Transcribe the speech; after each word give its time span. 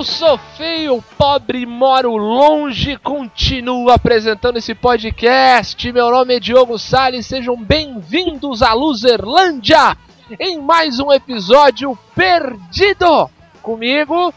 Eu 0.00 0.04
sou 0.04 0.38
feio, 0.56 1.04
pobre, 1.18 1.66
moro 1.66 2.16
longe, 2.16 2.96
continuo 2.96 3.90
apresentando 3.90 4.56
esse 4.56 4.74
podcast. 4.74 5.92
Meu 5.92 6.10
nome 6.10 6.36
é 6.36 6.40
Diogo 6.40 6.78
Salles, 6.78 7.26
sejam 7.26 7.54
bem-vindos 7.54 8.62
à 8.62 8.72
Luzerlândia 8.72 9.98
em 10.38 10.58
mais 10.58 10.98
um 11.00 11.12
episódio 11.12 11.98
perdido. 12.14 13.28
Comigo, 13.60 14.32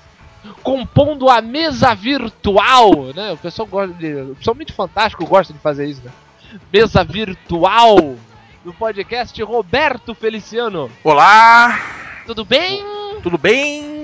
compondo 0.62 1.30
a 1.30 1.40
mesa 1.42 1.96
virtual, 1.96 3.14
né? 3.16 3.32
O 3.32 3.38
pessoal 3.38 3.66
gosta 3.66 3.94
de. 3.94 4.14
O 4.16 4.36
pessoal 4.36 4.56
muito 4.58 4.74
fantástico 4.74 5.26
gosta 5.26 5.54
de 5.54 5.60
fazer 5.60 5.86
isso, 5.86 6.02
né? 6.04 6.12
Mesa 6.74 7.06
virtual 7.06 8.18
do 8.66 8.74
podcast 8.74 9.42
Roberto 9.42 10.14
Feliciano. 10.14 10.92
Olá, 11.02 11.80
Tudo 12.26 12.44
bem? 12.44 12.84
tudo 13.24 13.38
bem? 13.38 14.03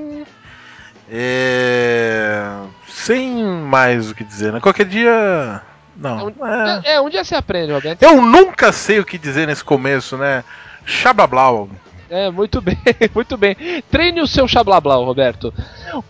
É... 1.11 2.51
Sem 2.87 3.43
mais 3.43 4.11
o 4.11 4.15
que 4.15 4.23
dizer, 4.23 4.53
né? 4.53 4.59
Qualquer 4.59 4.85
dia. 4.85 5.61
Não. 5.95 6.29
é. 6.83 6.93
É, 6.93 7.01
um 7.01 7.09
dia 7.09 7.23
você 7.23 7.35
aprende, 7.35 7.71
Roberto. 7.71 8.01
Eu 8.01 8.21
nunca 8.21 8.71
sei 8.71 8.99
o 8.99 9.05
que 9.05 9.17
dizer 9.17 9.47
nesse 9.47 9.63
começo, 9.63 10.17
né? 10.17 10.43
Xabablau. 10.85 11.69
É, 12.09 12.31
muito 12.31 12.59
bem, 12.59 12.77
muito 13.13 13.37
bem. 13.37 13.55
Treine 13.91 14.21
o 14.21 14.27
seu 14.27 14.47
xablablau, 14.47 15.05
Roberto. 15.05 15.53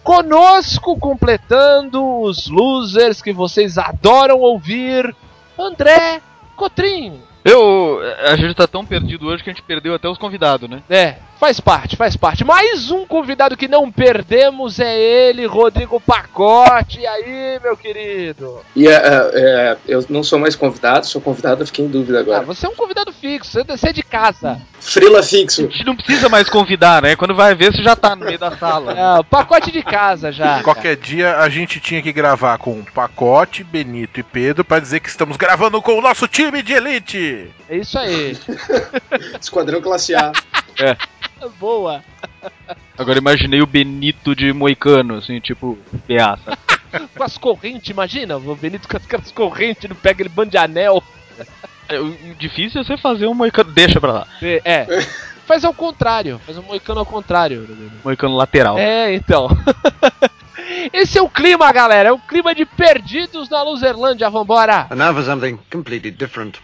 Conosco, 0.02 0.98
completando 0.98 2.21
os 2.21 2.48
losers 2.48 3.21
que 3.21 3.34
vocês 3.34 3.77
adoram 3.77 4.40
ouvir, 4.40 5.13
André 5.57 6.21
Cotrim. 6.55 7.21
Eu. 7.43 7.99
A 8.26 8.35
gente 8.38 8.54
tá 8.54 8.68
tão 8.68 8.85
perdido 8.85 9.27
hoje 9.27 9.43
que 9.43 9.49
a 9.49 9.54
gente 9.54 9.63
perdeu 9.63 9.93
até 9.93 10.07
os 10.07 10.18
convidados, 10.18 10.70
né? 10.70 10.81
É, 10.90 11.16
faz 11.39 11.59
parte, 11.59 11.95
faz 11.95 12.15
parte. 12.18 12.43
Mais 12.43 12.91
um 12.91 13.05
convidado 13.05 13.55
que 13.55 13.68
não 13.68 13.90
perdemos 13.91 14.79
é 14.79 14.99
ele, 14.99 15.46
Rodrigo 15.46 15.99
Pacote. 15.99 16.99
E 16.99 17.07
aí, 17.07 17.59
meu 17.63 17.77
querido? 17.77 18.59
E 18.76 18.87
é, 18.87 18.91
é, 18.93 19.77
eu 19.87 20.05
não 20.09 20.21
sou 20.23 20.37
mais 20.37 20.55
convidado, 20.55 21.05
sou 21.07 21.21
convidado, 21.21 21.62
eu 21.63 21.68
fiquei 21.68 21.85
em 21.85 21.87
dúvida 21.90 22.18
Ah, 22.18 22.21
agora. 22.21 22.41
você 22.43 22.65
é 22.65 22.70
um 22.70 22.76
convidado 22.76 23.12
fixo, 23.13 23.51
você- 23.65 23.87
é 23.90 23.93
de 23.93 24.04
casa. 24.04 24.62
Frila 24.81 25.20
A 25.20 25.23
fixo. 25.23 25.63
gente 25.63 25.85
não 25.85 25.96
precisa 25.96 26.29
mais 26.29 26.49
convidar, 26.49 27.01
né? 27.01 27.15
Quando 27.15 27.34
vai 27.35 27.55
ver, 27.55 27.71
você 27.74 27.81
já 27.84 27.96
tá 27.96 28.15
no 28.15 28.26
meio 28.26 28.37
da 28.40 28.55
sala. 28.57 28.93
É, 29.20 29.24
pacote 29.24 29.71
de 29.71 29.81
casa 29.81 30.31
já. 30.31 30.62
Qualquer 30.63 30.96
dia 30.98 31.37
a 31.37 31.49
gente 31.49 31.79
tinha 31.79 32.01
que 32.01 32.12
gravar 32.12 32.57
com 32.57 32.84
Pacote, 32.84 33.63
Benito 33.63 34.20
e 34.20 34.24
Pedro 34.24 34.63
pra 34.65 34.79
dizer 34.79 34.99
que 34.99 35.09
estamos 35.09 35.37
gravando 35.37 35.81
com 35.81 35.98
o 35.98 36.01
nosso 36.01 36.27
time 36.27 36.62
de 36.62 36.74
elite. 36.74 37.49
É 37.70 37.77
isso 37.77 37.98
aí. 37.98 38.37
Esquadrão 39.40 39.81
classe 39.81 40.13
A. 40.15 40.31
Boa. 41.60 42.04
Agora 42.98 43.18
imaginei 43.18 43.62
o 43.62 43.68
Benito 43.68 44.35
de 44.35 44.52
Moicano, 44.52 45.16
assim, 45.16 45.40
tipo, 45.40 45.77
peaça. 46.05 46.58
Com 47.16 47.24
as 47.24 47.38
correntes, 47.38 47.90
imagina? 47.90 48.38
O 48.38 48.55
Benito 48.55 48.88
com 48.88 48.98
aquelas 48.98 49.32
correntes, 49.32 49.88
não 49.88 49.96
pega 49.96 50.24
ele 50.24 50.30
bando 50.30 50.52
de 50.52 50.58
anel. 50.58 51.04
É, 51.88 51.99
o 51.99 52.36
difícil 52.38 52.82
é 52.82 52.84
você 52.84 52.98
fazer 52.98 53.27
um 53.27 53.34
Moicano. 53.34 53.71
Deixa 53.71 54.02
pra 54.02 54.12
lá. 54.12 54.27
É. 54.41 54.88
Faz 55.46 55.66
ao 55.66 55.74
contrário, 55.74 56.40
faz 56.46 56.60
um 56.60 56.62
moicano 56.62 56.99
ao 56.99 57.05
contrário. 57.08 57.68
Moicano 58.04 58.36
lateral. 58.36 58.77
É, 58.77 59.16
então. 59.16 59.48
Esse 60.93 61.18
é 61.18 61.21
o 61.24 61.27
clima, 61.27 61.71
galera. 61.71 62.10
É 62.10 62.12
o 62.12 62.20
clima 62.20 62.54
de 62.54 62.66
perdidos 62.66 63.49
na 63.49 63.64
Luzerlândia. 63.64 64.30
Vambora. 64.30 64.88
And 64.91 64.96
now 64.97 65.12
for 65.12 65.24
something 65.24 65.58
completely 65.72 66.12
different. 66.12 66.59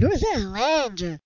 Luzerlândia! 0.00 1.20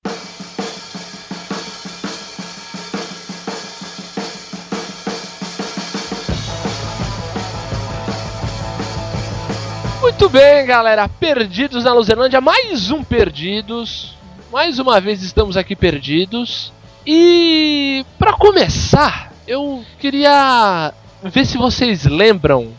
Muito 10.02 10.28
bem, 10.28 10.66
galera. 10.66 11.08
Perdidos 11.08 11.84
na 11.84 11.94
Luzerlândia. 11.94 12.42
Mais 12.42 12.90
um 12.90 13.02
Perdidos. 13.02 14.14
Mais 14.52 14.78
uma 14.78 15.00
vez 15.00 15.22
estamos 15.22 15.56
aqui 15.56 15.74
perdidos. 15.74 16.74
E 17.06 18.04
pra 18.18 18.34
começar, 18.34 19.32
eu 19.46 19.82
queria 19.98 20.92
ver 21.22 21.46
se 21.46 21.56
vocês 21.56 22.04
lembram 22.04 22.70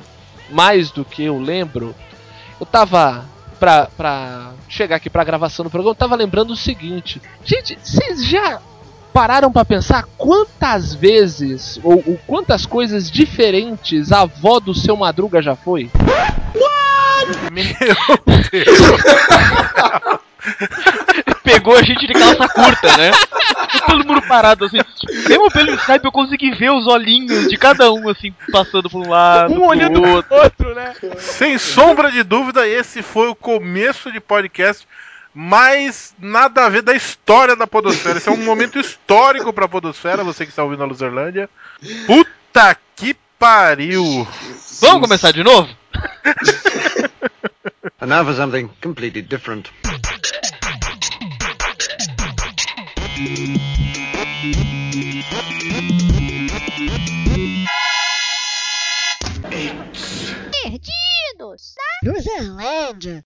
mais 0.51 0.91
do 0.91 1.03
que 1.03 1.23
eu 1.23 1.39
lembro. 1.39 1.95
Eu 2.59 2.65
tava 2.67 3.25
pra, 3.61 3.85
pra 3.95 4.53
chegar 4.67 4.95
aqui 4.95 5.07
pra 5.07 5.23
gravação 5.23 5.63
do 5.63 5.69
programa, 5.69 5.91
eu 5.91 5.95
tava 5.95 6.15
lembrando 6.15 6.49
o 6.51 6.55
seguinte. 6.55 7.21
Gente, 7.45 7.77
vocês 7.79 8.25
já 8.25 8.59
pararam 9.13 9.51
pra 9.51 9.63
pensar 9.63 10.05
quantas 10.17 10.95
vezes 10.95 11.79
ou, 11.83 12.03
ou 12.07 12.19
quantas 12.25 12.65
coisas 12.65 13.11
diferentes 13.11 14.11
a 14.11 14.21
avó 14.21 14.59
do 14.59 14.73
seu 14.73 14.97
Madruga 14.97 15.43
já 15.43 15.55
foi? 15.55 15.91
Meu 17.51 18.49
Deus. 18.51 20.21
Pegou 21.43 21.75
a 21.75 21.81
gente 21.81 22.07
de 22.07 22.13
calça 22.13 22.47
curta, 22.47 22.97
né? 22.97 23.11
Todo 23.85 24.05
mundo 24.05 24.21
parado 24.23 24.65
assim. 24.65 24.77
Mesmo 25.27 25.51
pelo 25.51 25.73
Skype 25.75 26.05
eu 26.05 26.11
consegui 26.11 26.51
ver 26.51 26.71
os 26.71 26.87
olhinhos 26.87 27.49
de 27.49 27.57
cada 27.57 27.91
um, 27.91 28.09
assim, 28.09 28.33
passando 28.51 28.89
por 28.89 29.05
um 29.05 29.09
lado. 29.09 29.51
Um 29.51 29.55
pro 29.55 29.65
olhando 29.65 30.01
outro. 30.01 30.23
pro 30.23 30.43
outro, 30.43 30.75
né? 30.75 30.93
Sem 31.17 31.57
sombra 31.57 32.11
de 32.11 32.23
dúvida, 32.23 32.67
esse 32.67 33.01
foi 33.01 33.27
o 33.27 33.35
começo 33.35 34.11
de 34.11 34.19
podcast 34.19 34.87
mais 35.33 36.13
nada 36.19 36.65
a 36.65 36.69
ver 36.69 36.81
da 36.81 36.93
história 36.93 37.55
da 37.55 37.65
Podosfera. 37.65 38.17
Esse 38.17 38.29
é 38.29 38.31
um 38.31 38.43
momento 38.43 38.79
histórico 38.79 39.53
pra 39.53 39.67
Podosfera, 39.67 40.23
você 40.23 40.45
que 40.45 40.51
está 40.51 40.63
ouvindo 40.63 40.83
a 40.83 40.87
Luzerlândia. 40.87 41.49
Puta 42.05 42.77
que 42.95 43.15
pariu! 43.39 44.27
Vamos 44.81 45.01
começar 45.01 45.31
de 45.31 45.43
novo? 45.43 45.69
And 48.01 48.09
now 48.09 48.25
for 48.25 48.33
something 48.33 48.67
completely 48.81 49.21
different. 49.21 49.69
Perdidos! 60.51 61.75
Luzerlândia! 62.03 63.23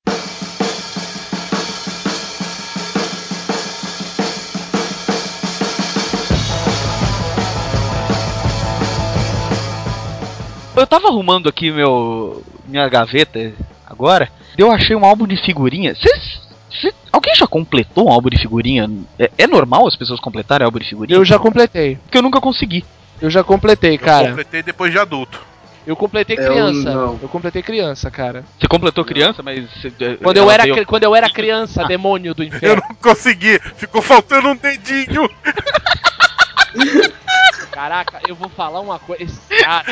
Eu 10.75 10.85
tava 10.85 11.07
arrumando 11.07 11.47
aqui 11.47 11.71
meu 11.71 12.43
minha 12.65 12.89
gaveta 12.89 13.53
agora, 13.85 14.29
eu 14.57 14.71
achei 14.71 14.95
um 14.95 15.05
álbum 15.05 15.25
de 15.27 15.37
figurinha. 15.37 15.95
Cês, 15.95 16.39
cê- 16.81 16.93
alguém 17.11 17.33
já 17.35 17.47
completou 17.47 18.07
um 18.07 18.11
álbum 18.11 18.29
de 18.29 18.37
figurinha? 18.39 18.89
É, 19.19 19.29
é 19.37 19.47
normal 19.47 19.87
as 19.87 19.95
pessoas 19.95 20.19
completarem 20.19 20.65
álbum 20.65 20.79
de 20.79 20.89
figurinha? 20.89 21.17
Eu 21.17 21.25
já 21.25 21.37
completei. 21.39 21.97
Porque 21.97 22.17
eu 22.17 22.21
nunca 22.21 22.39
consegui. 22.41 22.83
Eu 23.21 23.29
já 23.29 23.43
completei, 23.43 23.95
Eu 23.95 23.99
cara. 23.99 24.29
completei 24.29 24.61
depois 24.63 24.91
de 24.91 24.99
adulto. 24.99 25.39
Eu 25.87 25.95
completei 25.95 26.35
Eu 26.39 26.45
criança. 26.51 26.91
não. 26.93 27.19
Eu 27.21 27.29
completei 27.29 27.61
criança, 27.61 28.09
cara. 28.09 28.43
Você 28.59 28.67
completou 28.67 29.05
criança, 29.05 29.43
mas. 29.43 29.63
cê- 29.81 29.91
Quando 30.21 30.37
eu 30.37 30.49
era, 30.49 30.63
veio- 30.63 30.85
quando 30.85 31.03
eu 31.03 31.15
era 31.15 31.29
criança, 31.29 31.83
demônio 31.87 32.33
do 32.33 32.41
Eu 32.43 32.47
inferno. 32.47 32.81
não 32.89 32.95
consegui, 32.95 33.59
ficou 33.77 34.01
faltando 34.01 34.47
um 34.49 34.55
dedinho. 34.55 35.29
Caraca, 37.71 38.19
eu 38.27 38.35
vou 38.35 38.49
falar 38.49 38.79
uma 38.79 38.99
coisa. 38.99 39.23
Esse 39.23 39.39
cara. 39.63 39.85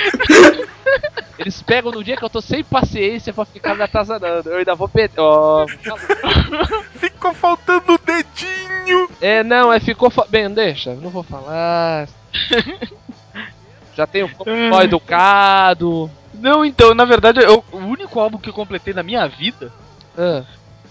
Eles 1.39 1.62
pegam 1.62 1.92
no 1.92 2.04
dia 2.04 2.15
que 2.15 2.24
eu 2.24 2.30
tô 2.30 2.42
sem 2.42 2.63
paciência 2.63 3.33
pra 3.33 3.45
ficar 3.45 3.75
me 3.75 3.81
atazanando. 3.83 4.50
Eu 4.50 4.57
ainda 4.57 4.75
vou 4.75 4.88
perder. 4.88 5.19
Ó, 5.19 5.65
Ficou 7.00 7.33
faltando 7.33 7.94
um 7.94 7.98
dedinho. 8.06 9.10
é, 9.21 9.44
não, 9.44 9.71
é 9.74 9.80
ficou. 9.80 10.10
Fa... 10.10 10.25
Bem, 10.30 10.50
deixa, 10.50 10.94
não 10.95 11.10
vou 11.10 11.24
falar. 11.24 12.07
Já 13.95 14.07
tenho 14.07 14.30
mal 14.69 14.81
educado. 14.83 16.09
Não, 16.33 16.66
então, 16.66 16.94
na 16.94 17.06
verdade, 17.06 17.39
eu- 17.42 17.63
o 17.71 17.77
único 17.77 18.19
álbum 18.19 18.38
que 18.38 18.50
eu 18.50 18.54
completei 18.54 18.94
na 18.94 19.04
minha 19.04 19.27
vida 19.27 19.71
Ah. 20.18 20.44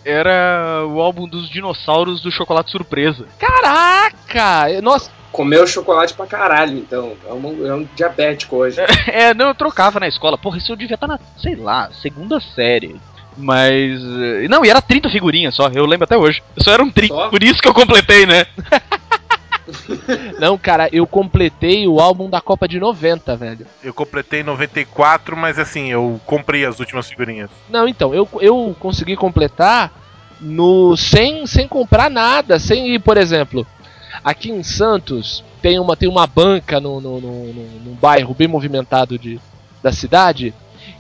era 0.05 0.85
o 0.87 1.01
álbum 1.01 1.27
dos 1.29 1.49
dinossauros 1.51 2.21
do 2.23 2.31
Chocolate 2.31 2.71
Surpresa. 2.71 3.27
Caraca! 3.39 4.81
Nossa, 4.81 5.11
Comeu 5.33 5.67
chocolate 5.67 6.13
pra 6.15 6.27
caralho, 6.27 6.77
então. 6.79 7.15
É 7.27 7.33
um, 7.33 7.67
é 7.67 7.75
um 7.75 7.89
diabético 7.97 8.57
hoje. 8.57 8.77
É, 9.09 9.33
não, 9.35 9.49
eu 9.49 9.55
trocava 9.55 9.99
na 9.99 10.07
escola. 10.07 10.37
Porra, 10.39 10.59
isso 10.59 10.71
eu 10.73 10.77
devia 10.77 10.95
estar 10.95 11.07
na, 11.07 11.19
sei 11.39 11.57
lá, 11.57 11.91
segunda 12.03 12.39
série. 12.41 13.01
Mas. 13.37 14.01
eh, 14.03 14.47
Não, 14.49 14.65
e 14.65 14.69
era 14.71 14.83
30 14.83 15.09
figurinhas 15.09 15.55
só, 15.55 15.69
eu 15.69 15.87
lembro 15.87 16.05
até 16.05 16.17
hoje. 16.17 16.43
Só 16.59 16.73
eram 16.73 16.91
30, 16.91 17.15
Só? 17.15 17.29
por 17.29 17.43
isso 17.43 17.61
que 17.63 17.69
eu 17.69 17.75
completei, 17.75 18.27
né? 18.27 18.45
Não, 20.39 20.59
cara, 20.59 20.89
eu 20.93 21.07
completei 21.07 21.87
o 21.87 22.01
álbum 22.01 22.29
da 22.29 22.41
Copa 22.41 22.67
de 22.67 22.79
90, 22.81 23.37
velho. 23.37 23.67
Eu 23.83 23.95
completei 23.95 24.41
em 24.41 24.45
94, 24.45 25.37
mas 25.37 25.59
assim, 25.59 25.91
eu 25.91 26.21
comprei 26.27 26.67
as 26.67 26.79
últimas 26.81 27.09
figurinhas. 27.09 27.49
Não, 27.71 27.87
então, 27.87 28.15
eu, 28.15 28.29
eu 28.41 28.77
consegui 28.79 29.17
completar 29.17 29.91
no 30.41 30.97
sem, 30.97 31.47
sem 31.47 31.69
comprar 31.69 32.11
nada, 32.11 32.59
sem 32.59 32.95
ir, 32.95 32.99
por 32.99 33.17
exemplo, 33.17 33.65
aqui 34.25 34.51
em 34.51 34.63
Santos 34.63 35.45
tem 35.61 35.79
uma, 35.79 35.97
tem 35.97 36.09
uma 36.09 36.27
banca 36.27 36.81
no, 36.81 37.01
no, 37.01 37.21
no, 37.21 37.53
no- 37.53 37.81
num 37.85 37.95
bairro 37.95 38.35
bem 38.35 38.49
movimentado 38.49 39.19
de, 39.19 39.41
da 39.83 39.93
cidade 39.93 40.53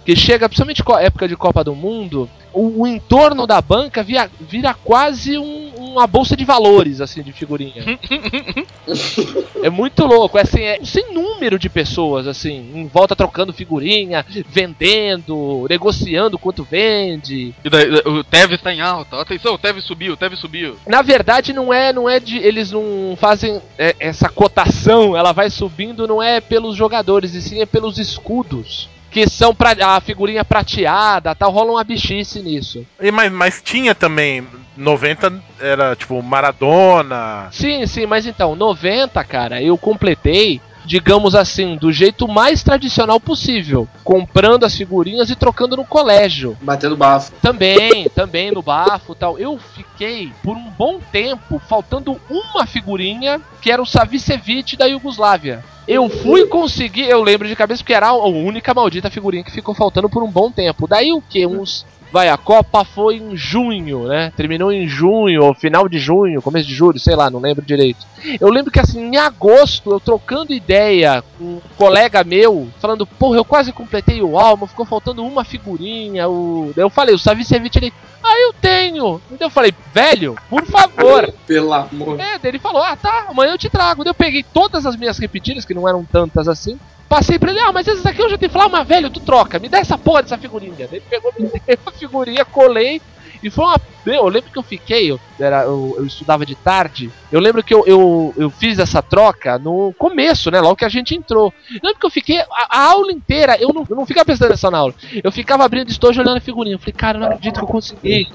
que 0.04 0.16
chega, 0.16 0.48
principalmente 0.48 0.82
com 0.82 0.94
a 0.94 1.02
época 1.02 1.28
de 1.28 1.36
Copa 1.36 1.62
do 1.62 1.74
Mundo, 1.74 2.28
o, 2.52 2.82
o 2.82 2.86
entorno 2.86 3.46
da 3.46 3.60
banca 3.60 4.02
vira, 4.02 4.30
vira 4.40 4.74
quase 4.74 5.38
um- 5.38 5.70
uma 5.76 6.06
bolsa 6.06 6.36
de 6.36 6.44
valores, 6.44 7.00
assim, 7.00 7.22
de 7.22 7.32
figurinha. 7.32 7.84
é 9.62 9.70
muito 9.70 10.04
louco, 10.06 10.38
é 10.38 10.42
assim, 10.42 10.62
é 10.62 10.78
um 10.80 10.84
sem 10.84 11.12
número 11.12 11.58
de 11.58 11.68
pessoas, 11.68 12.26
assim, 12.26 12.70
em 12.74 12.86
volta 12.86 13.14
trocando 13.16 13.52
figurinha, 13.52 14.24
vendendo, 14.48 15.66
negociando 15.68 16.38
quanto 16.38 16.64
vende. 16.64 17.54
E 17.64 17.70
daí, 17.70 17.90
o 18.06 18.24
Tevez 18.24 18.60
tá 18.60 18.72
em 18.72 18.80
alta. 18.80 19.20
Atenção, 19.20 19.54
o 19.54 19.58
Tevez 19.58 19.84
subiu, 19.84 20.14
o 20.14 20.16
Tevez 20.16 20.40
subiu. 20.40 20.76
Na 20.86 21.02
verdade, 21.02 21.52
não 21.52 21.72
é, 21.72 21.92
não 21.92 22.08
é 22.08 22.18
de. 22.18 22.38
Eles 22.38 22.70
não 22.72 23.16
fazem 23.18 23.60
é, 23.78 23.94
essa 24.00 24.28
cotação, 24.28 25.16
ela 25.16 25.32
vai 25.32 25.50
subindo, 25.50 26.06
não 26.08 26.22
é 26.22 26.40
pelos 26.40 26.76
jogadores, 26.76 27.34
e 27.34 27.42
sim 27.42 27.60
é 27.60 27.66
pelos 27.66 27.98
escudos. 27.98 28.88
Que 29.12 29.28
são 29.28 29.54
pra, 29.54 29.76
a 29.96 30.00
figurinha 30.00 30.44
prateada 30.44 31.34
tal, 31.34 31.50
rola 31.50 31.72
uma 31.72 31.84
bichice 31.84 32.40
nisso. 32.40 32.86
E, 33.00 33.10
mas, 33.10 33.30
mas 33.30 33.62
tinha 33.62 33.94
também. 33.94 34.46
90 34.76 35.32
era 35.60 35.94
tipo 35.94 36.22
Maradona. 36.22 37.48
Sim, 37.52 37.86
sim, 37.86 38.06
mas 38.06 38.26
então, 38.26 38.56
90, 38.56 39.22
cara, 39.24 39.62
eu 39.62 39.76
completei, 39.76 40.60
digamos 40.84 41.34
assim, 41.34 41.76
do 41.76 41.92
jeito 41.92 42.26
mais 42.28 42.62
tradicional 42.62 43.20
possível. 43.20 43.88
Comprando 44.04 44.64
as 44.64 44.74
figurinhas 44.74 45.30
e 45.30 45.36
trocando 45.36 45.76
no 45.76 45.84
colégio. 45.84 46.56
Batendo 46.60 46.96
bafo. 46.96 47.32
Também, 47.40 48.08
também 48.14 48.50
no 48.50 48.62
bafo 48.62 49.12
e 49.12 49.16
tal. 49.16 49.38
Eu 49.38 49.58
fiquei 49.58 50.32
por 50.42 50.56
um 50.56 50.70
bom 50.70 51.00
tempo 51.12 51.60
faltando 51.68 52.20
uma 52.28 52.66
figurinha 52.66 53.40
que 53.60 53.70
era 53.70 53.82
o 53.82 53.86
Savicevic 53.86 54.76
da 54.76 54.86
Iugoslávia. 54.86 55.64
Eu 55.86 56.08
fui 56.08 56.46
conseguir, 56.46 57.08
eu 57.08 57.22
lembro 57.22 57.48
de 57.48 57.56
cabeça 57.56 57.82
porque 57.82 57.94
era 57.94 58.08
a 58.08 58.26
única 58.26 58.72
maldita 58.72 59.10
figurinha 59.10 59.42
que 59.42 59.50
ficou 59.50 59.74
faltando 59.74 60.08
por 60.08 60.22
um 60.22 60.30
bom 60.30 60.50
tempo. 60.50 60.86
Daí 60.86 61.12
o 61.12 61.20
que? 61.20 61.46
Uns. 61.46 61.84
Vai, 62.12 62.28
a 62.28 62.36
Copa 62.36 62.84
foi 62.84 63.16
em 63.16 63.34
junho, 63.34 64.06
né? 64.06 64.30
Terminou 64.36 64.70
em 64.70 64.86
junho, 64.86 65.44
ou 65.44 65.54
final 65.54 65.88
de 65.88 65.98
junho, 65.98 66.42
começo 66.42 66.68
de 66.68 66.74
julho, 66.74 66.98
sei 66.98 67.16
lá, 67.16 67.30
não 67.30 67.40
lembro 67.40 67.64
direito. 67.64 68.06
Eu 68.38 68.50
lembro 68.50 68.70
que 68.70 68.78
assim, 68.78 69.00
em 69.00 69.16
agosto, 69.16 69.90
eu 69.90 69.98
trocando 69.98 70.52
ideia 70.52 71.24
com 71.38 71.44
um 71.44 71.60
colega 71.76 72.22
meu, 72.22 72.68
falando, 72.78 73.06
porra, 73.06 73.38
eu 73.38 73.44
quase 73.44 73.72
completei 73.72 74.20
o 74.20 74.38
álbum, 74.38 74.66
ficou 74.66 74.84
faltando 74.84 75.24
uma 75.24 75.42
figurinha. 75.42 76.28
O... 76.28 76.72
Eu 76.76 76.90
falei, 76.90 77.14
o 77.14 77.18
Savicevic 77.18 77.78
ele. 77.78 77.92
Ah, 78.22 78.38
eu 78.38 78.52
tenho! 78.52 79.20
Então 79.30 79.46
eu 79.46 79.50
falei, 79.50 79.72
velho, 79.92 80.36
por 80.50 80.64
favor. 80.66 81.32
Pelo 81.46 81.72
amor. 81.72 82.20
É, 82.20 82.38
daí 82.38 82.50
ele 82.50 82.58
falou, 82.58 82.82
ah 82.82 82.94
tá, 82.94 83.26
amanhã 83.28 83.52
eu 83.52 83.58
te 83.58 83.70
trago. 83.70 84.04
Daí 84.04 84.10
eu 84.10 84.14
peguei 84.14 84.42
todas 84.42 84.84
as 84.84 84.96
minhas 84.96 85.18
repetidas, 85.18 85.64
que 85.64 85.74
não 85.74 85.88
eram 85.88 86.04
tantas 86.04 86.46
assim. 86.46 86.78
Passei 87.12 87.38
pra 87.38 87.50
ele, 87.50 87.60
ah, 87.60 87.70
mas 87.70 87.86
essas 87.86 88.06
aqui 88.06 88.22
eu 88.22 88.30
já 88.30 88.38
tenho. 88.38 88.50
Falei, 88.50 88.68
ah, 88.68 88.70
mas 88.70 88.88
velho, 88.88 89.10
tu 89.10 89.20
troca, 89.20 89.58
me 89.58 89.68
dá 89.68 89.80
essa 89.80 89.98
porra 89.98 90.22
dessa 90.22 90.38
figurinha. 90.38 90.88
Ele 90.90 91.02
pegou, 91.10 91.30
me 91.38 91.46
deu 91.46 91.78
a 91.84 91.90
figurinha, 91.90 92.42
colei. 92.42 93.02
E 93.42 93.50
foi 93.50 93.66
uma. 93.66 93.78
Eu 94.06 94.26
lembro 94.28 94.50
que 94.50 94.58
eu 94.58 94.62
fiquei, 94.62 95.10
eu, 95.10 95.20
era, 95.38 95.64
eu, 95.64 95.94
eu 95.98 96.06
estudava 96.06 96.46
de 96.46 96.54
tarde. 96.54 97.10
Eu 97.30 97.38
lembro 97.38 97.62
que 97.62 97.74
eu, 97.74 97.84
eu, 97.86 98.34
eu 98.38 98.48
fiz 98.48 98.78
essa 98.78 99.02
troca 99.02 99.58
no 99.58 99.92
começo, 99.98 100.50
né? 100.50 100.58
Logo 100.58 100.74
que 100.74 100.86
a 100.86 100.88
gente 100.88 101.14
entrou. 101.14 101.52
Eu 101.70 101.80
lembro 101.82 102.00
que 102.00 102.06
eu 102.06 102.10
fiquei 102.10 102.40
a, 102.40 102.46
a 102.70 102.80
aula 102.88 103.12
inteira, 103.12 103.58
eu 103.60 103.74
não, 103.74 103.86
eu 103.90 103.94
não 103.94 104.06
ficava 104.06 104.24
prestando 104.24 104.52
atenção 104.52 104.70
na 104.70 104.78
aula. 104.78 104.94
Eu 105.22 105.30
ficava 105.30 105.64
abrindo 105.64 105.90
estojo 105.90 106.18
olhando 106.18 106.38
a 106.38 106.40
figurinha. 106.40 106.76
Eu 106.76 106.78
falei, 106.78 106.94
cara, 106.94 107.18
eu 107.18 107.20
não 107.20 107.26
acredito 107.28 107.58
que 107.58 107.64
eu 107.64 107.68
consegui. 107.68 108.28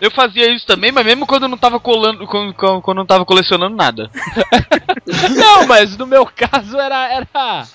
Eu 0.00 0.10
fazia 0.10 0.50
isso 0.54 0.66
também, 0.66 0.90
mas 0.92 1.04
mesmo 1.04 1.26
quando 1.26 1.44
eu 1.44 1.48
não 1.48 1.58
tava 1.58 1.78
colando, 1.78 2.26
quando, 2.26 2.54
quando 2.54 2.82
quando 2.82 2.96
eu 2.98 3.02
não 3.02 3.06
tava 3.06 3.24
colecionando 3.24 3.74
nada. 3.76 4.10
Não, 5.36 5.66
mas 5.66 5.96
no 5.96 6.06
meu 6.06 6.26
caso 6.26 6.78
era. 6.78 7.08
Era, 7.12 7.66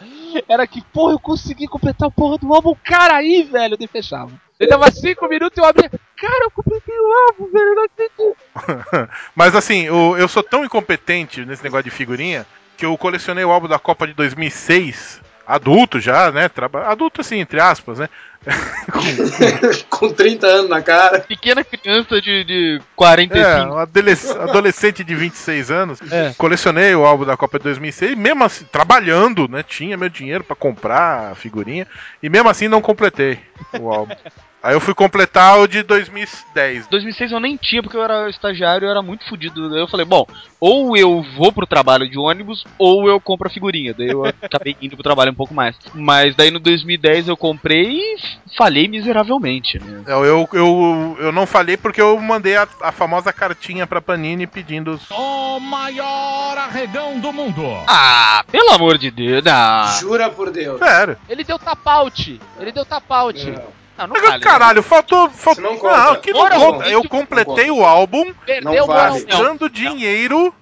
era 0.47 0.67
que, 0.67 0.81
porra, 0.93 1.13
eu 1.13 1.19
consegui 1.19 1.67
completar 1.67 2.07
o 2.07 2.11
porra 2.11 2.37
do 2.37 2.53
álbum, 2.53 2.75
cara, 2.83 3.15
aí, 3.15 3.43
velho, 3.43 3.77
eu 3.79 3.87
fechava. 3.87 4.31
Ele 4.59 4.69
dava 4.69 4.91
5 4.91 5.27
minutos 5.27 5.57
e 5.57 5.61
eu 5.61 5.65
abria. 5.65 5.89
Cara, 5.89 6.43
eu 6.43 6.51
completei 6.51 6.95
o 6.95 7.13
álbum, 7.29 7.51
velho, 7.51 7.65
eu 7.69 7.75
não 7.75 7.83
acredito. 7.85 8.37
Mas 9.35 9.55
assim, 9.55 9.89
o- 9.89 10.17
eu 10.17 10.27
sou 10.27 10.43
tão 10.43 10.63
incompetente 10.65 11.43
nesse 11.45 11.63
negócio 11.63 11.85
de 11.85 11.89
figurinha 11.89 12.45
que 12.77 12.85
eu 12.85 12.97
colecionei 12.97 13.43
o 13.45 13.51
álbum 13.51 13.67
da 13.67 13.79
Copa 13.79 14.05
de 14.07 14.13
2006, 14.13 15.21
adulto 15.45 15.99
já, 15.99 16.31
né? 16.31 16.47
Traba... 16.49 16.87
Adulto 16.87 17.21
assim, 17.21 17.39
entre 17.39 17.59
aspas, 17.59 17.99
né? 17.99 18.09
Com 19.89 20.11
30 20.11 20.47
anos 20.47 20.69
na 20.69 20.81
cara. 20.81 21.19
Pequena 21.19 21.63
criança 21.63 22.19
de, 22.21 22.43
de 22.43 22.77
É, 22.79 22.83
45. 22.95 23.73
um 23.73 23.77
adolesc- 23.77 24.35
adolescente 24.37 25.03
de 25.03 25.15
26 25.15 25.69
anos. 25.71 25.99
É. 26.11 26.33
Colecionei 26.37 26.95
o 26.95 27.05
álbum 27.05 27.25
da 27.25 27.37
Copa 27.37 27.57
de 27.59 27.63
2006, 27.65 28.17
mesmo 28.17 28.43
assim, 28.43 28.65
trabalhando, 28.71 29.47
né? 29.47 29.63
Tinha 29.63 29.95
meu 29.97 30.09
dinheiro 30.09 30.43
pra 30.43 30.55
comprar 30.55 31.31
a 31.31 31.35
figurinha, 31.35 31.85
e 32.21 32.29
mesmo 32.29 32.49
assim 32.49 32.67
não 32.67 32.81
completei 32.81 33.39
o 33.79 33.91
álbum. 33.93 34.15
Aí 34.63 34.75
eu 34.75 34.79
fui 34.79 34.93
completar 34.93 35.59
o 35.59 35.67
de 35.67 35.81
2010. 35.81 36.87
2006 36.87 37.31
eu 37.31 37.39
nem 37.39 37.57
tinha 37.57 37.81
porque 37.81 37.97
eu 37.97 38.03
era 38.03 38.29
estagiário 38.29 38.85
e 38.85 38.87
eu 38.87 38.91
era 38.91 39.01
muito 39.01 39.27
fodido. 39.27 39.69
Daí 39.69 39.79
eu 39.79 39.87
falei, 39.87 40.05
bom, 40.05 40.25
ou 40.59 40.95
eu 40.95 41.23
vou 41.35 41.51
pro 41.51 41.65
trabalho 41.65 42.07
de 42.07 42.17
ônibus 42.17 42.63
ou 42.77 43.09
eu 43.09 43.19
compro 43.19 43.47
a 43.47 43.51
figurinha. 43.51 43.93
Daí 43.93 44.09
eu 44.09 44.23
acabei 44.41 44.77
indo 44.79 44.95
pro 44.95 45.03
trabalho 45.03 45.31
um 45.31 45.35
pouco 45.35 45.53
mais. 45.53 45.75
Mas 45.95 46.35
daí 46.35 46.51
no 46.51 46.59
2010 46.59 47.27
eu 47.27 47.35
comprei 47.37 47.89
e 47.89 48.17
falhei 48.55 48.87
miseravelmente, 48.87 49.79
né? 49.79 50.03
Eu, 50.05 50.25
eu, 50.25 50.49
eu, 50.53 51.17
eu 51.19 51.31
não 51.31 51.47
falei 51.47 51.75
porque 51.75 52.01
eu 52.01 52.19
mandei 52.19 52.55
a, 52.55 52.67
a 52.81 52.91
famosa 52.91 53.33
cartinha 53.33 53.87
pra 53.87 53.99
Panini 54.01 54.45
pedindo 54.45 54.91
os. 54.91 55.09
O 55.09 55.59
maior 55.59 56.55
arregão 56.57 57.19
do 57.19 57.33
mundo. 57.33 57.63
Ah, 57.87 58.43
pelo 58.51 58.69
amor 58.69 58.99
de 58.99 59.09
Deus. 59.09 59.43
Ah, 59.47 59.97
Jura 59.99 60.29
por 60.29 60.51
Deus. 60.51 60.77
Sério. 60.77 61.17
Ele 61.27 61.43
deu 61.43 61.57
tapaute. 61.57 62.39
Ele 62.59 62.71
deu 62.71 62.85
tapaute. 62.85 63.49
Não. 63.49 63.80
Não, 64.01 64.07
não 64.07 64.13
Mas, 64.15 64.21
vale, 64.23 64.37
né? 64.37 64.39
caralho, 64.51 64.83
faltou. 64.83 65.29
faltou... 65.29 65.63
não 65.63 65.77
conta. 65.77 66.17
que 66.17 66.31
não 66.33 66.49
conta. 66.49 66.87
Eu 66.89 67.01
não 67.03 67.09
completei 67.09 67.71
o 67.71 67.83
álbum 67.85 68.33
Não 68.63 68.87
vale. 68.87 69.23
gastando 69.25 69.69
dinheiro. 69.69 70.53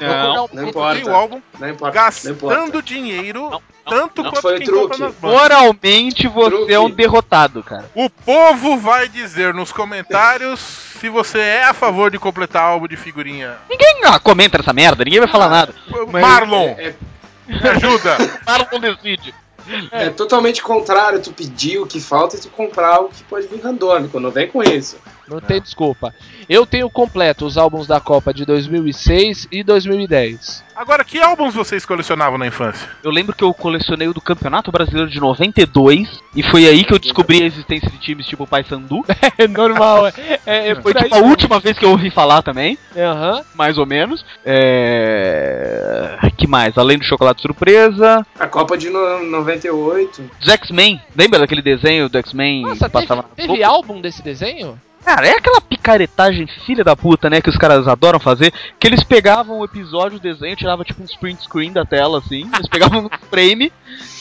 Não, 0.00 0.48
não 0.50 0.68
importa. 0.68 1.10
o 1.10 1.14
álbum 1.14 1.42
Não 1.60 1.68
importa. 1.68 1.84
Não 1.84 2.04
gastando 2.04 2.82
dinheiro 2.82 3.50
Não, 3.50 3.62
tanto 3.86 4.22
não. 4.22 4.30
quanto 4.30 4.40
Foi 4.42 4.56
quem 4.56 4.66
truque. 4.66 4.80
compra 4.82 4.98
nas 4.98 5.14
bancas. 5.14 5.38
Moralmente 5.40 6.26
você 6.26 6.50
Truque. 6.50 6.72
é 6.72 6.80
um 6.80 6.88
derrotado, 6.90 7.62
cara. 7.62 7.84
O 7.94 8.08
povo 8.08 8.78
vai 8.78 9.08
dizer 9.10 9.52
nos 9.52 9.72
comentários 9.72 10.58
se 10.60 11.10
você 11.10 11.38
é 11.38 11.64
a 11.64 11.74
favor 11.74 12.10
de 12.10 12.18
completar 12.18 12.62
álbum 12.62 12.88
de 12.88 12.96
figurinha. 12.96 13.56
Ninguém 13.68 13.96
ah, 14.04 14.18
comenta 14.18 14.58
essa 14.58 14.72
merda, 14.72 15.04
ninguém 15.04 15.20
vai 15.20 15.28
falar 15.28 15.50
nada. 15.50 15.74
Marlon, 16.10 16.68
É, 16.78 16.94
me 17.46 17.68
ajuda. 17.68 18.16
Não 18.72 18.80
decide. 18.80 19.34
É 19.90 20.10
totalmente 20.10 20.62
contrário. 20.62 21.20
Tu 21.20 21.32
pedir 21.32 21.78
o 21.78 21.86
que 21.86 22.00
falta 22.00 22.36
e 22.36 22.40
tu 22.40 22.48
comprar 22.48 23.00
o 23.00 23.08
que 23.08 23.22
pode 23.24 23.46
vir 23.46 23.60
randômico. 23.60 24.20
Não 24.20 24.30
vem 24.30 24.48
com 24.48 24.62
isso. 24.62 24.96
Não 25.28 25.40
tem 25.40 25.60
desculpa. 25.60 26.14
Eu 26.48 26.66
tenho 26.66 26.88
completo 26.90 27.46
os 27.46 27.56
álbuns 27.56 27.86
da 27.86 28.00
Copa 28.00 28.32
de 28.32 28.44
2006 28.44 29.48
e 29.50 29.62
2010. 29.62 30.62
Agora, 30.76 31.04
que 31.04 31.20
álbuns 31.20 31.54
vocês 31.54 31.86
colecionavam 31.86 32.36
na 32.36 32.46
infância? 32.46 32.88
Eu 33.02 33.10
lembro 33.10 33.34
que 33.34 33.44
eu 33.44 33.54
colecionei 33.54 34.08
o 34.08 34.12
do 34.12 34.20
Campeonato 34.20 34.72
Brasileiro 34.72 35.08
de 35.08 35.20
92 35.20 36.20
e 36.34 36.42
foi 36.42 36.66
aí 36.66 36.84
que 36.84 36.92
eu 36.92 36.98
descobri 36.98 37.42
a 37.42 37.46
existência 37.46 37.88
de 37.88 37.98
times 37.98 38.26
tipo 38.26 38.46
Paysandu. 38.46 39.04
É 39.38 39.48
normal, 39.48 40.06
é. 40.06 40.12
é, 40.46 40.68
é 40.70 40.74
Foi 40.76 40.94
tipo 40.94 41.14
a 41.14 41.18
última 41.18 41.58
vez 41.58 41.78
que 41.78 41.84
eu 41.84 41.90
ouvi 41.90 42.10
falar 42.10 42.42
também, 42.42 42.78
Aham. 42.96 43.42
mais 43.54 43.78
ou 43.78 43.86
menos. 43.86 44.24
É... 44.44 46.18
que 46.36 46.46
mais? 46.46 46.76
Além 46.76 46.98
do 46.98 47.04
Chocolate 47.04 47.40
Surpresa, 47.42 48.24
A 48.38 48.46
Copa 48.46 48.76
de 48.76 48.90
no- 48.90 49.22
98. 49.30 50.22
dos 50.38 50.48
X-Men. 50.48 51.00
Lembra 51.16 51.38
daquele 51.40 51.62
desenho 51.62 52.08
do 52.08 52.18
X-Men 52.18 52.62
Nossa, 52.62 52.86
que 52.86 52.90
passava 52.92 53.22
teve, 53.34 53.48
na 53.48 53.52
teve 53.54 53.64
álbum 53.64 54.00
desse 54.00 54.22
desenho? 54.22 54.78
Cara, 55.04 55.26
é 55.28 55.32
aquela 55.36 55.60
picaretagem 55.60 56.46
filha 56.66 56.82
da 56.82 56.96
puta, 56.96 57.28
né, 57.28 57.40
que 57.40 57.50
os 57.50 57.56
caras 57.58 57.86
adoram 57.86 58.18
fazer, 58.18 58.52
que 58.80 58.86
eles 58.86 59.04
pegavam 59.04 59.58
o 59.58 59.64
episódio, 59.64 60.16
o 60.16 60.20
desenho, 60.20 60.56
tirava 60.56 60.82
tipo 60.84 61.02
um 61.02 61.06
print 61.20 61.42
screen 61.42 61.72
da 61.72 61.84
tela, 61.84 62.18
assim, 62.18 62.48
eles 62.54 62.68
pegavam 62.68 63.04
um 63.06 63.28
frame 63.28 63.70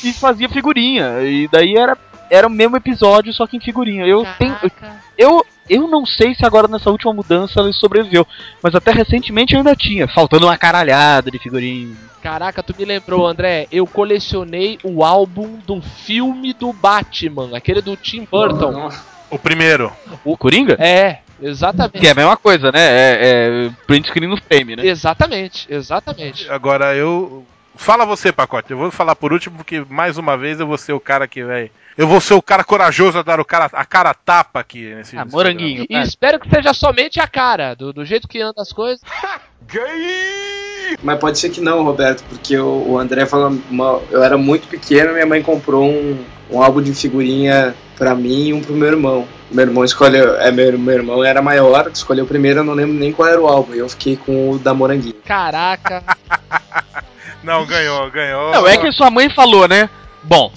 e 0.04 0.12
fazia 0.14 0.50
figurinha, 0.50 1.22
e 1.22 1.48
daí 1.48 1.76
era, 1.76 1.98
era 2.30 2.48
o 2.48 2.52
mesmo 2.52 2.76
episódio, 2.76 3.34
só 3.34 3.48
que 3.48 3.58
em 3.58 3.62
figurinha. 3.62 4.06
Eu 4.06 4.26
tenho... 4.38 4.56
eu- 4.62 4.72
Eu, 5.16 5.46
eu 5.70 5.88
não 5.88 6.06
sei 6.06 6.34
se 6.36 6.44
agora 6.46 6.68
nessa 6.68 6.90
última 6.92 7.14
mudança 7.14 7.62
ele 7.62 7.72
sobreviveu, 7.72 8.28
mas 8.62 8.74
até 8.76 8.92
recentemente 8.92 9.54
eu 9.54 9.60
ainda 9.60 9.76
tinha, 9.76 10.08
faltando 10.08 10.48
uma 10.48 10.58
caralhada 10.58 11.30
de 11.32 11.38
figurinha. 11.40 11.96
Caraca, 12.22 12.64
tu 12.64 12.74
me 12.78 12.84
lembrou, 12.84 13.26
André. 13.28 13.68
Eu 13.72 13.86
colecionei 13.86 14.80
o 14.84 15.04
álbum 15.06 15.60
do 15.68 15.82
filme 15.82 16.52
do 16.54 16.74
Batman, 16.74 17.56
aquele 17.56 17.82
do 17.82 17.96
Tim 17.96 18.26
Burton. 18.30 18.72
Nossa. 18.72 19.13
O 19.34 19.40
primeiro. 19.40 19.92
O 20.24 20.38
Coringa? 20.38 20.76
É, 20.80 21.20
Exatamente. 21.42 22.00
Que 22.00 22.08
é 22.08 22.12
a 22.12 22.16
mesma 22.16 22.38
coisa, 22.38 22.72
né? 22.72 22.80
É, 22.80 23.20
é 23.22 23.70
print 23.86 24.08
screen 24.08 24.30
no 24.30 24.38
frame, 24.38 24.76
né? 24.78 24.86
Exatamente, 24.86 25.68
exatamente. 25.70 26.50
Agora 26.50 26.96
eu. 26.96 27.46
Fala 27.76 28.06
você, 28.06 28.32
pacote. 28.32 28.70
Eu 28.72 28.78
vou 28.78 28.92
falar 28.92 29.16
por 29.16 29.34
último, 29.34 29.58
porque 29.58 29.84
mais 29.90 30.18
uma 30.18 30.38
vez 30.38 30.60
eu 30.60 30.68
vou 30.68 30.78
ser 30.78 30.94
o 30.94 31.00
cara 31.00 31.28
que 31.28 31.44
vai. 31.44 31.72
Eu 31.98 32.08
vou 32.08 32.22
ser 32.22 32.36
o 32.36 32.42
cara 32.42 32.64
corajoso 32.64 33.18
a 33.18 33.24
dar 33.24 33.40
o 33.40 33.46
cara, 33.46 33.66
a 33.74 33.84
cara 33.86 34.12
a 34.12 34.14
tapa 34.14 34.60
aqui 34.60 34.94
nesse. 34.94 35.18
Ah, 35.18 35.24
nesse 35.26 35.36
moranguinho. 35.36 35.86
E 35.90 35.98
espero 36.04 36.40
que 36.40 36.48
seja 36.50 36.72
somente 36.74 37.20
a 37.20 37.28
cara, 37.28 37.76
do, 37.76 37.92
do 37.92 38.06
jeito 38.06 38.28
que 38.28 38.40
anda 38.40 38.62
as 38.62 38.72
coisas. 38.72 39.02
Mas 41.02 41.20
pode 41.20 41.40
ser 41.40 41.50
que 41.50 41.60
não, 41.62 41.84
Roberto, 41.84 42.24
porque 42.30 42.58
o, 42.58 42.92
o 42.92 42.98
André 43.00 43.26
fala. 43.26 43.50
uma- 43.70 44.00
eu 44.12 44.24
era 44.24 44.38
muito 44.38 44.68
pequeno, 44.68 45.14
minha 45.14 45.26
mãe 45.26 45.42
comprou 45.42 45.84
um, 45.90 46.24
um 46.54 46.62
álbum 46.62 46.82
de 46.82 46.94
figurinha 46.94 47.76
pra 47.98 48.14
mim 48.16 48.48
e 48.50 48.54
um 48.54 48.62
pro 48.62 48.74
meu 48.74 48.88
irmão. 48.88 49.28
Meu 49.52 49.66
irmão 49.66 49.84
escolheu. 49.84 50.36
É, 50.40 50.52
meu, 50.52 50.78
meu 50.80 50.94
irmão 50.96 51.24
era 51.24 51.42
maior, 51.42 51.90
escolheu 51.94 52.24
o 52.26 52.28
primeiro, 52.28 52.60
eu 52.60 52.64
não 52.64 52.74
lembro 52.74 52.94
nem 52.94 53.12
qual 53.12 53.28
era 53.28 53.42
o 53.42 53.48
álbum. 53.48 53.74
E 53.74 53.80
eu 53.80 53.90
fiquei 53.90 54.16
com 54.16 54.52
o 54.52 54.60
da 54.60 54.74
Moranguinho. 54.74 55.16
Caraca. 55.26 56.04
Não, 57.44 57.66
ganhou, 57.66 58.10
ganhou. 58.10 58.52
Não, 58.54 58.66
é 58.66 58.78
que 58.78 58.90
sua 58.94 59.12
mãe 59.12 59.30
falou, 59.30 59.68
né? 59.68 59.90
Bom, 60.24 60.50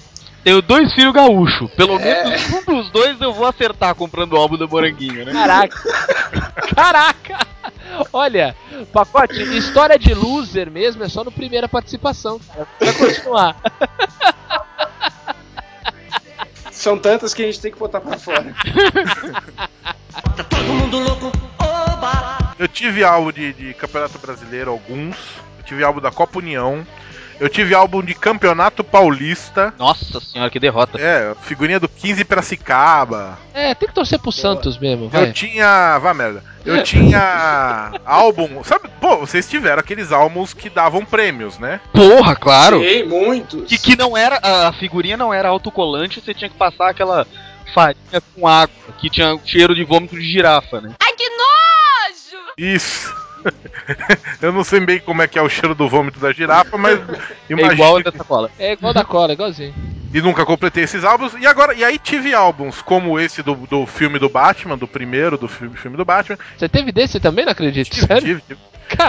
tenho 0.45 0.62
dois 0.62 0.93
filhos 0.95 1.12
gaúchos. 1.12 1.69
Pelo 1.73 1.99
É. 1.99 2.23
menos 2.25 2.49
um 2.53 2.62
dos 2.65 2.91
dois 2.93 3.21
eu 3.21 3.33
vou 3.33 3.45
acertar 3.45 3.93
comprando 3.97 4.35
o 4.35 4.37
álbum 4.37 4.57
do 4.57 4.69
Moranguinho, 4.69 5.25
né? 5.25 5.33
Caraca. 5.33 5.76
Caraca. 6.76 7.38
Olha, 8.12 8.55
pacote, 8.93 9.35
história 9.59 9.99
de 9.99 10.15
loser 10.15 10.71
mesmo 10.71 11.03
é 11.03 11.09
só 11.09 11.25
no 11.25 11.33
primeira 11.33 11.69
participação, 11.69 12.38
cara. 12.38 12.69
Vai 12.81 12.93
continuar. 12.93 13.57
São 16.76 16.99
tantas 16.99 17.33
que 17.33 17.42
a 17.42 17.47
gente 17.47 17.59
tem 17.59 17.73
que 17.73 17.78
botar 17.78 18.02
pra 18.02 18.18
fora. 18.18 18.54
Eu 22.59 22.68
tive 22.68 23.02
álbum 23.02 23.33
de, 23.33 23.52
de 23.54 23.75
Campeonato 23.75 24.18
Brasileiro, 24.18 24.71
alguns. 24.71 25.16
Eu 25.59 25.64
tive 25.64 25.83
álbum 25.83 26.00
da 26.00 26.11
Copa 26.11 26.38
União. 26.38 26.87
Eu 27.38 27.49
tive 27.49 27.75
álbum 27.75 28.02
de 28.02 28.14
Campeonato 28.14 28.83
Paulista. 28.83 29.75
Nossa 29.78 30.21
senhora, 30.21 30.50
que 30.50 30.59
derrota. 30.59 30.99
É, 31.00 31.35
figurinha 31.43 31.78
do 31.78 31.88
15 31.88 32.25
Piracicaba. 32.25 33.38
É, 33.52 33.75
tem 33.75 33.88
que 33.88 33.95
torcer 33.95 34.19
pro 34.19 34.33
Santos 34.33 34.78
mesmo, 34.78 35.05
Eu 35.05 35.11
vai. 35.11 35.33
tinha. 35.33 35.99
Vá 35.99 36.14
merda. 36.14 36.43
Eu 36.64 36.83
tinha 36.83 37.93
álbum. 38.05 38.64
Sabe, 38.64 38.88
pô, 39.00 39.19
vocês 39.19 39.49
tiveram 39.49 39.81
aqueles 39.81 40.11
álbuns 40.12 40.52
que 40.52 40.69
davam 40.69 41.05
prêmios, 41.05 41.59
né? 41.59 41.81
Porra, 41.93 42.35
claro. 42.35 42.81
Sim, 42.83 43.05
muitos. 43.05 43.69
Que, 43.69 43.78
que 43.78 43.97
não 43.97 44.16
era. 44.16 44.40
A 44.43 44.73
figurinha 44.73 45.16
não 45.16 45.33
era 45.33 45.49
autocolante, 45.49 46.21
você 46.21 46.35
tinha 46.35 46.50
que 46.50 46.57
passar 46.57 46.90
aquela 46.90 47.26
farinha 47.75 48.23
com 48.35 48.49
água, 48.49 48.75
que 48.99 49.11
tinha 49.11 49.38
cheiro 49.45 49.75
de 49.75 49.85
vômito 49.85 50.16
de 50.16 50.25
girafa, 50.25 50.81
né? 50.81 50.95
Isso. 52.57 53.14
Eu 54.41 54.53
não 54.53 54.65
sei 54.65 54.81
bem 54.81 54.99
como 55.00 55.23
é 55.23 55.29
que 55.29 55.38
é 55.38 55.43
o 55.43 55.49
cheiro 55.49 55.75
do 55.75 55.88
vômito 55.88 56.19
da 56.21 56.33
girafa, 56.33 56.76
mas 56.76 56.99
É 57.49 57.53
imagino 57.53 57.73
igual 57.75 57.97
a 57.97 58.03
que- 58.03 58.11
dessa 58.11 58.25
cola. 58.25 58.50
É 58.59 58.73
igual 58.73 58.93
da 58.93 59.05
cola, 59.05 59.33
igualzinho. 59.33 59.75
E 60.12 60.21
nunca 60.21 60.47
completei 60.47 60.85
esses 60.85 61.05
álbuns. 61.05 61.35
E 61.38 61.47
agora, 61.47 61.75
e 61.75 61.85
aí 61.85 61.99
tive 61.99 62.33
álbuns 62.35 62.81
como 62.81 63.19
esse 63.19 63.43
do, 63.43 63.55
do 63.55 63.87
filme 63.87 64.19
do 64.19 64.29
Batman, 64.29 64.79
do 64.79 64.88
primeiro 64.88 65.37
do 65.37 65.49
filme, 65.49 65.76
filme 65.76 65.97
do 65.97 66.05
Batman. 66.05 66.38
Você 66.57 66.69
teve 66.69 66.91
desse 66.93 67.21
também, 67.21 67.45
não 67.45 67.53
acredito? 67.53 67.91
Tive, 67.91 68.07
Sério? 68.07 68.23
tive, 68.23 68.43
tive. 68.43 68.61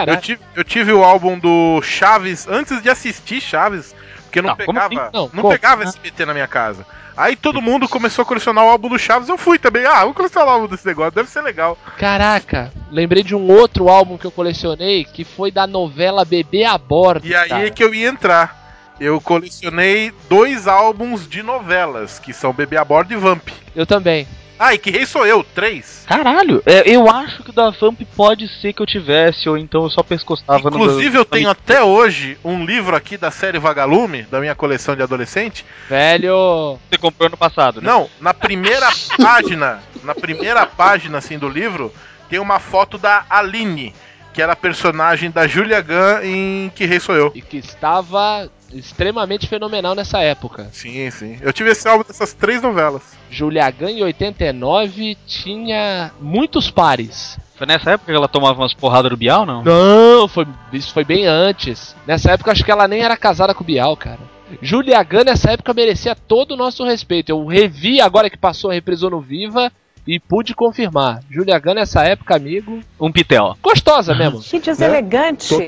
Eu, 0.07 0.17
tive, 0.17 0.41
eu 0.55 0.63
tive 0.63 0.91
o 0.91 1.03
álbum 1.03 1.37
do 1.37 1.81
Chaves 1.83 2.47
antes 2.47 2.81
de 2.81 2.89
assistir 2.89 3.39
Chaves, 3.39 3.95
porque 4.23 4.41
não 4.41 4.49
Não, 4.49 4.55
pegava, 4.57 4.85
assim? 4.87 4.95
Não, 5.13 5.29
não 5.31 5.43
como? 5.43 5.49
pegava 5.49 5.83
SBT 5.83 6.25
na 6.25 6.33
minha 6.33 6.47
casa. 6.47 6.83
Aí 7.17 7.35
todo 7.35 7.63
mundo 7.63 7.89
começou 7.89 8.21
a 8.21 8.25
colecionar 8.25 8.63
o 8.63 8.69
álbum 8.69 8.89
do 8.89 8.99
Chaves, 8.99 9.27
eu 9.27 9.39
fui 9.39 9.57
também. 9.57 9.83
Ah, 9.87 10.05
vou 10.05 10.13
colecionar 10.13 10.47
o 10.47 10.51
álbum 10.51 10.67
desse 10.67 10.85
negócio, 10.85 11.15
deve 11.15 11.29
ser 11.31 11.41
legal. 11.41 11.75
Caraca, 11.97 12.71
lembrei 12.91 13.23
de 13.23 13.35
um 13.35 13.51
outro 13.51 13.89
álbum 13.89 14.19
que 14.19 14.25
eu 14.25 14.31
colecionei 14.31 15.03
que 15.03 15.23
foi 15.23 15.49
da 15.51 15.65
novela 15.65 16.23
Bebê 16.23 16.63
a 16.63 16.77
Bordo. 16.77 17.25
E 17.25 17.35
aí 17.35 17.49
cara. 17.49 17.65
é 17.65 17.69
que 17.71 17.83
eu 17.83 17.93
ia 17.93 18.07
entrar. 18.07 18.55
Eu 18.99 19.19
colecionei 19.19 20.11
dois 20.29 20.67
álbuns 20.67 21.27
de 21.27 21.41
novelas, 21.41 22.19
que 22.19 22.33
são 22.33 22.53
Bebê 22.53 22.77
a 22.77 22.85
Bordo 22.85 23.13
e 23.13 23.17
Vamp. 23.17 23.49
Eu 23.75 23.85
também. 23.85 24.27
Ah, 24.59 24.73
e 24.73 24.77
que 24.77 24.89
rei 24.89 25.05
sou 25.05 25.25
eu? 25.25 25.43
Três. 25.43 26.03
Caralho, 26.07 26.63
é, 26.65 26.89
eu 26.89 27.09
acho 27.09 27.43
que 27.43 27.49
o 27.49 27.53
da 27.53 27.69
Vamp 27.69 27.99
pode 28.15 28.47
ser 28.47 28.73
que 28.73 28.81
eu 28.81 28.85
tivesse, 28.85 29.47
ou 29.49 29.57
então 29.57 29.83
eu 29.83 29.89
só 29.89 30.01
pescostava 30.01 30.69
no. 30.69 30.77
Inclusive, 30.77 31.17
eu 31.17 31.21
na 31.21 31.25
tenho 31.25 31.49
até 31.49 31.83
hoje 31.83 32.37
um 32.43 32.65
livro 32.65 32.95
aqui 32.95 33.17
da 33.17 33.29
série 33.29 33.59
Vagalume, 33.59 34.23
da 34.23 34.39
minha 34.39 34.55
coleção 34.55 34.95
de 34.95 35.03
adolescente. 35.03 35.65
Velho. 35.89 36.79
Você 36.89 36.97
comprou 36.97 37.29
no 37.29 37.37
passado, 37.37 37.81
né? 37.81 37.87
Não, 37.87 38.09
na 38.19 38.33
primeira 38.33 38.87
página, 39.21 39.81
na 40.03 40.15
primeira 40.15 40.65
página 40.65 41.17
assim 41.17 41.37
do 41.37 41.49
livro, 41.49 41.93
tem 42.29 42.39
uma 42.39 42.59
foto 42.59 42.97
da 42.97 43.25
Aline, 43.29 43.93
que 44.33 44.41
era 44.41 44.53
a 44.53 44.55
personagem 44.55 45.29
da 45.29 45.47
Julia 45.47 45.81
Gunn 45.81 46.23
em 46.23 46.71
Que 46.75 46.85
Rei 46.85 46.99
Sou 46.99 47.15
Eu. 47.15 47.31
E 47.35 47.41
que 47.41 47.57
estava 47.57 48.49
extremamente 48.73 49.47
fenomenal 49.47 49.95
nessa 49.95 50.19
época. 50.19 50.69
Sim, 50.71 51.09
sim. 51.11 51.37
Eu 51.41 51.53
tive 51.53 51.71
esse 51.71 51.87
álbum 51.87 52.03
dessas 52.07 52.33
três 52.33 52.61
novelas. 52.61 53.01
Julia 53.29 53.69
Gunn 53.71 53.89
em 53.89 54.03
89 54.03 55.17
tinha 55.25 56.11
muitos 56.19 56.69
pares. 56.71 57.37
Foi 57.55 57.65
nessa 57.65 57.91
época 57.91 58.11
que 58.11 58.17
ela 58.17 58.27
tomava 58.27 58.61
umas 58.61 58.73
porradas 58.73 59.09
do 59.09 59.17
Bial, 59.17 59.45
não? 59.45 59.63
Não, 59.63 60.27
foi, 60.27 60.45
isso 60.71 60.93
foi 60.93 61.03
bem 61.03 61.25
antes. 61.25 61.95
Nessa 62.05 62.31
época 62.31 62.51
acho 62.51 62.63
que 62.63 62.71
ela 62.71 62.87
nem 62.87 63.01
era 63.01 63.17
casada 63.17 63.53
com 63.53 63.63
o 63.63 63.67
Bial, 63.67 63.97
cara. 63.97 64.19
Julia 64.61 65.01
Gunn 65.03 65.23
nessa 65.25 65.51
época 65.51 65.73
merecia 65.73 66.15
todo 66.15 66.51
o 66.51 66.57
nosso 66.57 66.85
respeito. 66.85 67.29
Eu 67.29 67.45
revi 67.45 67.99
agora 67.99 68.29
que 68.29 68.37
passou, 68.37 68.71
reprisou 68.71 69.09
no 69.09 69.19
Viva 69.19 69.71
e 70.05 70.19
pude 70.19 70.53
confirmar. 70.55 71.19
Julia 71.29 71.59
Gunn 71.59 71.73
nessa 71.73 72.03
época, 72.03 72.35
amigo, 72.35 72.79
Um 72.99 73.11
pitel. 73.11 73.57
gostosa 73.61 74.15
mesmo. 74.15 74.39
Que 74.41 74.59
deselegante. 74.59 75.53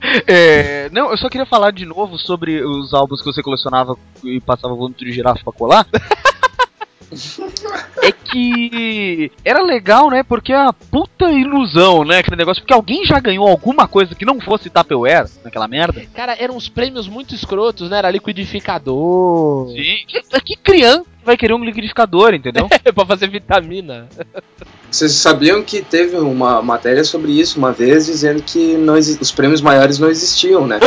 É, 0.26 0.88
não, 0.90 1.10
eu 1.10 1.18
só 1.18 1.28
queria 1.28 1.46
falar 1.46 1.70
de 1.70 1.84
novo 1.84 2.18
sobre 2.18 2.62
os 2.62 2.94
álbuns 2.94 3.20
que 3.20 3.26
você 3.26 3.42
colecionava 3.42 3.96
e 4.22 4.40
passava 4.40 4.74
vômito 4.74 5.04
de 5.04 5.12
girafa 5.12 5.42
pra 5.42 5.52
colar. 5.52 5.86
é 8.02 8.12
que 8.12 9.32
era 9.44 9.62
legal, 9.62 10.10
né? 10.10 10.22
Porque 10.22 10.52
é 10.52 10.56
a 10.56 10.72
puta 10.72 11.30
ilusão, 11.30 12.04
né? 12.04 12.18
Aquele 12.18 12.36
negócio. 12.36 12.62
Porque 12.62 12.74
alguém 12.74 13.04
já 13.04 13.18
ganhou 13.18 13.48
alguma 13.48 13.88
coisa 13.88 14.14
que 14.14 14.24
não 14.24 14.40
fosse 14.40 14.70
Tupperware 14.70 15.28
naquela 15.44 15.66
merda. 15.66 16.04
Cara, 16.14 16.36
eram 16.38 16.56
uns 16.56 16.68
prêmios 16.68 17.08
muito 17.08 17.34
escrotos, 17.34 17.88
né? 17.88 17.98
Era 17.98 18.10
liquidificador. 18.10 19.68
Sim. 19.68 20.04
Que, 20.06 20.40
que 20.40 20.56
criança 20.56 21.06
vai 21.24 21.36
querer 21.36 21.54
um 21.54 21.64
liquidificador, 21.64 22.34
entendeu? 22.34 22.68
pra 22.94 23.06
fazer 23.06 23.28
vitamina. 23.28 24.08
Vocês 24.90 25.12
sabiam 25.12 25.62
que 25.62 25.82
teve 25.82 26.16
uma 26.16 26.62
matéria 26.62 27.04
sobre 27.04 27.32
isso 27.32 27.58
uma 27.58 27.72
vez, 27.72 28.06
dizendo 28.06 28.42
que 28.42 28.76
os 29.20 29.30
prêmios 29.30 29.60
maiores 29.60 29.98
não 29.98 30.08
existiam, 30.08 30.66
né? 30.66 30.78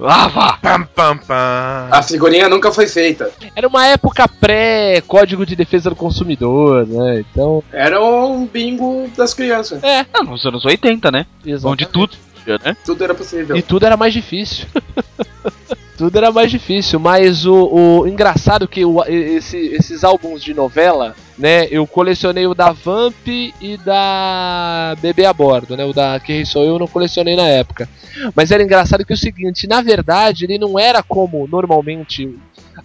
ah, 0.00 0.28
vá! 0.28 0.58
Pam, 0.62 0.84
pam, 0.94 1.18
pam. 1.18 1.88
A 1.90 2.02
figurinha 2.02 2.48
nunca 2.48 2.72
foi 2.72 2.86
feita. 2.86 3.30
Era 3.54 3.68
uma 3.68 3.86
época 3.86 4.26
pré-código 4.26 5.44
de 5.44 5.54
defesa 5.54 5.90
do 5.90 5.96
consumidor, 5.96 6.86
né? 6.86 7.20
Então. 7.20 7.62
Era 7.70 8.02
um 8.02 8.46
bingo 8.46 9.10
das 9.16 9.34
crianças. 9.34 9.82
É, 9.82 10.06
Ah, 10.12 10.22
nos 10.22 10.44
anos 10.46 10.64
80, 10.64 11.10
né? 11.10 11.26
exatamente. 11.44 11.66
Onde 11.66 11.86
tudo, 11.92 12.16
né? 12.46 12.76
Tudo 12.84 13.04
era 13.04 13.14
possível. 13.14 13.56
E 13.56 13.62
tudo 13.62 13.84
era 13.84 13.96
mais 13.96 14.12
difícil. 14.14 14.66
tudo 15.96 16.16
era 16.18 16.32
mais 16.32 16.50
difícil, 16.50 16.98
mas 16.98 17.46
o, 17.46 18.00
o 18.00 18.06
engraçado 18.08 18.66
que 18.66 18.84
o- 18.84 19.02
esse- 19.04 19.68
esses 19.74 20.02
álbuns 20.02 20.42
de 20.42 20.52
novela, 20.52 21.14
né? 21.38 21.66
Eu 21.70 21.86
colecionei 21.86 22.46
o 22.46 22.54
da 22.54 22.72
Vamp 22.72 23.26
e 23.28 23.76
da 23.84 24.96
Bebê 25.00 25.24
a 25.24 25.32
Bordo, 25.32 25.76
né? 25.76 25.84
O 25.84 25.92
da 25.92 26.18
Quem 26.20 26.44
Sou 26.44 26.64
Eu 26.64 26.78
não 26.78 26.86
colecionei 26.88 27.36
na 27.36 27.46
época. 27.46 27.88
Mas 28.34 28.50
era 28.50 28.62
engraçado 28.62 29.04
que 29.04 29.12
é 29.12 29.16
o 29.16 29.18
seguinte, 29.18 29.66
na 29.66 29.80
verdade, 29.82 30.44
ele 30.44 30.58
não 30.58 30.78
era 30.78 31.02
como 31.02 31.46
normalmente 31.46 32.36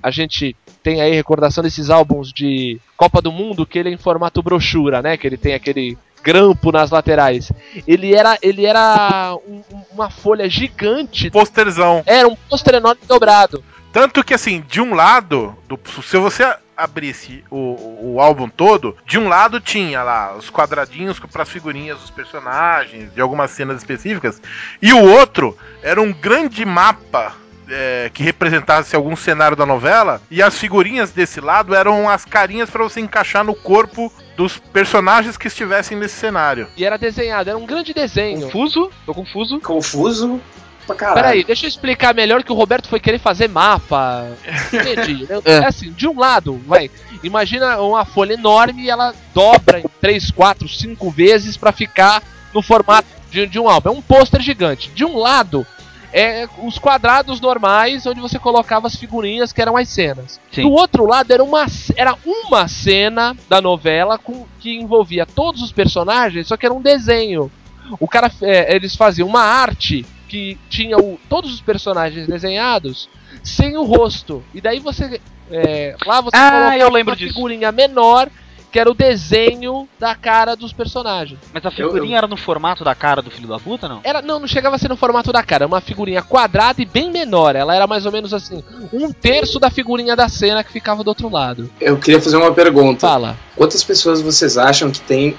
a 0.04 0.12
gente 0.12 0.56
tem 0.84 1.02
aí 1.02 1.14
recordação 1.14 1.64
desses 1.64 1.90
álbuns 1.90 2.32
de 2.32 2.80
Copa 2.96 3.22
do 3.22 3.32
Mundo, 3.32 3.66
que 3.66 3.78
ele 3.80 3.90
é 3.90 3.92
em 3.92 3.98
formato 3.98 4.42
brochura, 4.42 5.02
né? 5.02 5.18
Que 5.18 5.28
ele 5.28 5.38
tem 5.38 5.54
aquele 5.54 5.98
grampo 6.24 6.72
nas 6.72 6.90
laterais. 6.92 7.52
Ele 7.88 8.14
era, 8.16 8.38
ele 8.42 8.66
era 8.66 9.36
um- 9.48 9.64
um- 9.74 9.84
uma 9.94 10.10
folha 10.10 10.50
gigante. 10.50 11.30
Posterzão. 11.30 12.04
Era 12.06 12.28
um 12.28 12.36
pôster 12.36 12.76
enorme 12.76 13.02
dobrado. 13.08 13.64
Tanto 13.92 14.24
que, 14.24 14.34
assim, 14.34 14.64
de 14.68 14.80
um 14.80 14.94
lado, 14.94 15.56
do- 15.68 15.80
se 16.04 16.18
você 16.18 16.56
abrisse 16.78 17.44
o, 17.50 18.14
o 18.14 18.22
álbum 18.22 18.48
todo, 18.48 18.96
de 19.06 19.18
um 19.20 19.28
lado 19.28 19.60
tinha 19.60 20.02
lá 20.04 20.36
os 20.38 20.50
quadradinhos 20.50 21.20
para 21.20 21.44
as 21.44 21.50
figurinhas 21.50 21.98
dos 22.00 22.10
personagens, 22.10 23.14
de 23.14 23.20
algumas 23.20 23.52
cenas 23.52 23.78
específicas, 23.80 24.42
e 24.82 24.94
o 24.94 25.04
outro 25.04 25.58
era 25.82 26.02
um 26.02 26.14
grande 26.14 26.64
mapa 26.66 27.34
é, 27.72 28.10
que 28.14 28.24
representasse 28.24 28.96
algum 28.96 29.16
cenário 29.16 29.56
da 29.58 29.66
novela, 29.66 30.22
e 30.32 30.42
as 30.42 30.58
figurinhas 30.58 31.12
desse 31.12 31.40
lado 31.42 31.76
eram 31.76 32.08
as 32.10 32.26
carinhas 32.26 32.70
pra 32.70 32.84
você 32.84 33.00
encaixar 33.00 33.44
no 33.44 33.54
corpo 33.54 34.12
dos 34.40 34.58
personagens 34.58 35.36
que 35.36 35.48
estivessem 35.48 35.98
nesse 35.98 36.16
cenário. 36.16 36.70
E 36.78 36.86
era 36.86 36.98
desenhado, 36.98 37.50
era 37.50 37.60
um 37.60 37.66
grande 37.66 37.94
desenho. 37.94 38.44
Confuso? 38.44 38.90
Tô 39.06 39.14
confuso. 39.14 39.60
Confuso 39.60 40.40
pra 40.88 40.96
caralho. 40.96 41.22
Peraí, 41.22 41.44
deixa 41.44 41.66
eu 41.66 41.68
explicar 41.68 42.16
melhor 42.16 42.42
que 42.42 42.50
o 42.50 42.56
Roberto 42.56 42.88
foi 42.88 43.02
querer 43.02 43.20
fazer 43.20 43.50
mapa. 43.50 44.30
Entendi. 44.72 45.28
é. 45.44 45.56
É. 45.56 45.66
assim, 45.66 45.92
de 45.92 46.08
um 46.08 46.18
lado, 46.18 46.58
vai. 46.66 46.90
Imagina 47.22 47.82
uma 47.82 48.06
folha 48.06 48.36
enorme 48.36 48.84
e 48.84 48.90
ela 48.90 49.14
dobra 49.34 49.82
em 49.82 49.86
3, 50.00 50.32
4, 50.32 50.70
5 50.70 51.12
vezes 51.12 51.58
pra 51.58 51.74
ficar 51.74 52.24
no 52.54 52.62
formato 52.62 53.10
de, 53.30 53.46
de 53.46 53.60
um 53.60 53.68
álbum. 53.68 53.90
É 53.90 53.92
um 53.92 54.02
pôster 54.02 54.40
gigante. 54.40 54.90
De 54.96 55.04
um 55.04 55.18
lado, 55.18 55.68
é 56.14 56.48
os 56.64 56.78
quadrados 56.78 57.40
normais 57.40 58.06
onde 58.06 58.20
você 58.20 58.38
colocava 58.40 58.88
as 58.88 58.96
figurinhas 58.96 59.54
que 59.54 59.62
eram 59.62 59.78
as 59.78 59.88
cenas. 59.90 60.40
Sim. 60.52 60.64
Do 60.64 60.72
outro 60.72 61.06
lado 61.06 61.32
era 61.32 61.44
uma, 61.44 61.66
era 61.96 62.16
uma 62.26 62.68
cena 62.68 63.36
da 63.48 63.62
novela 63.62 64.18
com, 64.18 64.46
que 64.60 64.76
envolvia 64.76 65.26
todos 65.26 65.62
os 65.62 65.72
personagens, 65.72 66.48
só 66.48 66.58
que 66.58 66.66
era 66.66 66.74
um 66.74 66.82
desenho. 66.82 67.52
O 68.00 68.08
cara, 68.08 68.32
é, 68.42 68.76
eles 68.76 68.96
faziam 68.96 69.28
uma 69.28 69.42
arte 69.42 70.06
que 70.28 70.58
tinha 70.70 70.98
o- 70.98 71.20
todos 71.28 71.52
os 71.54 71.62
personagens 71.62 72.28
desenhados 72.28 73.10
sem 73.44 73.78
o 73.78 73.84
rosto. 73.84 74.44
E 74.54 74.62
daí 74.62 74.80
você. 74.80 75.20
é, 75.52 75.96
lá 76.06 76.22
você 76.22 76.38
Ah, 76.38 76.52
colocava 76.52 76.78
eu 76.78 76.90
lembro 76.92 77.12
uma 77.14 77.18
disso. 77.18 77.34
figurinha 77.34 77.72
menor 77.72 78.30
que 78.72 78.80
era 78.80 78.90
o 78.90 78.94
desenho 78.94 79.88
da 80.00 80.14
cara 80.16 80.56
dos 80.56 80.72
personagens. 80.72 81.40
Mas 81.54 81.66
a 81.66 81.72
figurinha 81.72 82.14
Eu- 82.16 82.18
era 82.20 82.28
no 82.28 82.38
formato 82.38 82.84
da 82.84 82.94
cara 82.94 83.22
do 83.22 83.32
filho 83.32 83.48
da 83.48 83.60
puta, 83.60 83.88
não? 83.88 84.00
Era, 84.04 84.22
não, 84.22 84.40
não 84.40 84.48
chegava 84.48 84.76
a 84.76 84.80
ser 84.80 84.90
no 84.90 84.96
formato 84.98 85.32
da 85.32 85.42
cara, 85.44 85.64
era 85.64 85.68
uma 85.68 85.82
figurinha 85.82 86.22
quadrada 86.22 86.82
e 86.82 86.86
bem 86.86 87.12
menor. 87.12 87.56
Ela 87.56 87.76
era 87.76 87.88
mais 87.88 88.06
ou 88.06 88.12
menos 88.12 88.34
assim, 88.34 88.64
um 88.94 89.12
terço 89.12 89.60
da 89.60 89.70
figurinha 89.70 90.16
da 90.16 90.30
cena 90.30 90.64
que 90.64 90.72
ficava 90.72 91.04
do 91.04 91.08
outro 91.08 91.30
lado. 91.30 91.70
Eu 91.80 91.98
queria 91.98 92.22
fazer 92.22 92.38
uma 92.38 92.52
pergunta. 92.54 93.00
Fala. 93.08 93.36
Quantas 93.56 93.84
pessoas 93.84 94.22
vocês 94.22 94.58
acham 94.58 94.92
que 94.92 95.02
tem, 95.02 95.36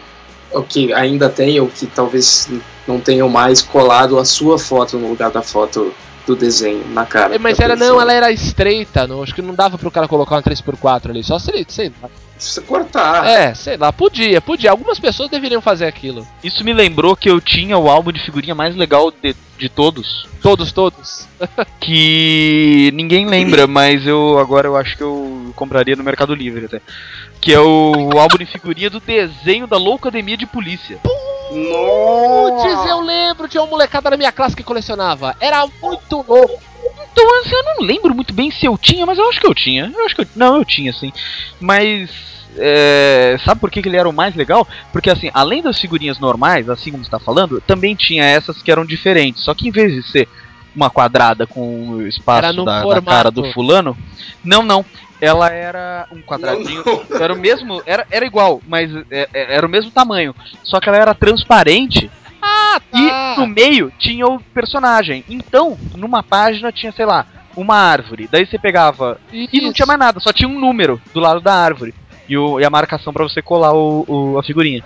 ou 0.53 0.63
que 0.63 0.93
ainda 0.93 1.29
tem, 1.29 1.61
ou 1.61 1.69
que 1.69 1.87
talvez 1.87 2.49
não 2.87 2.99
tenham 3.01 3.29
mais 3.29 3.63
colado 3.63 4.19
a 4.19 4.25
sua 4.25 4.59
foto 4.59 4.99
no 4.99 5.09
lugar 5.09 5.31
da 5.31 5.43
foto 5.43 5.95
do 6.27 6.35
desenho 6.35 6.85
na 6.89 7.07
cara? 7.07 7.35
É, 7.35 7.39
Mas 7.39 7.59
era 7.61 7.77
não, 7.77 8.01
ela 8.01 8.13
era 8.13 8.31
estreita, 8.33 9.07
não, 9.07 9.23
acho 9.23 9.35
que 9.35 9.41
não 9.43 9.55
dava 9.55 9.79
pro 9.79 9.91
cara 9.91 10.09
colocar 10.09 10.35
uma 10.37 10.43
3x4 10.43 11.11
ali, 11.11 11.23
só 11.23 11.39
se 11.39 11.51
ele, 11.53 11.67
sei 11.69 11.93
lá. 12.03 12.09
Se 12.41 12.55
você 12.55 12.61
cortar. 12.63 13.27
É, 13.27 13.55
sei 13.55 13.77
lá, 13.77 13.93
podia, 13.93 14.41
podia. 14.41 14.71
Algumas 14.71 14.99
pessoas 14.99 15.29
deveriam 15.29 15.61
fazer 15.61 15.87
aquilo. 15.87 16.27
Isso 16.43 16.65
me 16.65 16.73
lembrou 16.73 17.15
que 17.15 17.29
eu 17.29 17.39
tinha 17.39 17.77
o 17.77 17.89
álbum 17.89 18.11
de 18.11 18.21
figurinha 18.21 18.55
mais 18.55 18.75
legal 18.75 19.11
de, 19.11 19.37
de 19.59 19.69
todos. 19.69 20.27
Todos, 20.43 20.73
todos. 20.73 21.29
Que 21.79 22.91
ninguém 22.95 23.27
lembra, 23.27 23.67
mas 23.67 24.07
eu 24.07 24.39
agora 24.39 24.69
eu 24.69 24.77
acho 24.77 24.97
que 24.97 25.03
eu 25.03 25.53
compraria 25.57 25.97
no 25.97 26.05
Mercado 26.05 26.35
Livre 26.35 26.67
até. 26.67 26.81
Que 27.41 27.53
é 27.53 27.61
o 27.61 28.19
álbum 28.19 28.39
de 28.39 28.47
figurinha 28.47 28.91
do 28.91 29.01
desenho 29.01 29.67
da 29.67 29.77
Loucademia 29.77 30.37
de 30.37 30.47
Polícia. 30.47 30.99
Putz, 31.03 32.87
eu 32.89 33.01
lembro, 33.01 33.49
tinha 33.49 33.63
uma 33.63 33.71
molecada 33.71 34.11
na 34.11 34.17
minha 34.17 34.31
classe 34.31 34.55
que 34.55 34.63
colecionava. 34.63 35.35
Era 35.41 35.67
muito 35.83 36.25
louco. 36.27 36.70
Então 37.13 37.41
assim, 37.41 37.55
eu 37.55 37.65
não 37.65 37.87
lembro 37.87 38.15
muito 38.15 38.33
bem 38.35 38.51
se 38.51 38.67
eu 38.67 38.77
tinha, 38.79 39.05
mas 39.07 39.19
eu 39.19 39.29
acho 39.29 39.41
que 39.41 39.47
eu 39.47 39.55
tinha. 39.55 39.91
Eu 39.95 40.05
acho 40.05 40.15
que 40.15 40.23
eu, 40.23 40.27
não, 40.35 40.57
eu 40.57 40.65
tinha 40.65 40.93
sim. 40.93 41.13
Mas 41.61 42.11
é, 42.57 43.37
sabe 43.45 43.61
por 43.61 43.71
que, 43.71 43.83
que 43.83 43.89
ele 43.89 43.97
era 43.97 44.09
o 44.09 44.13
mais 44.13 44.35
legal? 44.35 44.67
Porque 44.93 45.11
assim, 45.11 45.31
além 45.33 45.63
das 45.63 45.79
figurinhas 45.79 46.19
normais, 46.19 46.69
assim 46.69 46.91
como 46.91 47.05
você 47.05 47.11
tá 47.11 47.19
falando, 47.19 47.61
também 47.61 47.95
tinha 47.95 48.25
essas 48.25 48.63
que 48.63 48.71
eram 48.71 48.85
diferentes. 48.85 49.43
Só 49.45 49.55
que 49.55 49.69
em 49.69 49.71
vez 49.73 49.93
de 49.93 50.03
ser 50.11 50.29
uma 50.75 50.89
quadrada 50.89 51.47
com 51.47 51.91
o 51.91 52.07
espaço 52.07 52.41
da, 52.65 52.83
da 52.85 53.03
cara 53.03 53.31
do 53.31 53.43
fulano, 53.53 53.97
não, 54.45 54.63
não. 54.63 54.85
Ela 55.21 55.51
era 55.51 56.07
um 56.11 56.23
quadradinho. 56.23 56.83
Não, 56.87 57.21
Era 57.21 57.35
o 57.35 57.39
mesmo. 57.39 57.83
Era, 57.85 58.07
era 58.11 58.25
igual, 58.25 58.63
mas 58.67 58.91
é- 59.11 59.29
é- 59.35 59.55
era 59.57 59.67
o 59.67 59.71
mesmo 59.71 59.91
tamanho. 59.91 60.35
Só 60.63 60.81
que 60.81 60.89
ela 60.89 60.97
era 60.97 61.15
transparente 61.15 62.11
Ah, 62.53 62.81
e 63.37 63.41
no 63.41 63.47
meio 63.47 63.93
tinha 63.99 64.27
o 64.27 64.41
personagem. 64.41 65.25
Então, 65.29 65.79
numa 65.97 66.23
página 66.23 66.73
tinha, 66.73 66.93
sei 66.93 67.07
lá, 67.07 67.27
uma 67.57 67.77
árvore. 67.77 68.29
Daí 68.31 68.47
você 68.47 68.59
pegava. 68.59 69.21
E 69.33 69.61
não 69.61 69.73
tinha 69.73 69.87
mais 69.87 69.99
nada, 69.99 70.21
só 70.21 70.33
tinha 70.33 70.49
um 70.49 70.59
número 70.59 71.01
do 71.15 71.21
lado 71.21 71.41
da 71.41 71.55
árvore. 71.55 71.95
E, 72.29 72.37
o- 72.37 72.61
e 72.61 72.65
a 72.65 72.71
marcação 72.71 73.13
pra 73.13 73.25
você 73.25 73.43
colar 73.43 73.73
o, 73.75 74.05
o- 74.07 74.39
a 74.39 74.43
figurinha. 74.43 74.83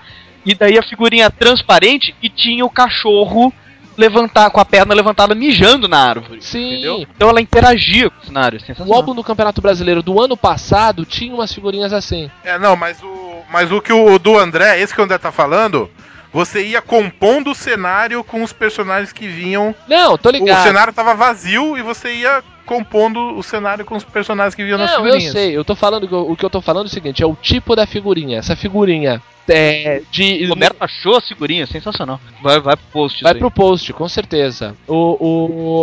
E 0.47 0.54
daí 0.54 0.78
a 0.78 0.83
figurinha 0.83 1.30
transparente 1.30 2.14
e 2.23 2.28
tinha 2.28 2.64
o 2.64 2.71
cachorro 2.71 3.52
levantar 3.97 4.50
com 4.50 4.59
a 4.61 4.64
perna 4.64 4.92
levantada 4.94 5.35
mijando 5.35 5.87
na 5.87 5.99
árvore. 5.99 6.42
Sim. 6.42 6.73
Entendeu? 6.73 7.06
Então 7.14 7.28
ela 7.28 7.40
interagia 7.40 8.11
com 8.11 8.23
o 8.23 8.26
cenário. 8.26 8.59
O 8.59 8.61
Sensacional. 8.61 8.94
álbum 8.97 9.15
do 9.15 9.23
Campeonato 9.23 9.60
Brasileiro 9.62 10.02
do 10.02 10.21
ano 10.21 10.36
passado 10.36 11.04
tinha 11.04 11.32
umas 11.34 11.52
figurinhas 11.52 11.93
assim. 11.93 12.28
É, 12.43 12.58
não, 12.58 12.75
mas 12.76 13.00
o, 13.02 13.43
mas 13.50 13.71
o 13.71 13.80
que 13.80 13.93
o 13.93 14.19
do 14.19 14.36
André, 14.38 14.80
esse 14.80 14.93
que 14.95 15.00
o 15.00 15.04
André 15.04 15.17
tá 15.19 15.30
falando, 15.30 15.88
você 16.34 16.66
ia 16.66 16.82
compondo 16.82 17.52
o 17.52 17.54
cenário 17.54 18.25
com 18.25 18.42
os 18.42 18.52
personagens 18.52 19.12
que 19.12 19.28
vinham. 19.28 19.73
Não, 19.88 20.18
tô 20.18 20.28
O 20.30 20.32
ligado. 20.32 20.64
cenário 20.64 20.92
tava 20.92 21.14
vazio 21.14 21.78
e 21.78 21.82
você 21.82 22.12
ia 22.12 22.42
compondo 22.66 23.36
o 23.38 23.42
cenário 23.42 23.84
com 23.84 23.94
os 23.94 24.02
personagens 24.04 24.54
que 24.54 24.64
vinham 24.64 24.78
nas 24.78 24.90
Não, 24.90 24.99
eu 24.99 25.04
figurinhas. 25.04 25.32
sei. 25.32 25.56
Eu 25.56 25.64
tô 25.64 25.76
falando 25.76 26.04
o 26.30 26.36
que 26.36 26.44
eu 26.44 26.50
tô 26.50 26.60
falando 26.60 26.86
é 26.86 26.88
o 26.88 26.92
seguinte, 26.92 27.23
é 27.23 27.26
o 27.26 27.36
tipo 27.36 27.76
da 27.76 27.86
figurinha. 27.86 28.38
Essa 28.38 28.56
figurinha 28.56 29.23
é 29.49 30.02
de 30.10 30.47
O 30.47 30.49
Roberto 30.49 30.76
achou 30.80 31.16
a 31.16 31.20
figurinha, 31.20 31.66
sensacional. 31.66 32.18
Vai, 32.42 32.58
vai 32.60 32.75
pro 32.76 32.86
post. 32.90 33.23
Vai 33.23 33.34
pro 33.34 33.50
post, 33.50 33.92
com 33.92 34.08
certeza. 34.08 34.75
O, 34.88 34.94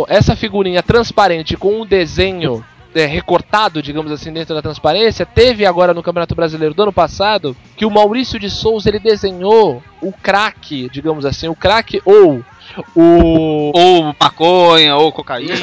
o, 0.02 0.06
essa 0.08 0.36
figurinha 0.36 0.82
transparente 0.82 1.56
com 1.56 1.80
um 1.80 1.86
desenho 1.86 2.62
é, 2.94 3.06
recortado, 3.06 3.82
digamos 3.82 4.12
assim, 4.12 4.32
dentro 4.32 4.54
da 4.54 4.62
transparência, 4.62 5.26
teve 5.26 5.64
agora 5.64 5.94
no 5.94 6.02
Campeonato 6.02 6.34
Brasileiro 6.34 6.74
do 6.74 6.82
ano 6.82 6.92
passado 6.92 7.56
que 7.76 7.86
o 7.86 7.90
Maurício 7.90 8.38
de 8.38 8.50
Souza 8.50 8.88
ele 8.88 8.98
desenhou 8.98 9.82
o 10.00 10.12
craque, 10.12 10.88
digamos 10.90 11.24
assim, 11.24 11.48
o 11.48 11.54
craque 11.54 12.00
ou 12.04 12.44
o 12.94 13.72
Ou 13.74 14.14
maconha, 14.18 14.96
ou 14.96 15.12
cocaína. 15.12 15.54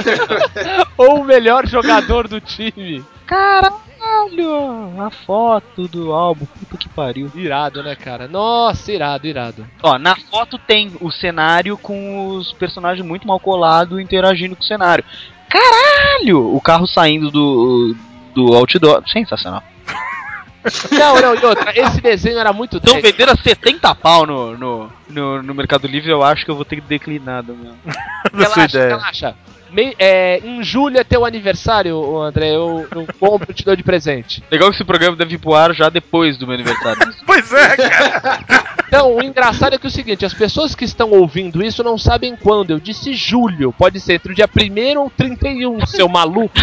ou 0.98 1.22
o 1.22 1.24
melhor 1.24 1.66
jogador 1.68 2.28
do 2.28 2.40
time. 2.40 3.04
Caralho, 3.26 5.02
a 5.02 5.10
foto 5.10 5.88
do 5.88 6.12
álbum, 6.12 6.46
puta 6.46 6.78
que 6.78 6.90
pariu. 6.90 7.32
Irado, 7.36 7.84
né, 7.84 7.96
cara? 7.96 8.28
Nossa, 8.28 8.92
irado, 8.92 9.28
irado. 9.28 9.68
Ó, 9.82 9.98
na 9.98 10.16
foto 10.16 10.58
tem 10.58 10.92
o 11.00 11.12
cenário 11.12 11.78
com 11.78 12.28
os 12.28 12.52
personagens 12.54 13.06
muito 13.06 13.28
mal 13.28 13.40
colados 13.40 14.00
interagindo 14.00 14.56
com 14.56 14.64
o 14.64 14.68
cenário. 14.68 15.04
Caralho! 15.50 16.56
O 16.56 16.62
carro 16.62 16.88
saindo 16.88 17.32
do, 17.32 17.96
do 18.34 18.54
outdoor. 18.54 19.04
Sensacional. 19.10 19.64
Não, 20.92 21.22
não, 21.22 21.36
e 21.36 21.46
outra, 21.46 21.72
esse 21.74 22.02
desenho 22.02 22.38
era 22.38 22.52
muito 22.52 22.78
Estão 22.78 23.00
dez. 23.00 23.04
vendendo 23.04 23.32
a 23.32 23.38
70 23.38 23.96
pau 23.96 24.26
no, 24.26 24.58
no, 24.58 24.92
no, 25.08 25.42
no 25.42 25.56
Mercado 25.56 25.88
Livre, 25.88 26.12
eu 26.12 26.22
acho 26.22 26.44
que 26.44 26.52
eu 26.52 26.56
vou 26.56 26.66
ter 26.66 26.76
que 26.76 26.82
declinar 26.82 27.42
do 27.44 27.56
meu. 27.56 27.74
Relaxa, 28.34 28.88
relaxa. 28.88 29.36
Mei- 29.72 29.96
é, 30.00 30.40
em 30.44 30.64
julho 30.64 30.98
é 30.98 31.04
teu 31.04 31.26
aniversário, 31.26 32.18
André. 32.22 32.50
Eu, 32.56 32.88
eu 32.94 33.08
compro 33.20 33.52
e 33.52 33.54
te 33.54 33.64
dou 33.64 33.76
de 33.76 33.84
presente. 33.84 34.44
Legal 34.52 34.70
que 34.70 34.76
esse 34.76 34.84
programa 34.86 35.16
deve 35.16 35.36
ir 35.36 35.38
pro 35.38 35.54
ar 35.54 35.74
já 35.74 35.90
depois 35.90 36.38
do 36.38 36.46
meu 36.46 36.56
aniversário. 36.56 37.00
Pois 37.26 37.54
é, 37.54 37.76
cara. 37.78 38.40
Então, 38.88 39.16
o 39.16 39.22
engraçado 39.24 39.74
é 39.76 39.78
que 39.78 39.86
é 39.86 39.90
o 39.90 39.92
seguinte: 39.92 40.26
as 40.26 40.34
pessoas 40.34 40.74
que 40.74 40.84
estão 40.84 41.12
ouvindo 41.12 41.64
isso 41.64 41.84
não 41.84 41.98
sabem 41.98 42.36
quando. 42.36 42.72
Eu 42.72 42.80
disse 42.80 43.14
julho. 43.14 43.72
Pode 43.72 44.00
ser 44.00 44.14
entre 44.16 44.32
o 44.32 44.36
dia 44.36 44.50
1 44.50 45.00
ou 45.00 45.10
31, 45.12 45.86
seu 45.86 46.10
maluco. 46.10 46.54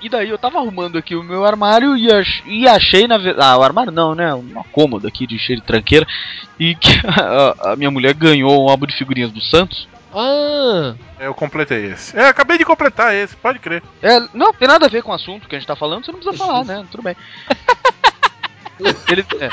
E 0.00 0.08
daí 0.08 0.28
eu 0.30 0.38
tava 0.38 0.58
arrumando 0.58 0.96
aqui 0.96 1.14
o 1.14 1.22
meu 1.22 1.44
armário 1.44 1.96
e, 1.96 2.10
ach- 2.12 2.42
e 2.46 2.66
achei 2.68 3.06
na 3.06 3.18
verdade. 3.18 3.46
Ah, 3.48 3.58
o 3.58 3.62
armário 3.62 3.92
não, 3.92 4.14
né? 4.14 4.32
Uma 4.34 4.64
cômoda 4.64 5.08
aqui 5.08 5.26
de 5.26 5.38
cheio 5.38 5.60
de 5.60 5.66
tranqueira. 5.66 6.06
E 6.58 6.74
que 6.74 6.88
a, 7.06 7.72
a 7.72 7.76
minha 7.76 7.90
mulher 7.90 8.14
ganhou 8.14 8.64
um 8.64 8.68
álbum 8.70 8.86
de 8.86 8.96
figurinhas 8.96 9.30
do 9.30 9.40
Santos. 9.42 9.88
Ah, 10.12 10.94
Eu 11.20 11.32
completei 11.34 11.84
esse. 11.86 12.16
É, 12.18 12.26
acabei 12.28 12.58
de 12.58 12.64
completar 12.64 13.14
esse, 13.14 13.36
pode 13.36 13.58
crer. 13.60 13.82
É, 14.02 14.18
não, 14.34 14.52
tem 14.52 14.66
nada 14.66 14.86
a 14.86 14.88
ver 14.88 15.02
com 15.02 15.12
o 15.12 15.14
assunto 15.14 15.48
que 15.48 15.54
a 15.54 15.58
gente 15.58 15.68
tá 15.68 15.76
falando, 15.76 16.04
você 16.04 16.10
não 16.12 16.18
precisa 16.18 16.36
falar, 16.44 16.64
né? 16.64 16.84
Tudo 16.90 17.02
bem. 17.02 17.14
Ele, 19.08 19.24
é. 19.40 19.50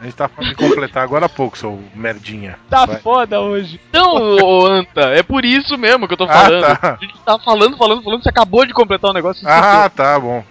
A 0.00 0.04
gente 0.04 0.14
tá 0.14 0.28
falando 0.28 0.50
de 0.50 0.56
completar 0.56 1.02
agora 1.02 1.26
há 1.26 1.28
pouco, 1.28 1.58
seu 1.58 1.82
merdinha. 1.94 2.56
tá 2.70 2.86
Vai. 2.86 3.00
foda 3.00 3.40
hoje. 3.40 3.80
Não, 3.92 4.14
ô, 4.14 4.66
Anta, 4.66 5.00
é 5.10 5.22
por 5.24 5.44
isso 5.44 5.76
mesmo 5.76 6.06
que 6.06 6.14
eu 6.14 6.18
tô 6.18 6.24
Ah, 6.24 6.28
falando. 6.28 6.60
tá. 6.78 6.98
A 7.00 7.04
gente 7.04 7.18
tá 7.24 7.38
falando, 7.40 7.76
falando, 7.76 8.02
falando, 8.04 8.22
você 8.22 8.28
acabou 8.28 8.64
de 8.64 8.72
completar 8.72 9.10
o 9.10 9.14
negócio. 9.14 9.44
e 9.44 9.50
Ah, 9.50 9.90
tá 9.94 10.18
bom. 10.20 10.44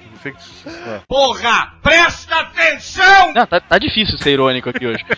Porra, 1.08 1.74
presta 1.82 2.36
atenção! 2.36 3.32
Não, 3.34 3.46
tá, 3.48 3.62
tá 3.62 3.78
difícil 3.78 4.18
ser 4.18 4.32
irônico 4.32 4.70
aqui 4.70 4.86
hoje. 4.86 5.06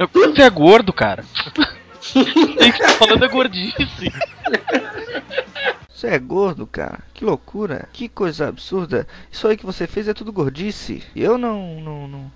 Você 0.12 0.42
é 0.42 0.50
gordo, 0.50 0.92
cara. 0.92 1.24
Tem 2.58 2.72
que 2.72 2.82
estar 2.82 2.94
falando 2.94 3.24
é 3.24 3.28
gordice. 3.28 4.12
Você 5.88 6.06
é 6.08 6.18
gordo, 6.18 6.66
cara? 6.66 7.00
Que 7.12 7.24
loucura. 7.24 7.88
Que 7.92 8.08
coisa 8.08 8.48
absurda. 8.48 9.06
Isso 9.30 9.46
aí 9.46 9.56
que 9.56 9.66
você 9.66 9.86
fez 9.86 10.08
é 10.08 10.14
tudo 10.14 10.32
gordice. 10.32 11.02
Eu 11.14 11.36
não. 11.36 11.80
não, 11.80 12.08
não... 12.08 12.32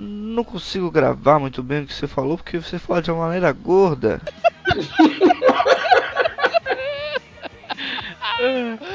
Não 0.00 0.44
consigo 0.44 0.92
gravar 0.92 1.40
muito 1.40 1.60
bem 1.60 1.82
o 1.82 1.86
que 1.86 1.92
você 1.92 2.06
falou 2.06 2.36
porque 2.36 2.58
você 2.58 2.78
fala 2.78 3.02
de 3.02 3.10
uma 3.10 3.26
maneira 3.26 3.50
gorda. 3.50 4.20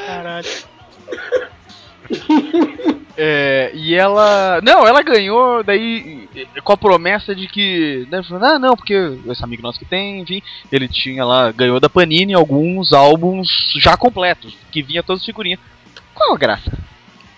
Caralho. 0.08 0.48
É, 3.16 3.72
e 3.76 3.94
ela. 3.94 4.60
Não, 4.64 4.88
ela 4.88 5.04
ganhou 5.04 5.64
daí 5.64 6.28
com 6.64 6.74
a 6.74 6.78
promessa 6.78 7.36
de 7.36 7.48
que. 7.48 8.08
Né, 8.10 8.22
ah, 8.42 8.58
não, 8.58 8.76
porque 8.76 8.96
esse 9.28 9.44
amigo 9.44 9.62
nosso 9.62 9.78
que 9.78 9.86
tem, 9.86 10.22
enfim, 10.22 10.42
ele 10.72 10.88
tinha 10.88 11.24
lá, 11.24 11.52
ganhou 11.52 11.80
da 11.80 11.90
Panini 11.90 12.34
alguns 12.34 12.92
álbuns 12.92 13.74
já 13.76 13.96
completos, 13.96 14.58
que 14.72 14.82
vinha 14.82 15.04
todas 15.04 15.22
as 15.22 15.26
figurinhas. 15.26 15.60
Qual 16.14 16.34
a 16.34 16.38
graça? 16.38 16.72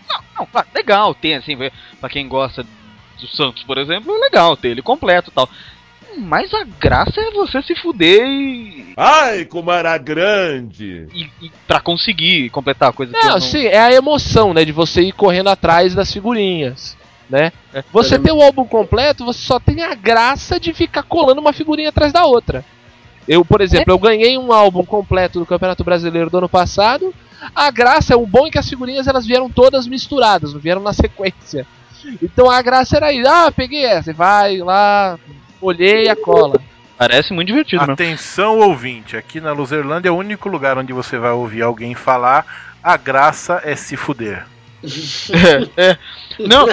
Não, 0.10 0.48
não, 0.54 0.64
legal 0.74 1.14
ter, 1.14 1.34
assim, 1.34 1.58
pra 2.00 2.10
quem 2.10 2.28
gosta 2.28 2.64
do 2.64 3.28
Santos, 3.28 3.64
por 3.64 3.78
exemplo, 3.78 4.16
é 4.16 4.20
legal 4.20 4.56
ter 4.56 4.70
ele 4.70 4.82
completo 4.82 5.30
e 5.30 5.34
tal. 5.34 5.50
Mas 6.18 6.54
a 6.54 6.64
graça 6.80 7.20
é 7.20 7.32
você 7.32 7.62
se 7.62 7.76
fuder 7.76 8.26
e. 8.26 8.94
Ai, 8.96 9.46
como 9.46 9.72
era 9.72 9.98
grande! 9.98 11.08
E, 11.14 11.30
e 11.42 11.52
pra 11.68 11.80
conseguir 11.80 12.50
completar 12.50 12.90
a 12.90 12.94
coisa 12.94 13.12
que 13.12 13.18
eu 13.18 13.24
Não, 13.24 13.34
não... 13.34 13.42
sim, 13.42 13.66
é 13.66 13.80
a 13.80 13.94
emoção, 13.94 14.54
né? 14.54 14.64
De 14.64 14.72
você 14.72 15.02
ir 15.02 15.12
correndo 15.12 15.50
atrás 15.50 15.94
das 15.94 16.12
figurinhas, 16.12 16.98
né? 17.30 17.52
Você 17.92 18.18
ter 18.18 18.32
o 18.32 18.42
álbum 18.42 18.66
completo, 18.66 19.26
você 19.26 19.40
só 19.40 19.60
tem 19.60 19.84
a 19.84 19.94
graça 19.94 20.60
de 20.60 20.74
ficar 20.74 21.04
colando 21.04 21.42
uma 21.42 21.54
figurinha 21.54 21.90
atrás 21.90 22.14
da 22.14 22.26
outra. 22.26 22.64
Eu, 23.28 23.44
por 23.44 23.60
exemplo, 23.60 23.92
eu 23.92 24.00
ganhei 24.00 24.38
um 24.38 24.54
álbum 24.54 24.86
completo 24.86 25.40
do 25.40 25.46
Campeonato 25.46 25.84
Brasileiro 25.84 26.30
do 26.30 26.38
ano 26.38 26.50
passado. 26.50 27.14
A 27.56 27.72
graça, 27.72 28.16
o 28.16 28.26
bom 28.26 28.48
é 28.48 28.52
que 28.52 28.60
as 28.60 28.70
figurinhas 28.70 29.08
elas 29.08 29.26
vieram 29.26 29.50
todas 29.50 29.88
misturadas, 29.88 30.54
não 30.54 30.60
vieram 30.60 30.82
na 30.82 30.94
sequência. 30.94 31.66
Então 32.22 32.50
a 32.50 32.62
graça 32.62 32.98
era 32.98 33.12
ir, 33.12 33.26
ah, 33.28 33.52
peguei 33.52 33.84
essa, 33.84 34.14
vai 34.14 34.58
lá, 34.58 35.18
olhei 35.66 36.08
a 36.10 36.16
cola. 36.16 36.62
Parece 36.98 37.34
muito 37.34 37.48
divertido 37.48 37.82
mesmo. 37.82 37.94
Atenção, 37.94 38.60
ouvinte. 38.60 39.18
Aqui 39.18 39.42
na 39.42 39.52
Luzerlândia 39.52 40.10
é 40.10 40.12
o 40.12 40.16
único 40.16 40.48
lugar 40.48 40.78
onde 40.78 40.94
você 40.94 41.18
vai 41.18 41.32
ouvir 41.32 41.62
alguém 41.62 41.94
falar 41.94 42.46
a 42.86 42.98
graça 42.98 43.62
é 43.64 43.76
se 43.76 43.98
fuder. 43.98 44.46
É, 45.78 45.90
é. 45.90 45.98
Não. 46.48 46.68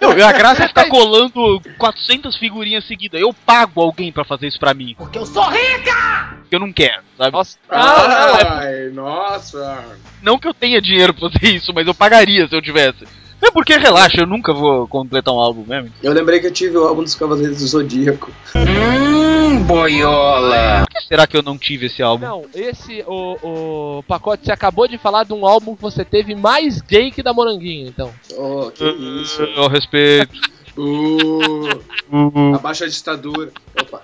Não, 0.00 0.26
a 0.26 0.32
graça 0.32 0.64
é 0.64 0.68
ficar 0.68 0.88
colando 0.88 1.62
400 1.78 2.36
figurinhas 2.36 2.84
seguidas. 2.84 3.20
Eu 3.20 3.32
pago 3.32 3.80
alguém 3.80 4.10
pra 4.10 4.24
fazer 4.24 4.48
isso 4.48 4.58
pra 4.58 4.74
mim. 4.74 4.96
Porque 4.98 5.18
eu 5.18 5.26
sou 5.26 5.48
rica! 5.48 6.36
Eu 6.50 6.58
não 6.58 6.72
quero, 6.72 7.02
sabe? 7.16 7.30
Nossa, 7.30 7.56
não, 7.70 8.08
não, 8.08 8.38
é 8.38 8.48
Ai, 8.48 8.90
nossa. 8.92 9.84
Não 10.20 10.38
que 10.38 10.48
eu 10.48 10.54
tenha 10.54 10.82
dinheiro 10.82 11.14
pra 11.14 11.30
fazer 11.30 11.54
isso, 11.54 11.72
mas 11.72 11.86
eu 11.86 11.94
pagaria 11.94 12.48
se 12.48 12.56
eu 12.56 12.62
tivesse. 12.62 13.06
É 13.42 13.50
porque, 13.50 13.76
relaxa, 13.76 14.20
eu 14.20 14.26
nunca 14.26 14.52
vou 14.52 14.88
completar 14.88 15.32
um 15.34 15.38
álbum 15.38 15.64
mesmo. 15.66 15.90
Eu 16.02 16.12
lembrei 16.12 16.40
que 16.40 16.46
eu 16.46 16.52
tive 16.52 16.76
o 16.76 16.84
álbum 16.84 17.02
dos 17.02 17.14
Cavaleiros 17.14 17.58
do 17.58 17.66
Zodíaco. 17.66 18.30
Hum, 18.54 19.62
boiola! 19.64 20.84
Por 20.86 20.88
que 21.00 21.06
será 21.06 21.26
que 21.26 21.36
eu 21.36 21.42
não 21.42 21.58
tive 21.58 21.86
esse 21.86 22.02
álbum? 22.02 22.26
Não, 22.26 22.44
esse, 22.54 23.04
o, 23.06 23.98
o 23.98 24.02
pacote, 24.04 24.46
você 24.46 24.52
acabou 24.52 24.88
de 24.88 24.98
falar 24.98 25.24
de 25.24 25.32
um 25.32 25.46
álbum 25.46 25.76
que 25.76 25.82
você 25.82 26.04
teve 26.04 26.34
mais 26.34 26.80
gay 26.80 27.10
que 27.10 27.22
da 27.22 27.32
Moranguinho, 27.32 27.88
então. 27.88 28.12
Oh, 28.36 28.70
que 28.70 28.84
isso. 28.84 29.42
Eu, 29.42 29.64
eu 29.64 29.68
respeito. 29.68 30.34
Uh, 30.78 32.54
abaixa 32.54 32.84
a 32.84 32.88
ditadura. 32.88 33.50
Opa. 33.80 33.98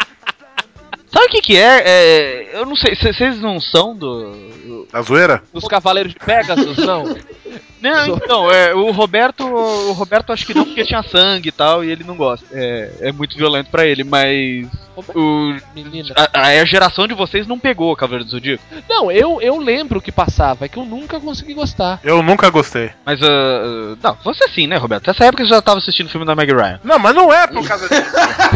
Sabe 1.13 1.27
o 1.27 1.29
que 1.29 1.43
que 1.43 1.57
é? 1.59 1.83
É, 1.85 2.59
Eu 2.59 2.65
não 2.65 2.75
sei, 2.75 2.97
vocês 2.97 3.39
não 3.39 3.61
são 3.61 3.95
do... 3.95 4.89
A 4.91 5.03
zoeira? 5.03 5.43
Os 5.53 5.65
Cavaleiros 5.65 6.15
de 6.15 6.19
Pegasus, 6.19 6.79
não. 6.79 7.05
Não, 7.81 8.17
então, 8.17 8.51
é, 8.51 8.75
o 8.75 8.91
Roberto, 8.93 9.45
o 9.45 9.93
Roberto 9.93 10.33
acho 10.33 10.47
que 10.47 10.55
não 10.55 10.65
porque 10.65 10.85
tinha 10.85 11.03
sangue 11.03 11.49
e 11.49 11.53
tal, 11.53 11.85
e 11.85 11.91
ele 11.91 12.05
não 12.05 12.17
gosta. 12.17 12.47
É, 12.53 12.91
é 13.01 13.13
muito 13.13 13.37
violento 13.37 13.71
pra 13.71 13.85
ele, 13.85 14.05
mas 14.05 14.69
o, 15.15 15.57
a, 16.33 16.41
a 16.49 16.65
geração 16.65 17.07
de 17.09 17.15
vocês 17.15 17.47
não 17.47 17.59
pegou 17.59 17.93
o 17.93 17.97
Cavaleiro 17.97 18.25
do 18.25 18.31
Zodíaco. 18.31 18.63
Não, 18.89 19.11
eu, 19.11 19.41
eu 19.41 19.59
lembro 19.59 20.01
que 20.01 20.13
passava, 20.13 20.65
é 20.65 20.69
que 20.69 20.77
eu 20.77 20.85
nunca 20.85 21.19
consegui 21.19 21.55
gostar. 21.55 21.99
Eu 22.05 22.23
nunca 22.23 22.51
gostei. 22.51 22.91
Mas, 23.05 23.21
ah, 23.23 23.27
ah, 23.27 23.97
não, 24.03 24.19
você 24.23 24.47
sim, 24.49 24.67
né, 24.67 24.77
Roberto? 24.77 25.07
Nessa 25.07 25.25
época 25.25 25.45
você 25.45 25.51
já 25.51 25.63
tava 25.63 25.79
assistindo 25.79 26.07
o 26.07 26.11
filme 26.11 26.27
da 26.27 26.37
Meg 26.37 26.53
Ryan. 26.53 26.81
Não, 26.85 26.99
mas 26.99 27.15
não 27.15 27.33
é 27.33 27.47
por 27.47 27.67
causa 27.67 27.89
disso. 27.89 28.13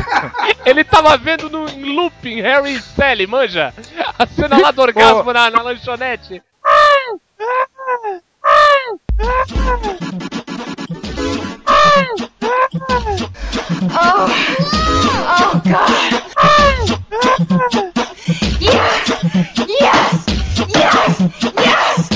Ele 0.65 0.85
tava 0.85 1.17
vendo 1.17 1.49
no 1.49 1.69
em 1.69 1.95
looping 1.95 2.41
Harry 2.43 2.75
e 2.75 2.81
Sally, 2.81 3.27
manja? 3.27 3.73
A 4.19 4.27
cena 4.27 4.59
lá 4.59 4.71
do 4.71 4.83
orgasmo 4.83 5.33
na, 5.33 5.51
na 5.51 5.63
lanchonete. 5.63 6.43
Oh 9.19 9.33
God! 15.65 15.91
Yes! 18.61 19.09
Yes! 19.81 20.27
Yes! 20.69 21.21
Yes! 21.57 22.09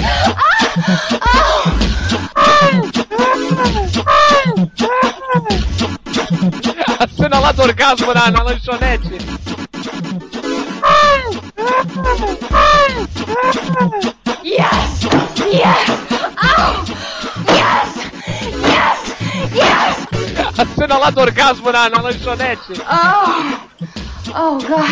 A 6.99 7.09
cena 7.09 7.41
lá 7.41 7.53
do 7.53 7.63
orgasmo 7.63 8.13
na, 8.13 8.31
na 8.31 8.43
lanchonete. 8.43 9.19
Lá 21.01 21.11
do 21.11 21.21
orgasmo 21.21 21.73
na, 21.73 21.89
na 21.89 22.01
lanchonete. 22.03 22.75
Oh! 22.89 23.61
Oh 24.33 24.59
God! 24.61 24.91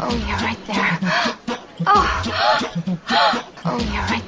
Oh, 0.00 0.14
you're 0.26 0.36
right 0.38 0.66
there. 0.66 0.98
Oh, 1.84 2.06
oh, 3.64 3.78
you're 3.92 4.06
right 4.08 4.21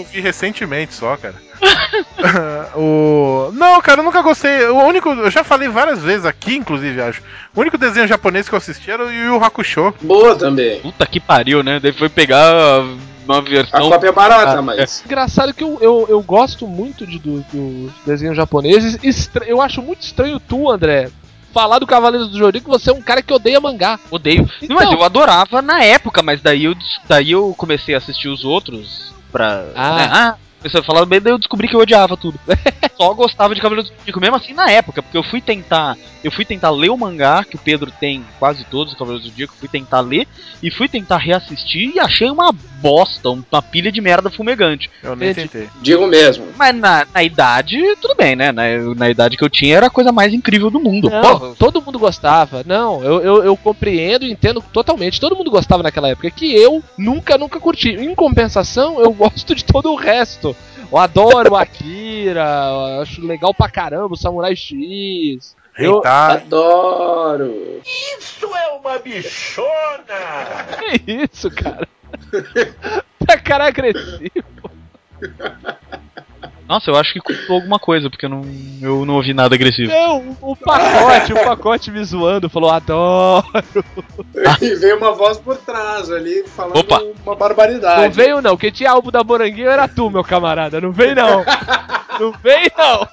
eu 0.00 0.04
vi 0.12 0.20
recentemente 0.20 0.94
só, 0.94 1.16
cara. 1.16 1.34
o... 2.76 3.50
Não, 3.52 3.80
cara, 3.80 4.00
eu 4.00 4.04
nunca 4.04 4.22
gostei. 4.22 4.64
O 4.66 4.78
único. 4.84 5.08
Eu 5.10 5.30
já 5.30 5.42
falei 5.44 5.68
várias 5.68 6.02
vezes 6.02 6.24
aqui, 6.26 6.56
inclusive, 6.56 7.00
acho. 7.00 7.22
O 7.54 7.60
único 7.60 7.78
desenho 7.78 8.06
japonês 8.08 8.48
que 8.48 8.54
eu 8.54 8.58
assisti 8.58 8.90
era 8.90 9.04
o 9.04 9.10
Yu 9.12 9.34
Yu 9.34 9.44
Hakusho. 9.44 9.94
Boa 10.02 10.34
também. 10.36 10.80
Puta 10.80 11.06
que 11.06 11.20
pariu, 11.20 11.62
né? 11.62 11.78
Daí 11.80 11.92
foi 11.92 12.08
pegar 12.08 12.82
uma 13.24 13.38
A 13.38 13.40
versão. 13.40 13.88
cópia 13.90 14.08
é 14.08 14.12
barata, 14.12 14.58
Ah, 14.58 14.62
mas. 14.62 15.02
Engraçado 15.04 15.52
que 15.54 15.62
eu, 15.64 15.78
eu, 15.80 16.06
eu 16.08 16.22
gosto 16.22 16.66
muito 16.66 17.06
de, 17.06 17.18
do- 17.18 17.44
dos 17.52 17.92
desenhos 18.06 18.36
japoneses. 18.36 18.98
Estra- 19.02 19.44
eu 19.46 19.60
acho 19.60 19.82
muito 19.82 20.02
estranho 20.02 20.40
tu, 20.40 20.70
André, 20.70 21.10
falar 21.52 21.78
do 21.78 21.86
Cavaleiros 21.86 22.30
do 22.30 22.38
Zodíaco 22.38 22.64
que 22.70 22.78
você 22.78 22.90
é 22.90 22.94
um 22.94 23.02
cara 23.02 23.22
que 23.22 23.32
odeia 23.32 23.60
mangá. 23.60 23.98
Odeio. 24.10 24.48
Então- 24.62 24.76
Mas 24.76 24.90
eu 24.90 25.02
adorava 25.02 25.60
na 25.60 25.82
época, 25.82 26.22
mas 26.22 26.40
daí 26.40 26.64
eu, 26.64 26.74
daí 27.08 27.32
eu 27.32 27.54
comecei 27.56 27.94
a 27.94 27.98
assistir 27.98 28.28
os 28.28 28.44
outros 28.44 29.10
pra. 29.30 29.64
Ah. 29.74 29.96
né, 29.96 30.10
ah 30.12 30.36
comecei 30.60 30.80
a 30.80 30.84
falar 30.84 31.06
bem, 31.06 31.20
daí 31.20 31.32
eu 31.32 31.38
descobri 31.38 31.66
que 31.66 31.74
eu 31.74 31.80
odiava 31.80 32.16
tudo. 32.16 32.38
Só 33.00 33.14
gostava 33.14 33.54
de 33.54 33.62
Cavaleiro 33.62 33.88
do 33.88 33.96
Zodíaco, 33.96 34.20
mesmo 34.20 34.36
assim 34.36 34.52
na 34.52 34.70
época, 34.70 35.02
porque 35.02 35.16
eu 35.16 35.22
fui 35.22 35.40
tentar. 35.40 35.96
Eu 36.22 36.30
fui 36.30 36.44
tentar 36.44 36.68
ler 36.68 36.90
o 36.90 36.98
mangá, 36.98 37.42
que 37.42 37.56
o 37.56 37.58
Pedro 37.58 37.90
tem 37.98 38.22
quase 38.38 38.62
todos 38.64 38.92
os 38.92 38.98
Cavaleiros 38.98 39.24
do 39.24 39.30
Zodíaco, 39.30 39.54
fui 39.58 39.70
tentar 39.70 40.00
ler 40.00 40.28
e 40.62 40.70
fui 40.70 40.86
tentar 40.86 41.16
reassistir 41.16 41.92
e 41.94 41.98
achei 41.98 42.30
uma 42.30 42.52
bosta, 42.52 43.30
uma 43.30 43.62
pilha 43.62 43.90
de 43.90 44.02
merda 44.02 44.28
fumegante. 44.28 44.90
Eu 45.02 45.16
nem 45.16 45.32
tentei. 45.32 45.66
Digo 45.80 46.06
mesmo. 46.06 46.48
Mas 46.58 46.74
na, 46.74 47.06
na 47.14 47.22
idade, 47.22 47.78
tudo 48.02 48.14
bem, 48.14 48.36
né? 48.36 48.52
Na, 48.52 48.64
na 48.94 49.08
idade 49.08 49.38
que 49.38 49.44
eu 49.44 49.48
tinha 49.48 49.78
era 49.78 49.86
a 49.86 49.90
coisa 49.90 50.12
mais 50.12 50.34
incrível 50.34 50.70
do 50.70 50.78
mundo. 50.78 51.08
Não, 51.08 51.54
todo 51.54 51.80
mundo 51.80 51.98
gostava. 51.98 52.62
Não, 52.66 53.02
eu, 53.02 53.22
eu, 53.22 53.44
eu 53.44 53.56
compreendo 53.56 54.26
e 54.26 54.32
entendo 54.32 54.62
totalmente. 54.74 55.18
Todo 55.18 55.34
mundo 55.36 55.50
gostava 55.50 55.82
naquela 55.82 56.10
época. 56.10 56.30
Que 56.30 56.54
eu 56.54 56.84
nunca, 56.98 57.38
nunca 57.38 57.58
curti. 57.58 57.88
Em 57.88 58.14
compensação, 58.14 59.00
eu 59.00 59.10
gosto 59.14 59.54
de 59.54 59.64
todo 59.64 59.90
o 59.90 59.96
resto. 59.96 60.54
Eu 60.90 60.98
adoro 60.98 61.52
o 61.52 61.56
Akira, 61.56 62.42
eu 62.42 63.02
acho 63.02 63.24
legal 63.24 63.54
pra 63.54 63.70
caramba 63.70 64.14
o 64.14 64.16
Samurai 64.16 64.56
X. 64.56 65.54
Eu-. 65.78 66.02
Adoro. 66.04 67.80
Isso 68.18 68.46
é 68.46 68.68
uma 68.72 68.98
bichona! 68.98 70.66
Que 70.78 71.12
isso, 71.24 71.50
cara? 71.50 71.88
tá 73.24 73.38
cara 73.38 73.66
agressivo. 73.66 74.30
Nossa, 76.70 76.88
eu 76.88 76.94
acho 76.94 77.12
que 77.12 77.18
contou 77.18 77.56
alguma 77.56 77.80
coisa, 77.80 78.08
porque 78.08 78.26
eu 78.26 78.30
não, 78.30 78.42
eu 78.80 79.04
não 79.04 79.16
ouvi 79.16 79.34
nada 79.34 79.56
agressivo. 79.56 79.90
Não, 79.90 80.36
o 80.40 80.54
pacote, 80.54 81.32
o 81.32 81.42
pacote 81.42 81.90
me 81.90 82.04
zoando, 82.04 82.48
falou, 82.48 82.70
adoro. 82.70 83.44
E 84.62 84.76
veio 84.76 84.96
uma 84.96 85.10
voz 85.10 85.36
por 85.36 85.56
trás 85.56 86.08
ali 86.12 86.44
falando 86.46 86.78
Opa. 86.78 87.02
uma 87.26 87.34
barbaridade. 87.34 88.02
Não 88.02 88.10
veio 88.12 88.40
não, 88.40 88.56
quem 88.56 88.70
tinha 88.70 88.92
álbum 88.92 89.10
da 89.10 89.24
Moranguinho 89.24 89.68
era 89.68 89.88
tu, 89.88 90.08
meu 90.10 90.22
camarada. 90.22 90.80
Não 90.80 90.92
vem 90.92 91.12
não. 91.12 91.44
Não 92.20 92.32
vem 92.40 92.70
não. 92.78 93.08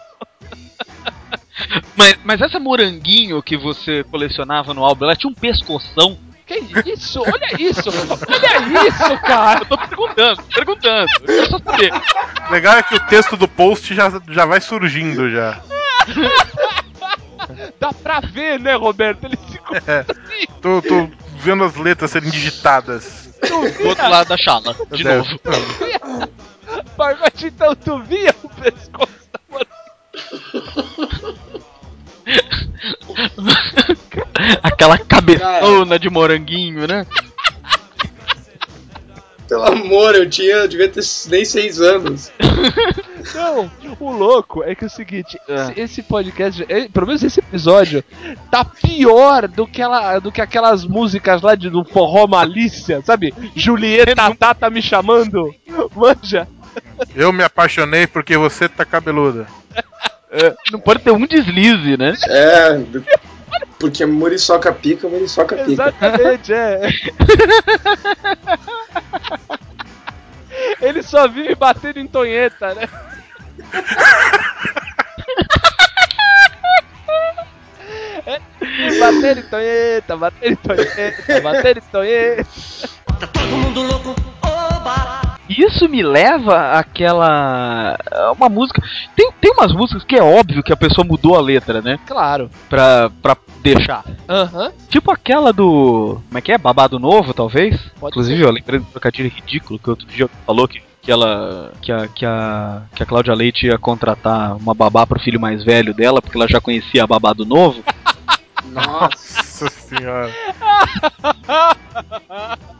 Mas, 1.96 2.20
mas 2.24 2.41
essa 2.41 2.60
moranguinho 2.60 3.41
que 3.41 3.58
você 3.58 4.04
colecionava 4.04 4.72
no 4.72 4.86
álbum, 4.86 5.06
ela 5.06 5.15
tinha 5.15 5.32
um 5.32 5.34
pescoção. 5.34 6.15
Que 6.47 6.60
isso? 6.93 7.21
Olha 7.21 7.62
isso. 7.62 7.89
Olha 7.89 8.88
isso, 8.88 9.19
cara. 9.25 9.60
Eu 9.60 9.65
tô 9.65 9.77
perguntando, 9.77 10.38
tô 10.38 10.55
perguntando. 10.55 11.07
Eu 11.27 11.45
só 11.47 11.60
saber. 11.60 11.91
Legal 12.49 12.77
é 12.77 12.83
que 12.83 12.95
o 12.95 12.99
texto 13.07 13.36
do 13.36 13.47
post 13.47 13.93
já, 13.93 14.10
já 14.29 14.45
vai 14.45 14.62
surgindo 14.62 15.29
já. 15.29 15.62
Dá 17.79 17.91
pra 17.93 18.21
ver, 18.21 18.60
né, 18.60 18.75
Roberto? 18.75 19.25
Ele 19.25 19.38
ficou 19.51 19.77
É, 19.86 20.03
tô, 20.62 20.81
tô 20.81 21.10
vendo 21.39 21.63
as 21.65 21.75
letras 21.75 22.12
serem 22.12 22.29
digitadas. 22.29 23.29
Do 23.41 23.88
outro 23.89 24.10
lado 24.10 24.29
da 24.29 24.38
chala, 24.38 24.75
de 24.91 25.07
É. 25.07 25.17
novo. 25.17 25.29
Então 27.43 27.75
tu 27.75 27.99
via 28.03 28.33
o 28.43 28.49
pescoço 28.49 29.13
da 29.31 29.39
Aquela 34.63 34.97
cabeçona 34.97 35.97
de 35.97 36.09
moranguinho, 36.09 36.87
né? 36.87 37.05
Pelo 39.47 39.63
amor, 39.63 40.13
eu 40.13 40.29
tinha, 40.29 40.55
eu 40.55 40.67
devia 40.67 40.89
ter 40.89 41.01
nem 41.29 41.45
seis 41.45 41.79
anos. 41.79 42.29
Não, 43.33 43.71
o 43.97 44.11
louco 44.11 44.61
é 44.61 44.75
que 44.75 44.83
é 44.83 44.87
o 44.87 44.89
seguinte, 44.89 45.39
É. 45.47 45.71
esse, 45.81 46.03
podcast, 46.03 46.65
eh, 46.67 46.89
pelo 46.89 47.07
menos 47.07 47.23
esse 47.23 47.39
episódio, 47.39 48.03
tá 48.51 48.65
pior 48.65 49.47
do 49.47 49.65
que, 49.65 49.81
ela, 49.81 50.19
do 50.19 50.33
que 50.33 50.41
aquelas 50.41 50.83
músicas 50.83 51.41
lá 51.41 51.55
de, 51.55 51.69
do 51.69 51.85
forró 51.85 52.27
malícia, 52.27 53.01
sabe? 53.05 53.33
Julieta 53.55 54.35
tá, 54.35 54.53
tá 54.53 54.69
me 54.69 54.81
chamando, 54.81 55.55
manja. 55.95 56.45
Eu 57.15 57.31
me 57.31 57.43
apaixonei 57.43 58.05
porque 58.05 58.35
você 58.37 58.67
tá 58.67 58.83
cabeluda. 58.83 59.47
Não 60.71 60.79
pode 60.79 61.01
ter 61.01 61.11
um 61.11 61.25
deslize, 61.25 61.97
né? 61.97 62.13
É, 62.27 62.79
porque 63.79 64.05
muriçoca 64.05 64.71
pica, 64.73 65.07
muriçoca 65.07 65.55
pica. 65.55 65.71
Exatamente, 65.71 66.53
é. 66.53 66.81
Ele 70.81 71.03
só 71.03 71.27
vive 71.27 71.53
batendo 71.55 71.99
em 71.99 72.07
tonheta, 72.07 72.73
né? 72.73 72.87
É, 78.25 78.39
Bater 78.99 79.37
em 79.37 79.41
tonheta, 79.43 80.17
bater 80.17 80.51
em 80.51 80.55
tonheta, 80.55 81.41
bater 81.41 81.77
em 81.77 81.81
tonheta. 81.81 82.45
Isso 85.49 85.88
me 85.88 86.03
leva 86.03 86.71
àquela. 86.77 87.97
Uma 88.36 88.49
música. 88.49 88.81
Tem, 89.15 89.31
tem 89.39 89.51
umas 89.51 89.71
músicas 89.73 90.03
que 90.03 90.15
é 90.15 90.21
óbvio 90.21 90.63
que 90.63 90.73
a 90.73 90.77
pessoa 90.77 91.07
mudou 91.07 91.36
a 91.36 91.41
letra, 91.41 91.81
né? 91.81 91.99
Claro. 92.05 92.49
Pra, 92.69 93.10
pra 93.21 93.38
deixar. 93.62 94.03
Aham. 94.27 94.71
Tipo 94.89 95.12
aquela 95.12 95.53
do. 95.53 96.21
Como 96.27 96.38
é 96.38 96.41
que 96.41 96.51
é? 96.51 96.57
Babado 96.57 96.99
Novo, 96.99 97.33
talvez? 97.33 97.79
Pode 97.99 98.13
Inclusive, 98.13 98.41
eu 98.41 98.51
lembrei 98.51 98.79
do 98.79 98.86
trocadilho 98.86 99.29
ridículo 99.29 99.79
que 99.79 99.89
outro 99.89 100.07
dia 100.07 100.29
falou 100.45 100.67
que. 100.67 100.81
Que 101.01 101.12
ela. 101.12 101.71
Que 101.81 101.91
a, 101.91 102.07
que, 102.10 102.25
a, 102.25 102.81
que 102.93 103.03
a 103.03 103.05
Cláudia 103.05 103.33
Leite 103.33 103.67
ia 103.67 103.77
contratar 103.77 104.57
uma 104.57 104.73
babá 104.73 105.07
pro 105.07 105.19
filho 105.19 105.39
mais 105.39 105.63
velho 105.63 105.93
dela, 105.93 106.21
porque 106.21 106.38
ela 106.38 106.47
já 106.47 106.60
conhecia 106.60 107.03
a 107.03 107.07
babado 107.07 107.45
novo. 107.45 107.81
Nossa 108.73 109.69
senhora. 109.69 110.29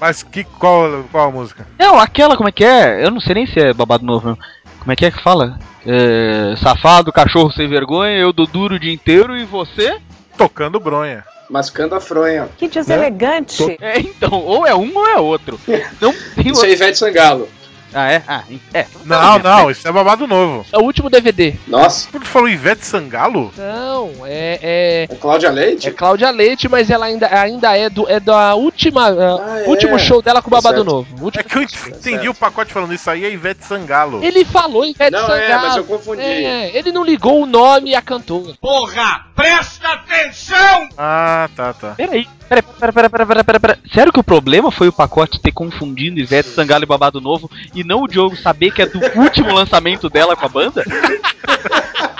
Mas 0.00 0.22
que, 0.22 0.44
qual, 0.44 1.04
qual 1.10 1.28
a 1.28 1.32
música? 1.32 1.66
Não, 1.78 1.98
aquela, 1.98 2.36
como 2.36 2.48
é 2.48 2.52
que 2.52 2.64
é? 2.64 3.04
Eu 3.04 3.10
não 3.10 3.20
sei 3.20 3.34
nem 3.34 3.46
se 3.46 3.58
é 3.58 3.72
babado 3.72 4.04
novo, 4.04 4.28
não. 4.28 4.38
Como 4.78 4.92
é 4.92 4.96
que 4.96 5.04
é 5.04 5.10
que 5.10 5.22
fala? 5.22 5.58
É, 5.86 6.54
safado, 6.56 7.12
cachorro 7.12 7.50
sem 7.50 7.68
vergonha, 7.68 8.16
eu 8.16 8.32
dou 8.32 8.46
duro 8.46 8.76
o 8.76 8.78
dia 8.78 8.92
inteiro 8.92 9.36
e 9.36 9.44
você? 9.44 9.98
Tocando 10.36 10.78
bronha. 10.78 11.24
Mascando 11.50 11.94
a 11.94 12.00
fronha. 12.00 12.48
Que 12.56 12.68
deselegante. 12.68 13.76
É, 13.80 13.98
então, 13.98 14.32
ou 14.32 14.66
é 14.66 14.74
um 14.74 14.96
ou 14.96 15.06
é 15.06 15.16
outro. 15.16 15.58
Não 16.00 16.12
tem 16.34 16.52
Isso 16.52 16.64
é 16.64 16.70
Ivete 16.70 16.98
Sangalo. 16.98 17.48
Ah, 17.94 18.12
é? 18.12 18.22
Ah, 18.28 18.42
é. 18.74 18.86
Não, 19.04 19.38
não, 19.38 19.70
isso 19.70 19.86
é 19.88 19.92
babado 19.92 20.26
novo. 20.26 20.66
É 20.72 20.78
o 20.78 20.82
último 20.82 21.08
DVD. 21.08 21.54
Nossa, 21.66 22.08
Tu 22.12 22.20
falou 22.26 22.48
Ivete 22.48 22.84
Sangalo? 22.84 23.52
Não, 23.56 24.26
é. 24.26 24.58
É, 24.62 25.08
é 25.10 25.16
Cláudia 25.16 25.50
Leite? 25.50 25.88
é 25.88 25.90
Cláudia 25.90 26.30
Leite, 26.30 26.68
mas 26.68 26.90
ela 26.90 27.06
ainda, 27.06 27.28
ainda 27.28 27.76
é, 27.76 27.88
do, 27.88 28.08
é 28.08 28.20
da 28.20 28.54
última. 28.54 29.08
ah, 29.08 29.38
Ah, 29.48 29.60
é. 29.60 29.68
Último 29.68 29.98
show 29.98 30.20
dela 30.20 30.42
com 30.42 30.48
o 30.48 30.50
Babado 30.50 30.76
Certo. 30.76 30.86
Novo. 30.90 31.08
É 31.18 31.22
último- 31.24 31.44
que 31.44 31.56
eu 31.58 31.62
entendi 31.62 32.28
o 32.28 32.34
pacote 32.34 32.72
falando 32.72 32.92
isso 32.92 33.10
aí 33.10 33.24
é 33.24 33.30
Ivete 33.32 33.64
Sangalo. 33.64 34.22
Ele 34.22 34.44
falou 34.44 34.84
Ivete 34.84 35.12
Não, 35.12 35.20
Sangalo. 35.20 35.40
é, 35.40 35.56
mas 35.58 35.76
eu 35.76 35.84
confundi. 35.84 36.22
É, 36.22 36.76
ele 36.76 36.92
não 36.92 37.02
ligou 37.04 37.42
o 37.42 37.46
nome 37.46 37.90
e 37.90 37.94
a 37.94 38.02
cantora. 38.02 38.52
Porra, 38.60 39.26
presta 39.34 39.88
atenção! 39.88 40.88
Ah, 40.96 41.48
tá, 41.56 41.72
tá. 41.72 41.94
Peraí, 41.96 42.26
pera, 42.48 42.62
pera, 42.62 42.92
pera, 42.92 43.10
pera, 43.10 43.26
pera, 43.26 43.44
pera, 43.44 43.60
pera. 43.60 43.78
Sério 43.94 44.12
que 44.12 44.20
o 44.20 44.24
problema 44.24 44.70
foi 44.70 44.88
o 44.88 44.92
pacote 44.92 45.40
ter 45.40 45.52
confundido 45.52 46.18
Ivete 46.20 46.48
Sangalo 46.50 46.82
e 46.84 46.86
Babado 46.86 47.20
Novo 47.20 47.50
e 47.80 47.84
não 47.84 48.02
o 48.02 48.08
Diogo 48.08 48.36
saber 48.36 48.70
que 48.70 48.82
é 48.82 48.86
do 48.86 49.00
último 49.20 49.52
lançamento 49.52 50.08
dela 50.08 50.36
com 50.36 50.46
a 50.46 50.48
banda? 50.48 50.84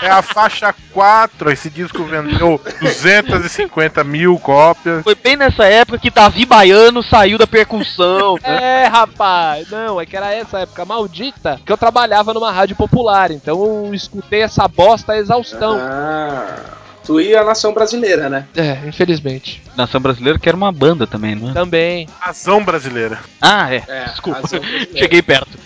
É 0.00 0.08
a 0.08 0.22
faixa 0.22 0.72
4, 0.92 1.50
esse 1.50 1.68
disco 1.68 2.04
vendeu 2.04 2.60
250 2.80 4.04
mil 4.04 4.38
cópias. 4.38 5.02
Foi 5.02 5.14
bem 5.16 5.36
nessa 5.36 5.64
época 5.64 5.98
que 5.98 6.08
Davi 6.10 6.46
Baiano 6.46 7.02
saiu 7.02 7.36
da 7.36 7.48
percussão. 7.48 8.36
né? 8.36 8.84
É, 8.84 8.86
rapaz. 8.86 9.68
Não, 9.70 10.00
é 10.00 10.06
que 10.06 10.16
era 10.16 10.32
essa 10.32 10.60
época 10.60 10.84
maldita 10.84 11.60
que 11.66 11.72
eu 11.72 11.76
trabalhava 11.76 12.32
numa 12.32 12.52
rádio 12.52 12.76
popular. 12.76 13.32
Então 13.32 13.86
eu 13.86 13.94
escutei 13.94 14.42
essa 14.42 14.68
bosta 14.68 15.14
a 15.14 15.18
exaustão. 15.18 15.76
Ah, 15.80 16.77
tu 17.04 17.20
e 17.20 17.34
a 17.34 17.44
nação 17.44 17.72
brasileira, 17.72 18.28
né? 18.28 18.46
É, 18.56 18.86
infelizmente. 18.86 19.62
Nação 19.76 20.00
Brasileira 20.00 20.38
que 20.38 20.48
era 20.48 20.56
uma 20.56 20.72
banda 20.72 21.06
também, 21.06 21.34
não 21.34 21.50
é? 21.50 21.52
Também. 21.54 22.08
Ação 22.20 22.64
brasileira. 22.64 23.18
Ah, 23.40 23.72
é. 23.72 23.82
É, 23.88 24.04
Desculpa. 24.06 24.42
Cheguei 24.96 25.22
perto. 25.22 25.58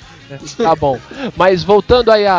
Tá 0.57 0.75
bom. 0.75 0.99
Mas 1.37 1.63
voltando 1.63 2.11
aí 2.11 2.27
a, 2.27 2.35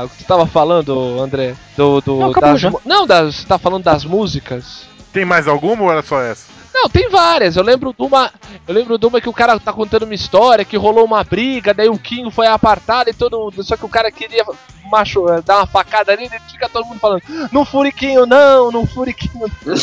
a- 0.00 0.04
o 0.04 0.08
que 0.08 0.16
você 0.22 0.24
tava 0.24 0.46
falando, 0.46 1.20
André, 1.20 1.54
do. 1.76 2.00
do 2.00 2.16
Não, 2.20 2.30
acabou 2.30 2.58
das, 2.58 2.84
não, 2.84 3.06
das, 3.06 3.34
você 3.36 3.46
tá 3.46 3.58
falando 3.58 3.82
das 3.84 4.04
músicas. 4.04 4.86
Tem 5.12 5.24
mais 5.24 5.46
alguma 5.46 5.82
ou 5.82 5.90
era 5.92 6.02
só 6.02 6.20
essa? 6.22 6.55
Não, 6.78 6.90
tem 6.90 7.08
várias. 7.08 7.56
Eu 7.56 7.62
lembro 7.62 7.94
de 7.98 8.04
uma. 8.04 8.30
Eu 8.68 8.74
lembro 8.74 8.98
de 8.98 9.06
uma 9.06 9.18
que 9.18 9.30
o 9.30 9.32
cara 9.32 9.58
tá 9.58 9.72
contando 9.72 10.02
uma 10.02 10.14
história, 10.14 10.62
que 10.62 10.76
rolou 10.76 11.06
uma 11.06 11.24
briga, 11.24 11.72
daí 11.72 11.88
o 11.88 11.98
Kinho 11.98 12.30
foi 12.30 12.46
apartado 12.46 13.08
e 13.08 13.14
todo 13.14 13.38
mundo. 13.38 13.64
Só 13.64 13.78
que 13.78 13.86
o 13.86 13.88
cara 13.88 14.12
queria 14.12 14.44
macho, 14.90 15.24
dar 15.42 15.56
uma 15.56 15.66
facada 15.66 16.14
nele, 16.14 16.36
e 16.36 16.52
fica 16.52 16.68
todo 16.68 16.84
mundo 16.84 17.00
falando, 17.00 17.22
não 17.50 17.64
furiquinho 17.64 18.26
não, 18.26 18.70
não 18.70 18.86
furiquinho 18.86 19.50
não. 19.64 19.74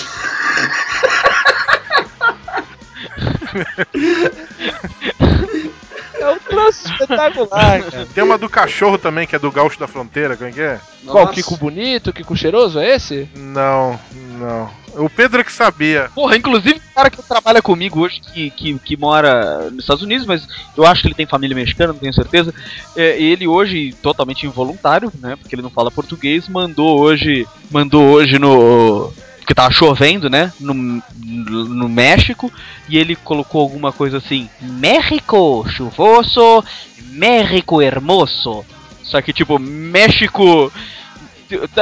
É 6.23 6.29
um 6.29 6.39
troço 6.39 6.88
espetacular, 6.88 7.83
cara. 7.91 8.07
Tem 8.13 8.23
uma 8.23 8.38
do 8.38 8.47
cachorro 8.47 8.97
também, 8.97 9.27
que 9.27 9.36
é 9.36 9.39
do 9.39 9.51
Gaúcho 9.51 9.79
da 9.79 9.88
Fronteira, 9.88 10.38
como 10.38 10.49
é 10.49 10.53
que 10.53 10.62
é? 10.62 10.79
Qual, 11.05 11.25
Nossa. 11.25 11.33
Kiko 11.33 11.57
bonito, 11.57 12.13
Kiko 12.13 12.36
cheiroso, 12.36 12.79
é 12.79 12.95
esse? 12.95 13.27
Não, 13.36 13.99
não. 14.39 14.69
O 14.95 15.09
Pedro 15.09 15.41
é 15.41 15.43
que 15.43 15.51
sabia. 15.51 16.09
Porra, 16.13 16.38
inclusive 16.38 16.77
o 16.77 16.95
cara 16.95 17.09
que 17.09 17.21
trabalha 17.23 17.62
comigo 17.62 18.01
hoje, 18.01 18.21
que, 18.21 18.49
que, 18.51 18.79
que 18.79 18.95
mora 18.95 19.69
nos 19.71 19.79
Estados 19.79 20.03
Unidos, 20.03 20.25
mas 20.25 20.47
eu 20.77 20.86
acho 20.86 21.01
que 21.01 21.07
ele 21.07 21.15
tem 21.15 21.25
família 21.25 21.55
mexicana, 21.55 21.93
não 21.93 21.99
tenho 21.99 22.13
certeza. 22.13 22.53
É, 22.95 23.19
ele 23.21 23.47
hoje, 23.47 23.93
totalmente 24.01 24.45
involuntário, 24.45 25.12
né? 25.19 25.36
Porque 25.36 25.55
ele 25.55 25.62
não 25.62 25.69
fala 25.69 25.91
português, 25.91 26.47
mandou 26.47 26.99
hoje. 26.99 27.47
Mandou 27.71 28.03
hoje 28.03 28.38
no. 28.38 29.12
Porque 29.43 29.53
tava 29.53 29.73
chovendo, 29.73 30.29
né? 30.29 30.53
No, 30.58 30.73
no 30.73 31.89
México. 31.89 32.51
E 32.88 32.97
ele 32.97 33.15
colocou 33.15 33.62
alguma 33.62 33.91
coisa 33.91 34.17
assim: 34.17 34.49
México 34.62 35.65
chuvoso, 35.69 36.63
México 37.10 37.82
hermoso. 37.82 38.65
Só 39.03 39.21
que 39.21 39.34
tipo, 39.34 39.60
México. 39.60 40.71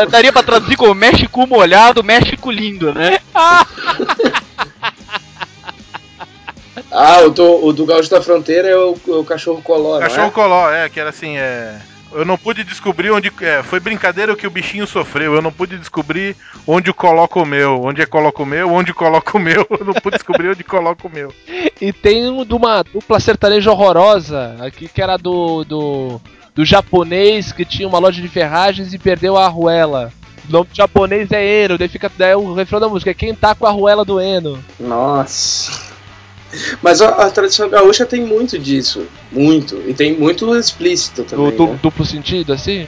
Daria 0.10 0.34
pra 0.34 0.44
traduzir 0.44 0.76
como 0.76 0.94
México 0.96 1.48
molhado, 1.48 2.04
México 2.04 2.52
lindo, 2.52 2.94
né? 2.94 3.20
Ah, 6.90 7.22
o 7.22 7.30
do, 7.30 7.66
o 7.66 7.74
do 7.74 7.86
Gaúcho 7.86 8.10
da 8.10 8.22
Fronteira 8.22 8.68
é 8.68 8.76
o, 8.76 8.98
o 9.08 9.24
cachorro 9.24 9.62
coló, 9.62 9.94
não 9.94 10.00
Cachorro 10.02 10.28
é? 10.28 10.32
coló, 10.32 10.72
é, 10.72 10.90
que 10.90 11.00
era 11.00 11.10
assim, 11.10 11.38
é. 11.38 11.80
Eu 12.14 12.26
não 12.26 12.38
pude 12.38 12.64
descobrir 12.64 13.12
onde. 13.12 13.32
É, 13.42 13.64
foi 13.64 13.80
brincadeira 13.80 14.34
o 14.34 14.36
que 14.36 14.48
o 14.48 14.52
bichinho 14.52 14.86
sofreu. 14.86 15.34
Eu 15.34 15.42
não 15.42 15.52
pude 15.52 15.78
descobrir 15.78 16.36
onde 16.68 16.90
eu 16.90 16.94
coloco 16.94 17.42
o 17.42 17.46
meu. 17.46 17.82
Onde 17.84 18.02
é 18.02 18.06
coloco 18.06 18.44
o 18.44 18.46
meu, 18.46 18.72
onde 18.72 18.94
coloco 18.94 19.38
o 19.38 19.42
meu. 19.42 19.66
Eu 19.70 19.86
não 19.86 19.94
pude 19.94 20.18
descobrir 20.18 20.50
onde 20.50 20.64
coloco 20.64 21.08
o 21.08 21.12
meu. 21.12 21.34
E 21.80 21.92
tem 21.92 22.30
um 22.30 22.46
de 22.46 22.54
uma 22.54 22.84
dupla 22.84 23.20
sertaneja 23.20 23.72
horrorosa 23.72 24.56
aqui, 24.60 24.88
que 24.88 25.02
era 25.02 25.18
do, 25.18 25.64
do, 25.64 26.22
do 26.54 26.66
japonês 26.66 27.52
que 27.52 27.66
tinha 27.66 27.88
uma 27.88 28.00
loja 28.00 28.22
de 28.22 28.28
ferragens 28.28 28.94
e 28.94 29.00
perdeu 29.00 29.38
a 29.38 29.46
arruela. 29.46 30.12
O 30.48 30.52
nome 30.52 30.68
do 30.70 30.76
japonês 30.76 31.32
é 31.32 31.64
Eno, 31.64 31.78
daí 31.78 31.88
fica 31.88 32.12
daí 32.18 32.36
o 32.36 32.54
refrão 32.54 32.80
da 32.80 32.90
música, 32.90 33.12
é 33.12 33.14
quem 33.14 33.34
tá 33.34 33.54
com 33.56 33.66
a 33.66 33.70
arruela 33.70 34.04
do 34.04 34.20
Eno. 34.20 34.64
Nossa. 34.80 35.91
Mas 36.82 37.02
a, 37.02 37.10
a 37.10 37.30
tradição 37.32 37.70
gaúcha 37.70 38.06
tem 38.06 38.22
muito 38.26 38.58
disso. 38.60 39.06
Muito. 39.32 39.76
E 39.88 39.94
tem 39.94 40.18
muito 40.18 40.54
explícito 40.56 41.24
também. 41.24 41.56
du- 41.56 41.68
né? 41.68 41.80
duplo 41.82 42.06
sentido, 42.06 42.54
assim? 42.54 42.88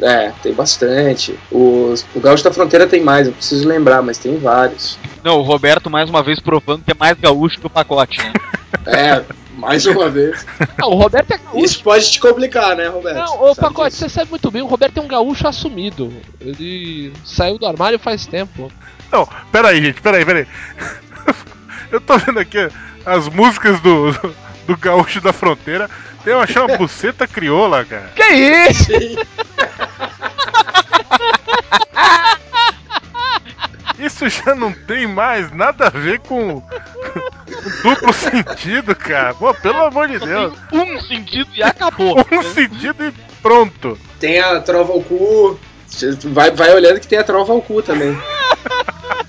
É, 0.00 0.32
tem 0.42 0.52
bastante. 0.52 1.38
Os, 1.50 2.04
o 2.14 2.18
Gaúcho 2.20 2.42
da 2.42 2.52
Fronteira 2.52 2.88
tem 2.88 3.00
mais, 3.00 3.26
eu 3.28 3.32
preciso 3.32 3.68
lembrar, 3.68 4.02
mas 4.02 4.18
tem 4.18 4.36
vários. 4.36 4.98
Não, 5.22 5.38
o 5.38 5.42
Roberto 5.42 5.88
mais 5.88 6.10
uma 6.10 6.22
vez 6.24 6.40
provando 6.40 6.82
que 6.82 6.90
é 6.90 6.94
mais 6.98 7.16
gaúcho 7.20 7.60
que 7.60 7.66
o 7.66 7.70
pacote, 7.70 8.18
né? 8.18 8.32
É, 8.86 9.22
mais 9.56 9.86
uma 9.86 10.08
vez. 10.08 10.44
Ah, 10.80 10.86
o 10.88 10.94
Roberto 10.94 11.30
é 11.30 11.38
gaúcho. 11.38 11.64
Isso 11.64 11.82
pode 11.84 12.10
te 12.10 12.18
complicar, 12.18 12.74
né, 12.74 12.88
Roberto? 12.88 13.16
Não, 13.16 13.44
ô 13.50 13.54
Pacote, 13.54 13.90
disso. 13.90 14.00
você 14.00 14.08
sabe 14.08 14.30
muito 14.30 14.50
bem, 14.50 14.60
o 14.62 14.66
Roberto 14.66 14.96
é 14.98 15.00
um 15.00 15.06
gaúcho 15.06 15.46
assumido. 15.46 16.12
Ele 16.40 17.12
saiu 17.24 17.58
do 17.58 17.66
armário 17.66 17.98
faz 17.98 18.26
tempo. 18.26 18.72
Não, 19.12 19.28
peraí, 19.52 19.80
gente, 19.84 20.00
peraí, 20.00 20.24
peraí. 20.24 20.46
Eu 21.92 22.00
tô 22.00 22.16
vendo 22.16 22.40
aqui 22.40 22.56
as 23.04 23.28
músicas 23.28 23.78
do, 23.80 24.12
do, 24.12 24.34
do 24.68 24.76
Gaúcho 24.78 25.20
da 25.20 25.32
Fronteira. 25.32 25.90
Tem 26.24 26.34
uma 26.34 26.46
chama 26.46 26.78
buceta 26.78 27.26
crioula, 27.26 27.84
cara. 27.84 28.10
Que 28.16 28.24
isso? 28.24 28.92
Isso 33.98 34.28
já 34.30 34.54
não 34.54 34.72
tem 34.72 35.06
mais 35.06 35.52
nada 35.52 35.86
a 35.88 35.90
ver 35.90 36.18
com, 36.20 36.62
duplo 37.82 38.12
sentido, 38.12 38.96
cara. 38.96 39.34
Pô, 39.34 39.52
pelo 39.54 39.84
amor 39.84 40.08
de 40.08 40.18
Deus. 40.18 40.54
Um 40.72 41.00
sentido 41.02 41.50
e 41.54 41.62
acabou. 41.62 42.16
Um 42.32 42.42
sentido 42.42 43.04
e 43.04 43.12
pronto. 43.42 43.98
Tem 44.18 44.40
a 44.40 44.60
Trova 44.60 44.92
ao 44.92 45.02
Cu. 45.02 45.58
Vai, 46.32 46.50
vai 46.50 46.72
olhando 46.72 46.98
que 46.98 47.06
tem 47.06 47.18
a 47.18 47.24
Trova 47.24 47.52
ao 47.52 47.60
Cu 47.60 47.82
também. 47.82 48.16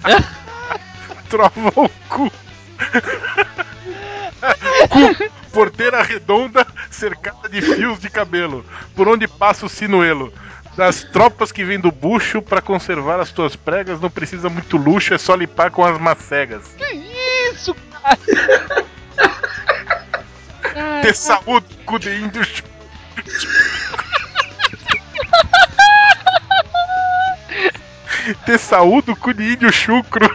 Trova 1.29 1.69
o 1.75 1.89
cu. 2.09 2.31
Porteira 5.51 6.01
redonda 6.01 6.65
cercada 6.89 7.47
de 7.47 7.61
fios 7.61 7.99
de 7.99 8.09
cabelo, 8.09 8.65
por 8.95 9.07
onde 9.07 9.27
passa 9.27 9.65
o 9.65 9.69
sinuelo. 9.69 10.33
Das 10.75 11.03
tropas 11.03 11.51
que 11.51 11.63
vêm 11.63 11.79
do 11.79 11.91
bucho 11.91 12.41
pra 12.41 12.59
conservar 12.59 13.19
as 13.19 13.31
tuas 13.31 13.55
pregas, 13.55 14.01
não 14.01 14.09
precisa 14.09 14.49
muito 14.49 14.75
luxo, 14.75 15.13
é 15.13 15.19
só 15.19 15.35
limpar 15.35 15.69
com 15.69 15.85
as 15.85 15.99
macegas. 15.99 16.63
Isso, 17.51 17.75
cara. 17.91 18.17
Ter 21.03 21.15
saúde, 21.15 21.67
cu 21.85 21.99
de 21.99 22.15
índio. 22.15 22.41
Ter 28.45 28.57
saúde, 28.57 29.13
cu 29.15 29.33
de 29.33 29.53
índio 29.53 29.71
chucro. 29.71 30.27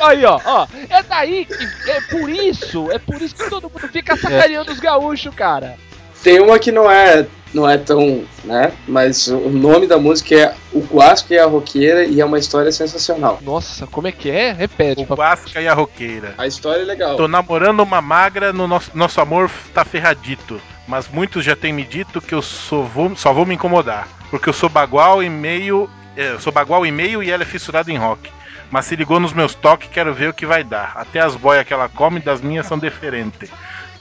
Aí, 0.00 0.24
ó, 0.24 0.40
ó. 0.44 0.66
É 1.12 1.16
daí 1.16 1.44
que. 1.44 1.90
É 1.90 2.00
por 2.00 2.30
isso. 2.30 2.90
É 2.90 2.98
por 2.98 3.20
isso 3.20 3.34
que 3.34 3.48
todo 3.48 3.70
mundo 3.70 3.88
fica 3.92 4.16
sacaneando 4.16 4.72
os 4.72 4.80
gaúchos, 4.80 5.34
cara. 5.34 5.76
Tem 6.22 6.40
uma 6.40 6.58
que 6.58 6.70
não 6.70 6.88
é, 6.90 7.26
não 7.52 7.68
é 7.68 7.76
tão, 7.76 8.24
né? 8.44 8.72
Mas 8.86 9.26
o 9.26 9.50
nome 9.50 9.88
da 9.88 9.98
música 9.98 10.34
é 10.34 10.54
O 10.72 10.80
Guasco 10.80 11.32
e 11.32 11.38
a 11.38 11.46
Roqueira 11.46 12.04
e 12.04 12.20
é 12.20 12.24
uma 12.24 12.38
história 12.38 12.70
sensacional. 12.70 13.40
Nossa, 13.42 13.86
como 13.88 14.06
é 14.06 14.12
que 14.12 14.30
é? 14.30 14.52
Repete, 14.52 15.02
O 15.02 15.06
papai. 15.06 15.30
Basca 15.30 15.60
e 15.60 15.66
a 15.66 15.74
roqueira. 15.74 16.34
A 16.38 16.46
história 16.46 16.82
é 16.82 16.84
legal. 16.84 17.16
Tô 17.16 17.26
namorando 17.26 17.80
uma 17.80 18.00
magra, 18.00 18.52
no 18.52 18.68
nosso, 18.68 18.90
nosso 18.94 19.20
amor 19.20 19.50
tá 19.74 19.84
ferradito. 19.84 20.60
Mas 20.86 21.08
muitos 21.08 21.44
já 21.44 21.56
têm 21.56 21.72
me 21.72 21.84
dito 21.84 22.20
que 22.20 22.34
eu 22.34 22.42
só 22.42 22.82
vou, 22.82 23.14
só 23.16 23.32
vou 23.32 23.44
me 23.44 23.54
incomodar. 23.54 24.08
Porque 24.30 24.48
eu 24.48 24.52
sou 24.52 24.68
bagual 24.68 25.22
e 25.22 25.28
meio. 25.28 25.90
é, 26.16 26.30
eu 26.32 26.40
sou 26.40 26.52
bagual 26.52 26.86
e 26.86 26.92
meio 26.92 27.22
e 27.22 27.30
ela 27.30 27.42
é 27.42 27.46
fissurada 27.46 27.90
em 27.90 27.96
rock. 27.96 28.30
Mas 28.72 28.86
se 28.86 28.96
ligou 28.96 29.20
nos 29.20 29.34
meus 29.34 29.54
toques, 29.54 29.90
quero 29.92 30.14
ver 30.14 30.30
o 30.30 30.34
que 30.34 30.46
vai 30.46 30.64
dar. 30.64 30.92
Até 30.96 31.20
as 31.20 31.36
boias 31.36 31.66
que 31.66 31.74
ela 31.74 31.90
come 31.90 32.20
das 32.20 32.40
minhas 32.40 32.66
são 32.66 32.78
diferentes. 32.78 33.50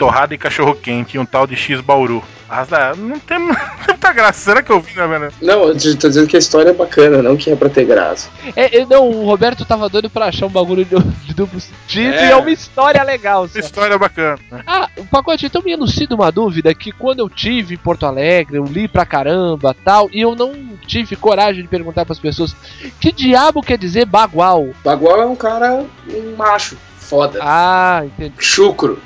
Torrada 0.01 0.33
e 0.33 0.37
cachorro 0.37 0.73
quente 0.73 1.15
e 1.15 1.19
um 1.19 1.25
tal 1.27 1.45
de 1.45 1.55
X 1.55 1.79
Bauru. 1.79 2.23
Ah, 2.49 2.65
não 2.97 3.19
tem, 3.19 3.37
muita 3.87 4.11
graça. 4.11 4.39
Será 4.39 4.63
que 4.63 4.71
eu 4.71 4.81
vi, 4.81 4.95
né, 4.97 5.05
velho? 5.05 5.31
Não, 5.39 5.67
eu 5.67 5.77
tô 5.77 6.07
dizendo 6.09 6.27
que 6.27 6.35
a 6.35 6.39
história 6.39 6.71
é 6.71 6.73
bacana, 6.73 7.21
não 7.21 7.37
que 7.37 7.51
é 7.51 7.55
pra 7.55 7.69
ter 7.69 7.85
graça. 7.85 8.27
É, 8.55 8.79
é, 8.79 8.85
não, 8.87 9.07
o 9.07 9.23
Roberto 9.25 9.63
tava 9.63 9.87
doido 9.87 10.09
pra 10.09 10.25
achar 10.25 10.47
um 10.47 10.49
bagulho 10.49 10.83
de, 10.83 10.97
de 10.97 11.35
duplo 11.35 11.59
sentido 11.59 12.15
É. 12.15 12.25
e 12.29 12.31
é 12.31 12.35
uma 12.35 12.49
história 12.49 13.03
legal. 13.03 13.47
só. 13.47 13.59
História 13.59 13.95
bacana. 13.95 14.39
Ah, 14.65 14.89
o 14.97 15.05
pacote, 15.05 15.45
então 15.45 15.61
me 15.61 15.71
elucida 15.71 16.15
uma 16.15 16.31
dúvida 16.31 16.73
que 16.73 16.91
quando 16.91 17.19
eu 17.19 17.29
tive 17.29 17.75
em 17.75 17.77
Porto 17.77 18.07
Alegre, 18.07 18.57
eu 18.57 18.65
li 18.65 18.87
pra 18.87 19.05
caramba 19.05 19.75
tal, 19.85 20.09
e 20.11 20.19
eu 20.19 20.35
não 20.35 20.51
tive 20.87 21.15
coragem 21.15 21.61
de 21.61 21.67
perguntar 21.67 22.05
pras 22.05 22.17
pessoas 22.17 22.55
que 22.99 23.11
diabo 23.11 23.61
quer 23.61 23.77
dizer 23.77 24.05
bagual? 24.07 24.69
Bagual 24.83 25.21
é 25.21 25.25
um 25.27 25.35
cara, 25.35 25.85
um 26.09 26.35
macho, 26.35 26.75
foda. 26.97 27.37
Ah, 27.39 28.01
entendi. 28.03 28.33
Chucro. 28.39 28.99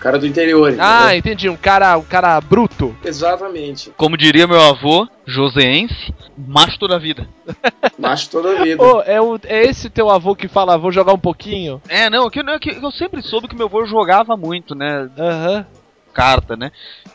Cara 0.00 0.18
do 0.18 0.26
interior. 0.26 0.74
Ah, 0.78 1.14
entendeu? 1.14 1.18
entendi, 1.18 1.48
um 1.48 1.56
cara, 1.56 1.96
um 1.98 2.04
cara 2.04 2.40
bruto. 2.40 2.94
Exatamente. 3.04 3.92
Como 3.96 4.16
diria 4.16 4.46
meu 4.46 4.60
avô, 4.60 5.08
joseense, 5.26 6.14
macho 6.36 6.78
toda 6.78 6.96
a 6.96 6.98
vida. 6.98 7.28
Macho 7.98 8.30
toda 8.30 8.52
a 8.52 8.62
vida. 8.62 8.82
Ô, 8.82 9.02
é, 9.02 9.20
o, 9.20 9.38
é 9.44 9.64
esse 9.64 9.90
teu 9.90 10.08
avô 10.08 10.36
que 10.36 10.46
fala, 10.46 10.78
vou 10.78 10.92
jogar 10.92 11.12
um 11.12 11.18
pouquinho? 11.18 11.82
É, 11.88 12.08
não, 12.08 12.30
que, 12.30 12.42
não, 12.42 12.58
que 12.58 12.70
eu 12.70 12.90
sempre 12.92 13.22
soube 13.22 13.48
que 13.48 13.56
meu 13.56 13.66
avô 13.66 13.84
jogava 13.86 14.36
muito, 14.36 14.74
né? 14.74 15.08
Aham, 15.18 15.66
Carta, 16.12 16.56
né? 16.56 16.70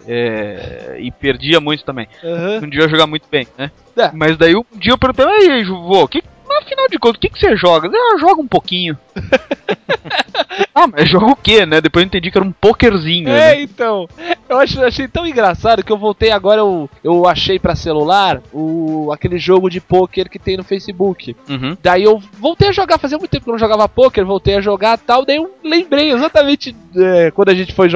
É, 0.07 0.97
e 0.99 1.11
perdia 1.11 1.59
muito 1.59 1.83
também. 1.83 2.07
aham. 2.23 2.61
Um 2.63 2.69
dia 2.69 2.81
eu 2.81 2.85
ia 2.85 2.89
jogar 2.89 3.07
muito 3.07 3.27
bem, 3.29 3.47
né? 3.57 3.71
É. 3.97 4.11
Mas 4.13 4.37
daí 4.37 4.55
um 4.55 4.63
dia 4.75 4.93
eu 4.93 4.97
perguntei, 4.97 5.25
aí, 5.25 5.63
vô, 5.63 6.07
que, 6.07 6.23
afinal 6.61 6.87
de 6.89 6.97
contas, 6.97 7.17
o 7.17 7.19
que, 7.19 7.29
que 7.29 7.39
você 7.39 7.55
joga? 7.55 7.89
Ah, 7.89 8.13
eu 8.13 8.19
jogo 8.19 8.41
um 8.41 8.47
pouquinho. 8.47 8.97
ah, 10.75 10.87
mas 10.87 11.09
joga 11.09 11.27
o 11.27 11.35
quê, 11.35 11.65
né? 11.65 11.79
Depois 11.79 12.03
eu 12.03 12.07
entendi 12.07 12.31
que 12.31 12.37
era 12.37 12.45
um 12.45 12.51
pokerzinho. 12.51 13.29
né? 13.29 13.53
É, 13.53 13.61
então. 13.61 14.07
Eu 14.49 14.57
acho, 14.57 14.83
achei 14.83 15.07
tão 15.07 15.25
engraçado 15.25 15.83
que 15.83 15.91
eu 15.91 15.97
voltei 15.97 16.31
agora, 16.31 16.59
eu, 16.59 16.89
eu 17.03 17.27
achei 17.27 17.59
pra 17.59 17.75
celular 17.75 18.41
o, 18.51 19.11
aquele 19.11 19.37
jogo 19.37 19.69
de 19.69 19.79
pôquer 19.79 20.29
que 20.29 20.39
tem 20.39 20.57
no 20.57 20.63
Facebook. 20.63 21.35
Uhum. 21.49 21.77
Daí 21.81 22.03
eu 22.03 22.21
voltei 22.39 22.69
a 22.69 22.71
jogar, 22.71 22.97
fazia 22.97 23.17
muito 23.17 23.31
tempo 23.31 23.43
que 23.43 23.49
eu 23.49 23.53
não 23.53 23.59
jogava 23.59 23.87
pôquer, 23.87 24.25
voltei 24.25 24.55
a 24.55 24.61
jogar 24.61 24.97
tal, 24.97 25.25
daí 25.25 25.37
eu 25.37 25.51
lembrei 25.63 26.11
exatamente 26.11 26.75
é, 26.95 27.31
quando 27.31 27.49
a 27.49 27.55
gente 27.55 27.73
foi 27.73 27.89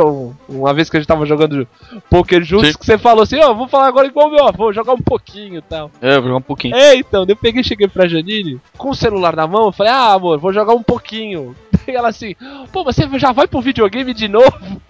uma 0.49 0.73
vez 0.73 0.89
que 0.89 0.97
a 0.97 0.99
gente 0.99 1.07
tava 1.07 1.25
jogando 1.25 1.67
pôquer 2.09 2.43
juntos, 2.43 2.69
Sim. 2.69 2.77
que 2.77 2.85
você 2.85 2.97
falou 2.97 3.23
assim, 3.23 3.39
ó, 3.39 3.53
vou 3.53 3.67
falar 3.67 3.87
agora 3.87 4.07
igual 4.07 4.29
meu 4.29 4.47
avô, 4.47 4.73
jogar 4.73 4.93
um 4.93 5.01
pouquinho 5.01 5.57
e 5.57 5.61
tal. 5.61 5.91
É, 6.01 6.15
vou 6.15 6.23
jogar 6.23 6.37
um 6.37 6.41
pouquinho. 6.41 6.75
É, 6.75 6.95
então, 6.95 7.25
daí 7.25 7.33
eu 7.33 7.37
peguei 7.37 7.61
e 7.61 7.65
cheguei 7.65 7.87
pra 7.87 8.07
Janine, 8.07 8.59
com 8.77 8.89
o 8.89 8.95
celular 8.95 9.35
na 9.35 9.47
mão, 9.47 9.67
eu 9.67 9.71
falei, 9.71 9.91
ah, 9.91 10.13
amor, 10.13 10.39
vou 10.39 10.53
jogar 10.53 10.73
um 10.73 10.83
pouquinho. 10.83 11.55
Daí 11.87 11.95
ela 11.95 12.09
assim, 12.09 12.35
pô, 12.71 12.83
você 12.83 13.07
já 13.17 13.31
vai 13.31 13.47
pro 13.47 13.61
videogame 13.61 14.13
de 14.13 14.27
novo? 14.27 14.81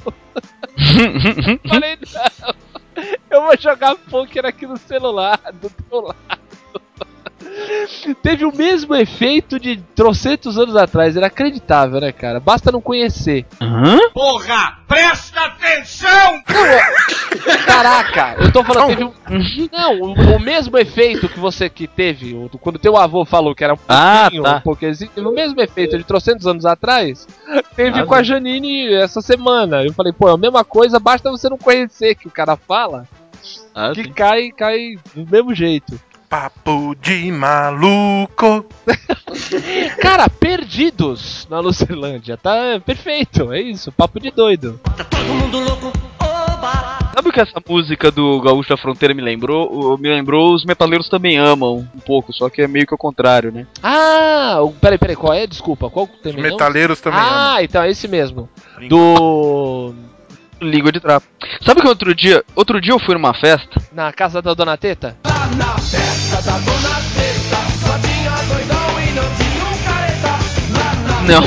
Falei, 1.70 1.98
não, 2.14 2.56
eu 3.30 3.42
vou 3.44 3.58
jogar 3.58 3.96
poker 3.96 4.46
aqui 4.46 4.66
no 4.66 4.78
celular, 4.78 5.40
do 5.54 5.70
teu 5.70 6.02
lado. 6.02 6.37
Teve 8.22 8.46
o 8.46 8.56
mesmo 8.56 8.94
efeito 8.96 9.60
de 9.60 9.78
trocentos 9.96 10.58
anos 10.58 10.76
atrás, 10.76 11.16
era 11.16 11.28
acreditável, 11.28 12.00
né, 12.02 12.12
cara? 12.12 12.40
Basta 12.40 12.72
não 12.72 12.82
conhecer. 12.82 13.46
Hã? 13.62 13.98
Porra, 14.14 14.78
presta 14.88 15.40
atenção! 15.46 16.42
Caraca, 17.66 18.36
eu 18.40 18.52
tô 18.52 18.64
falando, 18.64 18.88
teve 18.88 19.04
um. 19.04 19.14
Não, 19.72 19.94
o, 20.02 20.14
o 20.36 20.40
mesmo 20.40 20.78
efeito 20.78 21.30
que 21.30 21.40
você 21.40 21.70
que 21.70 21.88
teve, 21.88 22.34
o- 22.34 22.50
quando 22.60 22.80
teu 22.80 22.98
avô 22.98 23.24
falou 23.26 23.54
que 23.56 23.64
era 23.64 23.74
um 23.74 23.78
Ah, 23.88 24.22
pouquinho, 24.24 24.44
tá. 24.44 24.56
um 24.58 24.62
pokerzinho, 24.62 25.12
teve 25.14 25.28
o 25.28 25.32
mesmo 25.34 25.62
efeito 25.62 25.98
de 25.98 26.04
trocentos 26.04 26.46
anos 26.48 26.66
atrás, 26.66 27.28
teve 27.76 28.00
Ah, 28.02 28.06
com 28.06 28.14
a 28.16 28.24
Janine 28.24 28.94
essa 28.94 29.22
semana. 29.22 29.84
Eu 29.84 29.94
falei, 29.94 30.12
pô, 30.14 30.28
é 30.30 30.34
a 30.34 30.38
mesma 30.38 30.64
coisa, 30.64 31.00
basta 31.00 31.30
você 31.30 31.50
não 31.50 31.58
conhecer 31.58 32.16
que 32.16 32.28
o 32.28 32.32
cara 32.32 32.56
fala, 32.56 33.08
Ah, 33.74 33.92
que 33.94 34.04
sim. 34.04 34.12
cai, 34.12 34.50
cai 34.52 34.96
do 35.16 35.30
mesmo 35.30 35.54
jeito. 35.54 36.00
Papo 36.30 36.94
de 37.02 37.32
maluco. 37.32 38.66
Cara, 40.02 40.30
perdidos 40.30 41.48
na 41.50 41.60
Lucerlândia, 41.62 42.36
tá 42.36 42.82
perfeito, 42.86 43.54
é 43.54 43.62
isso, 43.62 43.92
papo 43.94 44.20
de 44.20 44.30
doido. 44.32 44.78
Sabe 47.16 47.30
o 47.30 47.32
que 47.32 47.40
essa 47.40 47.62
música 47.68 48.12
do 48.12 48.42
Gaúcho 48.42 48.70
da 48.70 48.78
Fronteira 48.78 49.14
me 49.14 49.22
lembrou? 49.22 49.98
Me 49.98 50.10
lembrou 50.10 50.54
Os 50.54 50.66
Metaleiros 50.66 51.08
Também 51.10 51.38
Amam, 51.38 51.88
um 51.96 52.00
pouco, 52.00 52.34
só 52.34 52.50
que 52.50 52.62
é 52.62 52.68
meio 52.68 52.86
que 52.86 52.94
o 52.94 52.98
contrário, 52.98 53.52
né? 53.52 53.66
Ah, 53.82 54.60
o- 54.62 54.72
peraí, 54.74 54.98
peraí, 54.98 55.16
qual 55.16 55.34
é? 55.34 55.48
Desculpa, 55.48 55.90
qual 55.90 56.06
Os 56.14 56.22
tem 56.22 56.34
mesmo? 56.34 56.42
metaleiros 56.52 57.00
também 57.00 57.20
amam. 57.20 57.32
Ah, 57.56 57.64
então 57.64 57.82
é 57.82 57.90
esse 57.90 58.08
mesmo. 58.08 58.50
Do. 58.90 59.94
Língua 60.62 60.92
de 60.92 61.00
trapo. 61.00 61.28
Sabe 61.62 61.82
que 61.82 61.88
outro 61.88 62.14
dia, 62.16 62.44
outro 62.56 62.82
dia 62.82 62.94
eu 62.94 63.00
fui 63.00 63.14
numa 63.14 63.34
festa. 63.34 63.82
Na 63.92 64.12
casa 64.12 64.42
da 64.42 64.54
Dona 64.54 64.78
Teta? 64.78 65.18
Não. 71.28 71.42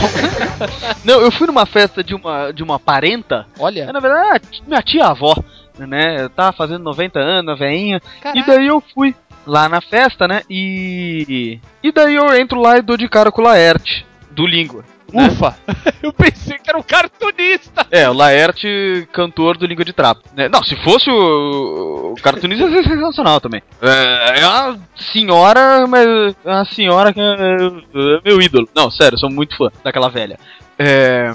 Não, 1.04 1.20
eu 1.20 1.32
fui 1.32 1.46
numa 1.46 1.64
festa 1.64 2.04
de 2.04 2.14
uma 2.14 2.52
de 2.52 2.62
uma 2.62 2.78
parenta. 2.78 3.46
Olha. 3.58 3.84
É, 3.84 3.92
na 3.92 4.00
verdade, 4.00 4.62
minha 4.66 4.82
tia 4.82 5.06
avó, 5.06 5.34
né? 5.78 6.28
Tava 6.28 6.52
fazendo 6.52 6.84
90 6.84 7.18
anos, 7.18 7.58
veinha. 7.58 8.00
E 8.34 8.42
daí 8.44 8.66
eu 8.66 8.82
fui 8.94 9.14
lá 9.46 9.68
na 9.68 9.80
festa, 9.80 10.28
né? 10.28 10.42
E. 10.50 11.58
E 11.82 11.90
daí 11.92 12.14
eu 12.14 12.34
entro 12.34 12.60
lá 12.60 12.78
e 12.78 12.82
dou 12.82 12.96
de 12.96 13.08
cara 13.08 13.32
com 13.32 13.40
o 13.40 13.44
Laerte, 13.44 14.06
do 14.30 14.46
Língua. 14.46 14.84
Né? 15.12 15.28
Ufa! 15.28 15.56
Eu 16.02 16.12
pensei 16.12 16.58
que 16.58 16.68
era 16.68 16.78
um 16.78 16.82
cartunista! 16.82 17.86
É, 17.90 18.08
o 18.08 18.12
Laerte, 18.12 19.08
cantor 19.12 19.56
do 19.56 19.66
Língua 19.66 19.84
de 19.84 19.92
Trapo. 19.92 20.22
né? 20.34 20.48
Não, 20.48 20.62
se 20.62 20.76
fosse 20.76 21.10
o, 21.10 22.12
o 22.12 22.22
cartunista, 22.22 22.64
ia 22.64 22.82
ser 22.82 22.88
sensacional 22.88 23.40
também. 23.40 23.62
É, 23.80 24.40
é 24.40 24.46
uma 24.46 24.78
senhora, 25.12 25.86
mas 25.86 26.06
é 26.44 26.50
uma 26.50 26.64
senhora 26.64 27.12
que 27.12 27.20
é, 27.20 27.24
é 27.24 28.20
meu 28.24 28.40
ídolo. 28.40 28.68
Não, 28.74 28.90
sério, 28.90 29.18
sou 29.18 29.30
muito 29.30 29.56
fã 29.56 29.70
daquela 29.84 30.08
velha. 30.08 30.38
É. 30.78 31.32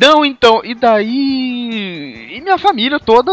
Não, 0.00 0.24
então, 0.24 0.62
e 0.64 0.74
daí. 0.74 2.28
E 2.32 2.40
minha 2.40 2.58
família 2.58 2.98
toda 2.98 3.30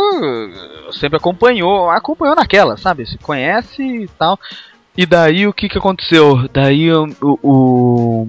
sempre 0.91 1.17
acompanhou, 1.17 1.89
acompanhou 1.89 2.35
naquela, 2.35 2.77
sabe? 2.77 3.05
Se 3.05 3.17
conhece 3.17 3.81
e 3.81 4.07
tal. 4.19 4.39
E 4.97 5.05
daí 5.05 5.47
o 5.47 5.53
que 5.53 5.69
que 5.69 5.77
aconteceu? 5.77 6.49
Daí 6.51 6.91
o, 6.91 7.07
o, 7.21 8.27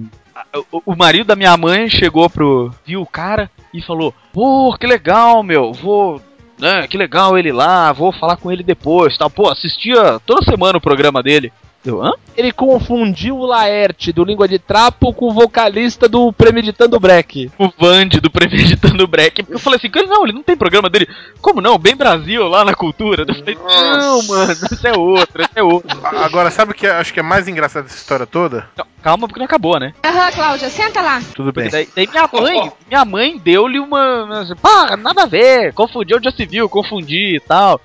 o, 0.85 0.95
marido 0.95 1.27
da 1.27 1.35
minha 1.35 1.55
mãe 1.55 1.89
chegou 1.89 2.29
pro. 2.29 2.73
viu 2.85 3.01
o 3.01 3.07
cara 3.07 3.49
e 3.73 3.81
falou: 3.81 4.13
Pô, 4.33 4.75
que 4.79 4.87
legal, 4.87 5.43
meu, 5.43 5.73
vou. 5.73 6.21
Né, 6.57 6.85
que 6.87 6.97
legal 6.97 7.37
ele 7.37 7.53
lá, 7.53 7.93
vou 7.93 8.11
falar 8.11 8.35
com 8.35 8.51
ele 8.51 8.63
depois 8.63 9.17
tal. 9.17 9.29
Pô, 9.29 9.49
assistia 9.49 10.19
toda 10.25 10.43
semana 10.43 10.77
o 10.77 10.81
programa 10.81 11.23
dele. 11.23 11.53
Hã? 11.87 12.11
Ele 12.35 12.51
confundiu 12.51 13.37
o 13.37 13.45
Laerte 13.45 14.11
do 14.11 14.23
Língua 14.23 14.47
de 14.47 14.59
Trapo 14.59 15.13
com 15.13 15.27
o 15.29 15.33
vocalista 15.33 16.07
do 16.09 16.31
Premeditando 16.33 16.99
Break. 16.99 17.51
O 17.57 17.69
Vand 17.77 18.09
do 18.21 18.29
Premeditando 18.29 19.07
Break. 19.07 19.45
Eu 19.49 19.57
falei 19.59 19.77
assim, 19.77 19.89
não, 20.07 20.23
ele 20.23 20.33
não 20.33 20.43
tem 20.43 20.57
programa 20.57 20.89
dele. 20.89 21.07
Como 21.41 21.61
não? 21.61 21.77
Bem 21.77 21.95
Brasil 21.95 22.47
lá 22.47 22.63
na 22.65 22.73
cultura. 22.73 23.25
Eu 23.27 23.33
falei, 23.33 23.55
não, 23.55 24.21
mano, 24.23 24.51
esse 24.51 24.87
é 24.87 24.93
outro, 24.93 25.41
esse 25.41 25.51
é 25.57 25.63
outro. 25.63 25.97
Agora, 26.17 26.51
sabe 26.51 26.71
o 26.71 26.75
que 26.75 26.85
eu 26.85 26.93
acho 26.93 27.13
que 27.13 27.19
é 27.19 27.23
mais 27.23 27.47
engraçado 27.47 27.83
dessa 27.83 27.95
história 27.97 28.25
toda? 28.25 28.69
Não, 28.77 28.85
calma, 29.01 29.27
porque 29.27 29.39
não 29.39 29.45
acabou, 29.45 29.79
né? 29.79 29.93
Aham, 30.05 30.31
Cláudia, 30.31 30.69
senta 30.69 31.01
lá. 31.01 31.21
Tudo 31.33 31.51
bem. 31.53 31.69
Daí, 31.69 31.87
daí 31.95 32.07
minha 32.07 32.29
mãe, 32.31 32.71
minha 32.89 33.05
mãe 33.05 33.37
deu-lhe 33.37 33.79
uma. 33.79 34.23
uma- 34.25 34.55
Pá, 34.61 34.97
nada 34.97 35.23
a 35.23 35.27
ver, 35.27 35.73
confundiu 35.73 36.19
já 36.21 36.31
se 36.31 36.45
viu, 36.45 36.67
confundi 36.69 37.37
e 37.37 37.39
tal, 37.39 37.79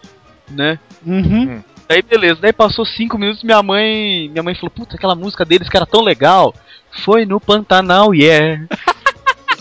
né? 0.50 0.78
Uhum. 1.06 1.62
Daí 1.88 2.02
beleza, 2.02 2.40
daí 2.40 2.52
passou 2.52 2.84
cinco 2.84 3.18
minutos 3.18 3.42
minha 3.42 3.62
mãe. 3.62 4.28
Minha 4.30 4.42
mãe 4.42 4.54
falou, 4.54 4.70
puta, 4.70 4.96
aquela 4.96 5.14
música 5.14 5.44
deles 5.44 5.68
que 5.68 5.76
era 5.76 5.86
tão 5.86 6.02
legal. 6.02 6.54
Foi 7.04 7.26
no 7.26 7.40
Pantanal, 7.40 8.14
yeah. 8.14 8.66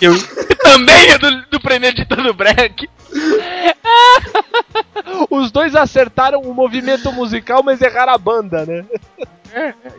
Eu 0.02 0.14
também 0.58 1.12
é 1.12 1.18
do, 1.18 1.46
do 1.48 1.60
Premeditando 1.60 2.34
Break. 2.34 2.90
Os 5.30 5.52
dois 5.52 5.76
acertaram 5.76 6.42
o 6.42 6.54
movimento 6.54 7.12
musical, 7.12 7.64
mas 7.64 7.82
erraram 7.82 8.14
a 8.14 8.18
banda, 8.18 8.66
né? 8.66 8.86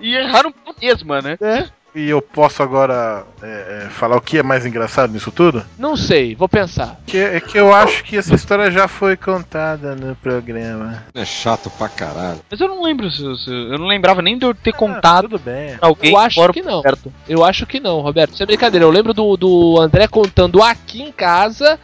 E 0.00 0.14
erraram 0.14 0.50
por 0.50 0.74
mesma, 0.80 1.22
né? 1.22 1.38
É? 1.40 1.68
E 1.94 2.08
eu 2.10 2.20
posso 2.20 2.60
agora 2.60 3.24
é, 3.40 3.84
é, 3.84 3.88
falar 3.88 4.16
o 4.16 4.20
que 4.20 4.36
é 4.38 4.42
mais 4.42 4.66
engraçado 4.66 5.12
nisso 5.12 5.30
tudo? 5.30 5.64
Não 5.78 5.96
sei, 5.96 6.34
vou 6.34 6.48
pensar. 6.48 6.98
Que, 7.06 7.18
é 7.18 7.40
que 7.40 7.56
eu 7.56 7.72
acho 7.72 8.02
que 8.02 8.16
essa 8.16 8.34
história 8.34 8.68
já 8.70 8.88
foi 8.88 9.16
contada 9.16 9.94
no 9.94 10.16
programa. 10.16 11.04
É 11.14 11.24
chato 11.24 11.70
pra 11.70 11.88
caralho. 11.88 12.40
Mas 12.50 12.60
eu 12.60 12.66
não 12.66 12.82
lembro 12.82 13.08
se, 13.10 13.18
se- 13.44 13.48
eu 13.50 13.78
não 13.78 13.86
lembrava 13.86 14.20
nem 14.20 14.36
de 14.36 14.44
eu 14.44 14.52
ter 14.52 14.70
Ah, 14.70 14.76
contado 14.76 15.28
tudo 15.28 15.38
bem. 15.38 15.76
pra 15.76 15.88
alguém 15.88 16.10
Eu 16.10 16.18
acho 16.18 16.48
que 16.52 16.62
não. 16.62 16.76
Roberto. 16.78 17.12
Eu 17.28 17.44
acho 17.44 17.64
que 17.66 17.78
não, 17.78 18.00
Roberto. 18.00 18.34
Isso 18.34 18.42
é 18.42 18.46
brincadeira. 18.46 18.84
Eu 18.84 18.90
lembro 18.90 19.14
do, 19.14 19.36
do 19.36 19.78
André 19.80 20.08
contando 20.08 20.60
aqui 20.64 21.00
em 21.00 21.12
casa. 21.12 21.78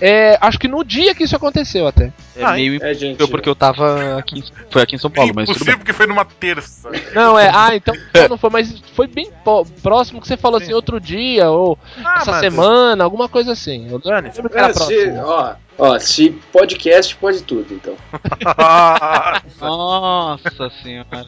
é, 0.00 0.36
acho 0.42 0.58
que 0.58 0.68
no 0.68 0.84
dia 0.84 1.14
que 1.14 1.24
isso 1.24 1.36
aconteceu 1.36 1.86
até. 1.86 2.12
É 2.36 2.44
Ah, 2.44 2.52
meio 2.52 2.74
É, 2.82 2.92
gente. 2.94 3.04
impossível 3.14 3.28
porque 3.28 3.48
eu 3.48 3.54
tava 3.54 4.18
aqui, 4.18 4.38
em- 4.38 4.44
foi 4.70 4.82
aqui 4.82 4.94
em 4.94 4.98
São 4.98 5.10
Paulo, 5.10 5.32
mas 5.34 5.46
tudo 5.46 5.56
bem. 5.64 5.74
Impossível 5.74 5.84
que 5.84 5.92
foi 5.92 6.06
numa 6.06 6.24
terça. 6.24 6.88
Não, 7.14 7.38
é. 7.38 7.50
Ah, 7.52 7.74
então 7.74 7.94
não, 8.14 8.28
não 8.30 8.38
foi, 8.38 8.50
mas 8.50 8.82
foi 8.94 9.06
bem 9.06 9.30
próximo 9.82 10.20
que 10.20 10.26
você 10.28 10.36
falou 10.36 10.58
assim 10.60 10.72
outro 10.72 11.00
dia, 11.00 11.50
ou 11.50 11.78
Ah, 12.04 12.18
essa 12.20 12.40
semana, 12.40 13.04
alguma 13.04 13.28
coisa 13.28 13.52
assim. 13.52 13.88
Eu 13.90 13.98
Dane-se. 13.98 14.36
lembro 14.38 14.50
que 14.50 14.58
era 14.58 14.68
É, 14.68 14.72
se, 14.72 14.78
próximo. 14.78 15.22
ó, 15.24 15.54
ó, 15.80 15.98
se 15.98 16.30
podcast 16.52 17.16
pode 17.16 17.42
tudo, 17.42 17.72
então. 17.74 17.96
Nossa 19.60 20.70
senhora. 20.82 21.26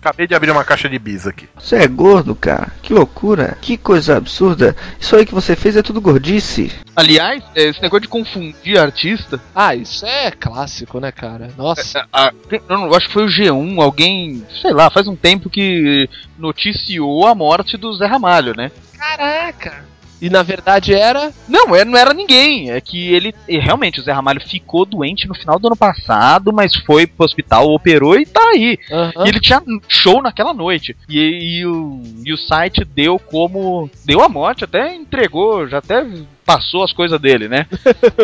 Acabei 0.00 0.26
de 0.26 0.34
abrir 0.34 0.50
uma 0.50 0.64
caixa 0.64 0.88
de 0.88 0.98
bis 0.98 1.26
aqui. 1.26 1.48
Você 1.56 1.76
é 1.76 1.86
gordo, 1.86 2.34
cara. 2.34 2.72
Que 2.82 2.92
loucura. 2.92 3.56
Que 3.60 3.76
coisa 3.76 4.16
absurda. 4.16 4.74
Isso 4.98 5.14
aí 5.14 5.24
que 5.24 5.34
você 5.34 5.54
fez 5.54 5.76
é 5.76 5.82
tudo 5.82 6.00
gordice. 6.00 6.72
Aliás, 6.96 7.42
é, 7.54 7.64
esse 7.68 7.80
negócio 7.80 8.02
de 8.02 8.08
confundir 8.08 8.78
artista, 8.78 9.40
Ah, 9.54 9.74
isso 9.76 10.04
é 10.04 10.30
clássico, 10.32 10.98
né, 10.98 11.12
cara? 11.12 11.50
Nossa. 11.56 12.06
a- 12.12 12.32
tem- 12.48 12.60
eu 12.68 12.76
não- 12.78 12.86
eu 12.86 12.94
acho 12.96 13.06
que 13.06 13.12
foi 13.12 13.24
o 13.24 13.28
G1, 13.28 13.80
alguém, 13.80 14.44
sei 14.60 14.72
lá, 14.72 14.90
faz 14.90 15.06
um 15.06 15.14
tempo 15.16 15.48
que 15.48 16.08
noticiou 16.38 17.26
a 17.26 17.34
morte 17.34 17.76
do 17.76 17.92
Zé 17.94 18.06
Ramalho, 18.06 18.54
né? 18.56 18.70
Caraca! 18.98 19.84
E 20.22 20.30
na 20.30 20.44
verdade 20.44 20.94
era. 20.94 21.32
Não, 21.48 21.74
é, 21.74 21.84
não 21.84 21.98
era 21.98 22.14
ninguém. 22.14 22.70
É 22.70 22.80
que 22.80 23.12
ele. 23.12 23.34
e 23.48 23.58
realmente, 23.58 23.98
o 23.98 24.02
Zé 24.04 24.12
Ramalho 24.12 24.40
ficou 24.40 24.86
doente 24.86 25.26
no 25.26 25.34
final 25.34 25.58
do 25.58 25.66
ano 25.66 25.76
passado, 25.76 26.52
mas 26.52 26.76
foi 26.76 27.08
pro 27.08 27.24
hospital, 27.24 27.68
operou 27.68 28.16
e 28.16 28.24
tá 28.24 28.40
aí. 28.50 28.78
Aham. 28.88 29.26
E 29.26 29.28
ele 29.28 29.40
tinha 29.40 29.60
show 29.88 30.22
naquela 30.22 30.54
noite. 30.54 30.96
E, 31.08 31.58
e 31.58 31.66
o, 31.66 32.00
e 32.24 32.32
o 32.32 32.38
site 32.38 32.84
deu 32.84 33.18
como. 33.18 33.90
Deu 34.04 34.22
a 34.22 34.28
morte, 34.28 34.62
até 34.62 34.94
entregou, 34.94 35.66
já 35.66 35.78
até 35.78 36.06
passou 36.44 36.82
as 36.82 36.92
coisas 36.92 37.20
dele, 37.20 37.48
né? 37.48 37.66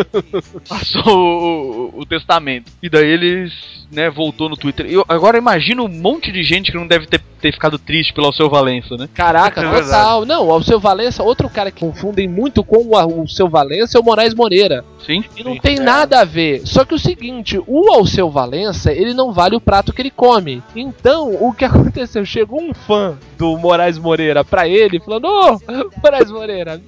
passou 0.67 1.03
o, 1.17 1.91
o- 1.97 2.01
o 2.01 2.05
testamento. 2.05 2.71
E 2.81 2.89
daí 2.89 3.07
eles, 3.07 3.53
né, 3.91 4.09
voltou 4.09 4.49
no 4.49 4.57
Twitter. 4.57 4.85
Eu, 4.89 5.03
agora 5.07 5.37
imagina 5.37 5.81
um 5.81 5.87
monte 5.87 6.31
de 6.31 6.43
gente 6.43 6.71
que 6.71 6.77
não 6.77 6.87
deve 6.87 7.07
ter, 7.07 7.21
ter 7.41 7.51
ficado 7.53 7.77
triste 7.77 8.13
pelo 8.13 8.27
Alceu 8.27 8.49
Valença, 8.49 8.95
né? 8.97 9.07
Caraca, 9.13 9.61
É 9.61 9.81
total. 9.81 10.25
Não, 10.25 10.47
o 10.47 10.51
Alceu 10.51 10.79
Valença, 10.79 11.23
outro 11.23 11.49
cara 11.49 11.71
que 11.71 11.79
confundem 11.79 12.27
muito 12.27 12.63
com 12.63 12.85
o 12.87 12.95
Alceu 12.95 13.47
Valença 13.49 13.97
é 13.97 14.01
o 14.01 14.03
Moraes 14.03 14.33
Moreira. 14.33 14.83
Sim. 15.05 15.23
E 15.35 15.43
não 15.43 15.57
tem 15.57 15.77
nada 15.79 16.21
a 16.21 16.25
ver. 16.25 16.61
Só 16.65 16.83
que 16.85 16.93
o 16.93 16.99
seguinte, 16.99 17.59
o 17.65 17.91
Alceu 17.93 18.29
Valença, 18.29 18.91
ele 18.91 19.13
não 19.13 19.31
vale 19.31 19.55
o 19.55 19.61
prato 19.61 19.93
que 19.93 20.01
ele 20.01 20.11
come. 20.11 20.61
Então, 20.75 21.33
o 21.41 21.53
que 21.53 21.65
aconteceu? 21.65 22.25
Chegou 22.25 22.61
um 22.61 22.73
fã 22.73 23.17
do 23.37 23.57
Moraes 23.57 23.97
Moreira 23.97 24.43
pra 24.43 24.67
ele, 24.67 24.99
falando: 24.99 25.25
Ô, 25.25 25.59
Moraes 26.03 26.29
Moreira, 26.29 26.81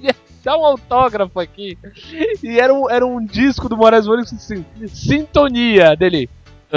dá 0.44 0.56
um 0.56 0.64
autógrafo 0.64 1.38
aqui. 1.40 1.76
E 2.42 2.58
era 2.58 2.72
um, 2.72 2.90
era 2.90 3.06
um 3.06 3.24
disco 3.24 3.68
do 3.68 3.76
Moraes 3.76 4.06
Moreira 4.06 4.28
assim, 4.30 4.64
sintonia 4.88 5.94
dele. 5.96 6.28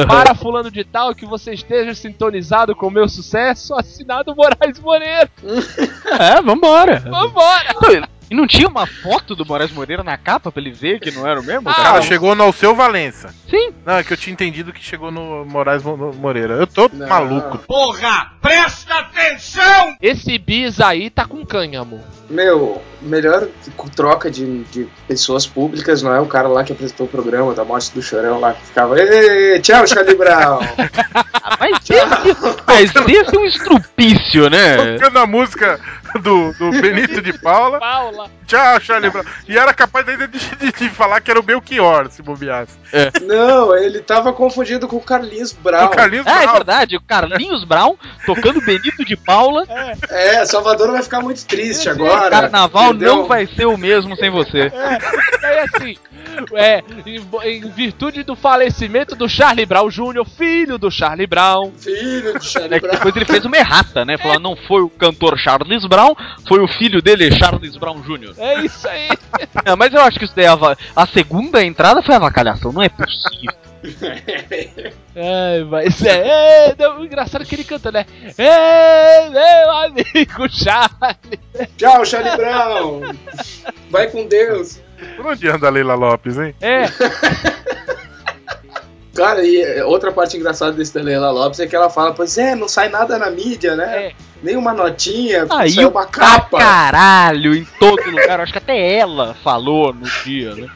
Para 0.08 0.36
fulano 0.36 0.70
de 0.70 0.84
tal 0.84 1.16
que 1.16 1.26
você 1.26 1.54
esteja 1.54 1.94
sintonizado 1.96 2.76
com 2.76 2.88
o 2.88 2.92
meu 2.92 3.08
sucesso, 3.08 3.74
assinado 3.76 4.36
Moraes 4.36 4.78
Moreira. 4.82 5.30
É, 6.20 6.42
vambora. 6.42 7.00
Vambora! 7.00 8.10
E 8.30 8.34
não 8.36 8.48
tinha 8.48 8.68
uma 8.68 8.88
foto 8.88 9.36
do 9.36 9.46
Moraes 9.46 9.72
Moreira 9.72 10.04
na 10.04 10.18
capa 10.18 10.52
pra 10.52 10.60
ele 10.60 10.72
ver 10.72 11.00
que 11.00 11.12
não 11.12 11.26
era 11.28 11.40
o 11.40 11.44
mesmo? 11.44 11.70
Ah, 11.70 11.74
Cara, 11.76 12.02
chegou 12.02 12.34
no 12.36 12.44
Alceu 12.44 12.74
Valença. 12.76 13.34
Sim. 13.48 13.70
Não, 13.86 13.94
é 13.98 14.04
que 14.04 14.12
eu 14.12 14.18
tinha 14.18 14.34
entendido 14.34 14.74
que 14.74 14.84
chegou 14.84 15.12
no 15.12 15.46
Moraes 15.46 15.84
Mo- 15.84 16.12
Moreira. 16.14 16.56
Eu 16.56 16.66
tô 16.68 16.90
Não. 16.92 17.08
maluco. 17.08 17.60
Porra, 17.60 18.32
presta 18.42 18.96
atenção! 18.96 19.96
Esse 20.02 20.38
bis 20.40 20.82
aí 20.82 21.10
tá 21.12 21.26
com 21.26 21.46
cânhamo. 21.46 22.02
Meu, 22.28 22.82
melhor 23.08 23.48
troca 23.96 24.30
de, 24.30 24.64
de 24.66 24.88
pessoas 25.08 25.46
públicas 25.46 26.02
não 26.02 26.14
é 26.14 26.20
o 26.20 26.26
cara 26.26 26.48
lá 26.48 26.64
que 26.64 26.74
apresentou 26.74 27.06
o 27.06 27.10
programa 27.10 27.54
da 27.54 27.64
morte 27.64 27.92
do 27.94 28.02
Chorão 28.02 28.40
lá, 28.40 28.54
que 28.54 28.66
ficava, 28.66 28.96
tchau, 29.62 29.88
Charlie 29.88 30.16
Brown. 30.16 30.60
Ah, 31.48 31.58
mas 31.60 31.78
esse, 31.88 32.58
mas 32.66 32.90
esse 32.96 33.36
é 33.36 33.40
um 33.40 33.46
estrupício, 33.46 34.50
né? 34.50 34.98
Tocando 34.98 35.20
a 35.20 35.28
música 35.28 35.80
do, 36.20 36.52
do 36.54 36.72
Benito 36.72 37.22
de 37.22 37.34
Paula. 37.38 37.78
Paula. 37.80 38.30
Tchau, 38.48 38.80
Charlie 38.82 39.12
Brown. 39.12 39.24
E 39.48 39.56
era 39.56 39.72
capaz 39.72 40.08
ainda 40.10 40.28
de, 40.28 40.40
de, 40.40 40.72
de 40.72 40.90
falar 40.90 41.22
que 41.22 41.30
era 41.30 41.40
o 41.40 41.44
Belchior, 41.44 42.10
se 42.10 42.24
bobeasse. 42.24 42.74
não, 43.24 43.76
ele 43.78 44.00
tava 44.00 44.34
confundido 44.34 44.88
com 44.88 44.96
o 44.96 45.02
Carlinhos 45.02 45.54
Brown. 45.54 45.86
O 45.86 45.90
Carlinhos 45.90 46.26
Ah, 46.26 46.38
é 46.40 46.42
Brown. 46.44 46.54
verdade, 46.56 46.98
o 46.98 47.02
Carlinhos 47.02 47.64
Brown 47.64 47.96
tocando 48.26 48.60
Benito 48.62 49.06
de 49.06 49.16
Paula. 49.16 49.64
É, 50.10 50.44
Salvador 50.46 50.92
vai 50.92 51.04
ficar 51.04 51.22
muito 51.22 51.46
triste 51.46 51.88
agora. 51.90 52.30
Carnaval 52.32 52.92
não 52.96 53.26
vai 53.28 53.46
ser 53.48 53.66
o 53.66 53.78
mesmo 53.78 54.16
sem 54.16 54.30
você. 54.30 54.72
É, 54.74 55.46
aí 55.48 55.60
assim, 55.60 55.96
É, 56.54 56.84
em, 57.06 57.58
em 57.58 57.70
virtude 57.70 58.24
do 58.24 58.36
falecimento 58.36 59.16
do 59.16 59.28
Charlie 59.30 59.66
Brown 59.66 59.88
Jr., 59.90 60.26
filho 60.38 60.78
do 60.78 60.92
Charlie 60.92 61.28
Brown. 61.28 61.72
Filho 61.78 62.34
do 62.34 62.38
É 62.38 62.42
Charlie 62.42 62.80
que 62.80 62.88
Brown. 62.88 62.92
depois 62.96 63.16
ele 63.16 63.26
fez 63.26 63.46
uma 63.46 63.58
errata, 63.58 64.04
né? 64.04 64.18
Falou, 64.18 64.40
não 64.40 64.56
foi 64.56 64.82
o 64.82 64.90
cantor 64.90 65.38
Charles 65.38 65.86
Brown, 65.86 66.14
foi 66.48 66.60
o 66.62 66.68
filho 66.68 67.02
dele, 67.02 67.32
Charles 67.32 67.78
Brown 67.78 68.02
Jr. 68.02 68.34
É 68.38 68.62
isso 68.62 68.88
aí. 68.88 69.10
É, 69.66 69.76
mas 69.76 69.94
eu 69.94 70.02
acho 70.02 70.20
que 70.20 70.26
isso 70.26 70.36
daí, 70.36 70.46
é 70.46 70.50
ava- 70.50 70.78
a 70.96 71.08
segunda 71.08 71.64
entrada 71.64 72.02
foi 72.04 72.14
avacalhação, 72.16 72.72
não 72.72 72.84
é 72.84 72.90
possível. 72.90 73.56
É, 75.16 75.64
mas 75.64 76.02
é, 76.04 76.70
é 76.70 76.76
não, 76.78 77.00
o 77.00 77.06
engraçado 77.06 77.44
é 77.44 77.46
que 77.46 77.56
ele 77.56 77.64
canta, 77.64 77.92
né? 77.92 78.06
É, 78.38 79.30
meu 79.30 79.72
amigo 79.72 80.50
Charlie. 80.50 81.40
Tchau, 81.78 82.06
Charlie 82.06 82.36
Brown. 82.36 83.02
Vai 83.90 84.08
com 84.08 84.28
Deus. 84.28 84.80
Por 85.16 85.26
onde 85.26 85.48
anda 85.48 85.68
a 85.68 85.70
Leila 85.70 85.96
Lopes, 85.96 86.38
hein? 86.38 86.56
É, 86.62 86.86
Cara, 89.16 89.42
e 89.46 89.62
é, 89.62 89.86
outra 89.86 90.12
parte 90.12 90.36
engraçada 90.36 90.74
desse 90.74 90.94
da 90.94 91.02
Leila 91.02 91.32
Lopes 91.32 91.62
é 91.62 91.68
que 91.68 91.76
ela 91.76 91.90
fala, 91.90 92.14
pois 92.14 92.38
é, 92.38 92.54
não 92.54 92.68
sai 92.68 92.90
nada 92.90 93.18
na 93.18 93.32
mídia, 93.32 93.74
né? 93.74 94.08
É. 94.08 94.12
Nem 94.44 94.58
uma 94.58 94.74
notinha, 94.74 95.48
Aí 95.50 95.72
sai 95.72 95.86
uma 95.86 95.92
pra 95.92 96.06
capa. 96.06 96.58
caralho, 96.58 97.56
em 97.56 97.66
todo 97.80 98.04
lugar. 98.12 98.42
Acho 98.42 98.52
que 98.52 98.58
até 98.58 98.98
ela 98.98 99.34
falou 99.36 99.94
no 99.94 100.06
dia, 100.26 100.54
né? 100.54 100.68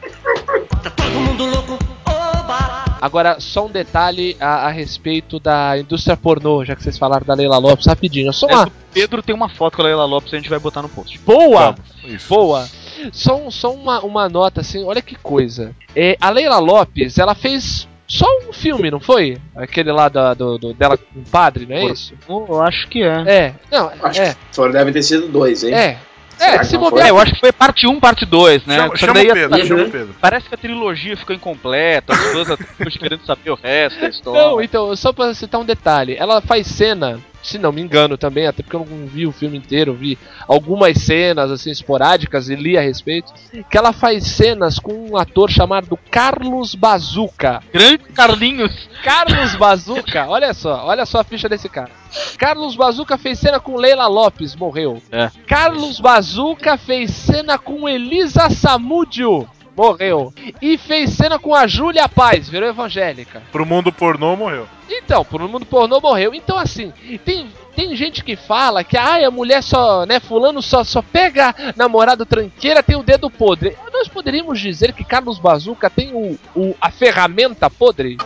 Agora 3.00 3.40
só 3.40 3.66
um 3.66 3.70
detalhe 3.70 4.36
a, 4.40 4.66
a 4.66 4.70
respeito 4.70 5.40
da 5.40 5.78
indústria 5.78 6.16
pornô, 6.16 6.64
já 6.64 6.76
que 6.76 6.82
vocês 6.82 6.98
falaram 6.98 7.24
da 7.26 7.34
Leila 7.34 7.58
Lopes, 7.58 7.86
rapidinho. 7.86 8.32
Só 8.32 8.48
É, 8.48 8.54
uma 8.54 8.66
o 8.66 8.72
Pedro 8.92 9.22
tem 9.22 9.34
uma 9.34 9.48
foto 9.48 9.76
com 9.76 9.82
a 9.82 9.84
Leila 9.86 10.04
Lopes 10.04 10.32
e 10.32 10.36
a 10.36 10.38
gente 10.38 10.50
vai 10.50 10.58
botar 10.58 10.82
no 10.82 10.88
post. 10.88 11.18
boa, 11.20 11.74
Isso. 12.04 12.28
boa. 12.28 12.68
Só, 13.12 13.48
só 13.50 13.72
uma, 13.72 14.00
uma 14.00 14.28
nota 14.28 14.60
assim, 14.60 14.84
olha 14.84 15.00
que 15.00 15.14
coisa. 15.16 15.74
É, 15.96 16.16
a 16.20 16.28
Leila 16.30 16.58
Lopes, 16.58 17.18
ela 17.18 17.34
fez 17.34 17.88
só 18.06 18.26
um 18.48 18.52
filme, 18.52 18.90
não 18.90 18.98
foi? 19.00 19.38
Aquele 19.54 19.92
lá 19.92 20.08
da, 20.08 20.34
do, 20.34 20.58
do- 20.58 20.74
dela 20.74 20.98
com 20.98 21.20
o 21.20 21.22
padre, 21.30 21.64
não 21.64 21.76
é 21.76 21.80
Por- 21.82 21.92
isso? 21.92 22.12
Eu 22.28 22.60
acho 22.60 22.88
que 22.88 23.02
é. 23.02 23.22
É, 23.26 23.54
não, 23.70 23.90
Acho 24.02 24.20
é, 24.20 24.34
que 24.34 24.36
foram, 24.52 24.72
devem 24.72 24.92
ter 24.92 25.02
sido 25.02 25.28
dois, 25.28 25.62
hein? 25.64 25.72
é. 25.72 25.98
É, 26.40 26.64
se 26.64 26.76
bobear, 26.78 27.08
eu 27.08 27.18
acho 27.18 27.34
que 27.34 27.40
foi 27.40 27.52
parte 27.52 27.86
1, 27.86 28.00
parte 28.00 28.24
2, 28.24 28.64
né? 28.66 28.76
Chama, 28.76 28.96
chama 28.96 29.12
daí 29.14 29.30
o 29.30 29.34
Pedro, 29.34 29.54
a- 29.54 29.64
chama 29.66 29.80
Uhum. 29.82 29.86
o 29.86 29.90
Pedro. 29.90 30.14
Parece 30.20 30.48
que 30.48 30.54
a 30.54 30.58
trilogia 30.58 31.16
ficou 31.16 31.36
incompleta, 31.36 32.12
as 32.14 32.18
pessoas 32.18 32.48
estão 32.60 32.86
querendo 32.98 33.24
saber 33.26 33.50
o 33.50 33.58
resto 33.62 34.00
da 34.00 34.08
história. 34.08 34.40
Não, 34.42 34.60
então, 34.62 34.96
só 34.96 35.12
pra 35.12 35.32
citar 35.34 35.60
um 35.60 35.64
detalhe, 35.64 36.16
ela 36.18 36.40
faz 36.40 36.66
cena, 36.66 37.20
se 37.42 37.58
não 37.58 37.72
me 37.72 37.80
engano 37.80 38.16
também, 38.16 38.46
até 38.46 38.62
porque 38.62 38.76
eu 38.76 38.86
não 38.88 39.06
vi 39.06 39.26
o 39.26 39.32
filme 39.32 39.56
inteiro, 39.56 39.94
vi 39.94 40.18
algumas 40.46 40.98
cenas 40.98 41.50
assim 41.50 41.70
esporádicas 41.70 42.48
e 42.48 42.54
li 42.54 42.76
a 42.76 42.80
respeito, 42.80 43.32
que 43.70 43.78
ela 43.78 43.92
faz 43.92 44.24
cenas 44.26 44.78
com 44.78 45.10
um 45.10 45.16
ator 45.16 45.50
chamado 45.50 45.98
Carlos 46.10 46.74
Bazuca. 46.74 47.62
Grande 47.72 47.98
Carlinhos. 48.14 48.88
Carlos 49.02 49.54
Bazuca, 49.56 50.26
olha 50.28 50.52
só, 50.52 50.86
olha 50.86 51.06
só 51.06 51.20
a 51.20 51.24
ficha 51.24 51.48
desse 51.48 51.68
cara. 51.68 51.90
Carlos 52.36 52.76
Bazuca 52.76 53.16
fez 53.16 53.38
cena 53.38 53.60
com 53.60 53.76
Leila 53.76 54.06
Lopes, 54.06 54.54
morreu. 54.54 55.00
É. 55.10 55.30
Carlos 55.46 56.00
Bazuca 56.00 56.76
fez 56.76 57.10
cena 57.10 57.58
com 57.58 57.88
Elisa 57.88 58.50
Samúdio, 58.50 59.48
morreu. 59.80 60.32
E 60.60 60.76
fez 60.76 61.10
cena 61.10 61.38
com 61.38 61.54
a 61.54 61.66
Júlia 61.66 62.08
Paz, 62.08 62.48
virou 62.48 62.68
evangélica. 62.68 63.42
Pro 63.50 63.64
mundo 63.64 63.90
pornô 63.90 64.36
morreu. 64.36 64.68
Então, 64.88 65.24
pro 65.24 65.48
mundo 65.48 65.64
pornô 65.64 66.00
morreu. 66.00 66.34
Então, 66.34 66.58
assim, 66.58 66.92
tem, 67.24 67.48
tem 67.74 67.94
gente 67.96 68.22
que 68.22 68.36
fala 68.36 68.84
que 68.84 68.96
ai, 68.96 69.24
a 69.24 69.30
mulher 69.30 69.62
só, 69.62 70.04
né, 70.04 70.20
fulano 70.20 70.60
só, 70.60 70.84
só 70.84 71.00
pega 71.00 71.54
namorado 71.76 72.26
tranqueira, 72.26 72.82
tem 72.82 72.96
o 72.96 73.02
dedo 73.02 73.30
podre. 73.30 73.76
Nós 73.92 74.08
poderíamos 74.08 74.60
dizer 74.60 74.92
que 74.92 75.04
Carlos 75.04 75.38
Bazuca 75.38 75.88
tem 75.88 76.12
o, 76.12 76.38
o- 76.54 76.74
a 76.80 76.90
ferramenta 76.90 77.70
podre? 77.70 78.16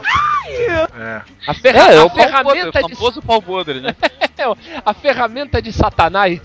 É. 0.49 1.23
A, 1.47 1.55
ferra 1.55 1.93
É, 1.93 1.95
é 1.97 1.99
a 1.99 2.05
o 2.05 2.11
pau 2.11 2.17
podre, 2.17 2.25
ferramenta 2.31 2.81
o 2.85 2.89
de 2.89 2.95
famoso 2.97 3.23
pau 3.23 3.43
podre, 3.43 3.81
né? 3.81 3.95
a 4.85 4.95
ferramenta 4.95 5.61
de 5.63 5.73
Satanás. 5.73 6.41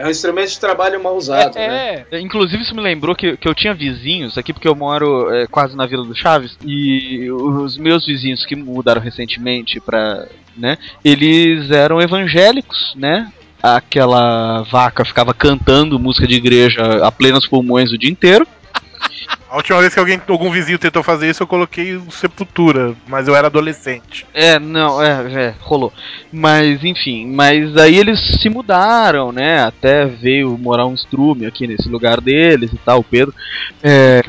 É 0.00 0.06
um 0.06 0.10
instrumento 0.10 0.48
de 0.48 0.58
trabalho 0.58 1.02
mal 1.02 1.14
usado, 1.14 1.54
né? 1.56 2.06
É. 2.10 2.20
Inclusive, 2.20 2.62
isso 2.62 2.74
me 2.74 2.80
lembrou 2.80 3.14
que, 3.14 3.36
que 3.36 3.46
eu 3.46 3.54
tinha 3.54 3.74
vizinhos 3.74 4.38
aqui, 4.38 4.52
porque 4.52 4.66
eu 4.66 4.74
moro 4.74 5.30
é, 5.30 5.46
quase 5.46 5.76
na 5.76 5.86
Vila 5.86 6.04
do 6.04 6.14
Chaves, 6.14 6.56
e 6.64 7.30
os 7.30 7.76
meus 7.76 8.06
vizinhos 8.06 8.46
que 8.46 8.56
mudaram 8.56 9.00
recentemente 9.00 9.78
pra. 9.78 10.26
né? 10.56 10.78
Eles 11.04 11.70
eram 11.70 12.00
evangélicos, 12.00 12.94
né? 12.96 13.30
Aquela 13.62 14.62
vaca 14.62 15.04
ficava 15.04 15.34
cantando 15.34 15.98
música 15.98 16.26
de 16.26 16.34
igreja 16.34 17.06
a 17.06 17.12
plenos 17.12 17.46
pulmões 17.46 17.92
o 17.92 17.98
dia 17.98 18.10
inteiro. 18.10 18.46
A 19.50 19.56
última 19.56 19.80
vez 19.80 19.92
que 19.92 19.98
alguém, 19.98 20.22
algum 20.28 20.48
vizinho 20.48 20.78
tentou 20.78 21.02
fazer 21.02 21.28
isso, 21.28 21.42
eu 21.42 21.46
coloquei 21.46 21.96
o 21.96 22.08
Sepultura, 22.12 22.94
mas 23.08 23.26
eu 23.26 23.34
era 23.34 23.48
adolescente. 23.48 24.24
É, 24.32 24.60
não, 24.60 25.02
é, 25.02 25.46
é, 25.46 25.54
rolou. 25.58 25.92
Mas, 26.32 26.84
enfim, 26.84 27.26
mas 27.26 27.76
aí 27.76 27.98
eles 27.98 28.20
se 28.40 28.48
mudaram, 28.48 29.32
né? 29.32 29.64
Até 29.64 30.06
veio 30.06 30.56
morar 30.56 30.86
um 30.86 30.94
estrume 30.94 31.46
aqui 31.46 31.66
nesse 31.66 31.88
lugar 31.88 32.20
deles 32.20 32.72
e 32.72 32.78
tal, 32.78 33.00
o 33.00 33.04
Pedro. 33.04 33.34
É, 33.82 34.20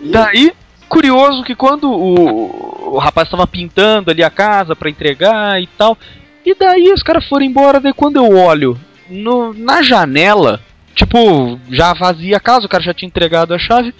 Daí, 0.00 0.52
curioso 0.88 1.44
que 1.44 1.54
quando 1.54 1.92
o, 1.92 2.94
o 2.94 2.98
rapaz 2.98 3.28
estava 3.28 3.46
pintando 3.46 4.10
ali 4.10 4.24
a 4.24 4.30
casa 4.30 4.74
pra 4.74 4.90
entregar 4.90 5.62
e 5.62 5.68
tal, 5.78 5.96
e 6.44 6.56
daí 6.56 6.92
os 6.92 7.04
caras 7.04 7.28
foram 7.28 7.46
embora, 7.46 7.78
daí 7.78 7.92
quando 7.92 8.16
eu 8.16 8.36
olho 8.36 8.76
no, 9.08 9.54
na 9.54 9.80
janela, 9.80 10.60
tipo, 11.00 11.58
já 11.70 11.94
vazia 11.94 12.36
a 12.36 12.40
casa, 12.40 12.66
o 12.66 12.68
cara 12.68 12.82
já 12.82 12.92
tinha 12.92 13.06
entregado 13.06 13.54
a 13.54 13.58
chave, 13.58 13.94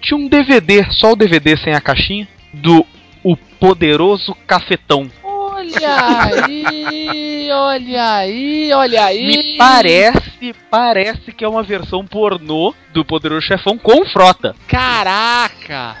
tinha 0.00 0.18
um 0.18 0.28
DVD, 0.28 0.84
só 0.92 1.12
o 1.12 1.16
DVD 1.16 1.56
sem 1.56 1.72
a 1.72 1.80
caixinha, 1.80 2.26
do 2.52 2.84
O 3.22 3.36
Poderoso 3.36 4.34
Cafetão. 4.46 5.08
Olha 5.22 6.24
aí, 6.24 7.48
olha 7.52 8.14
aí, 8.14 8.72
olha 8.72 9.04
aí. 9.04 9.26
Me 9.26 9.56
parece, 9.56 10.54
parece 10.70 11.32
que 11.32 11.44
é 11.44 11.48
uma 11.48 11.62
versão 11.62 12.04
pornô 12.04 12.74
do 12.92 13.04
Poderoso 13.04 13.46
Chefão 13.46 13.78
com 13.78 14.04
frota. 14.06 14.56
Caraca! 14.66 15.98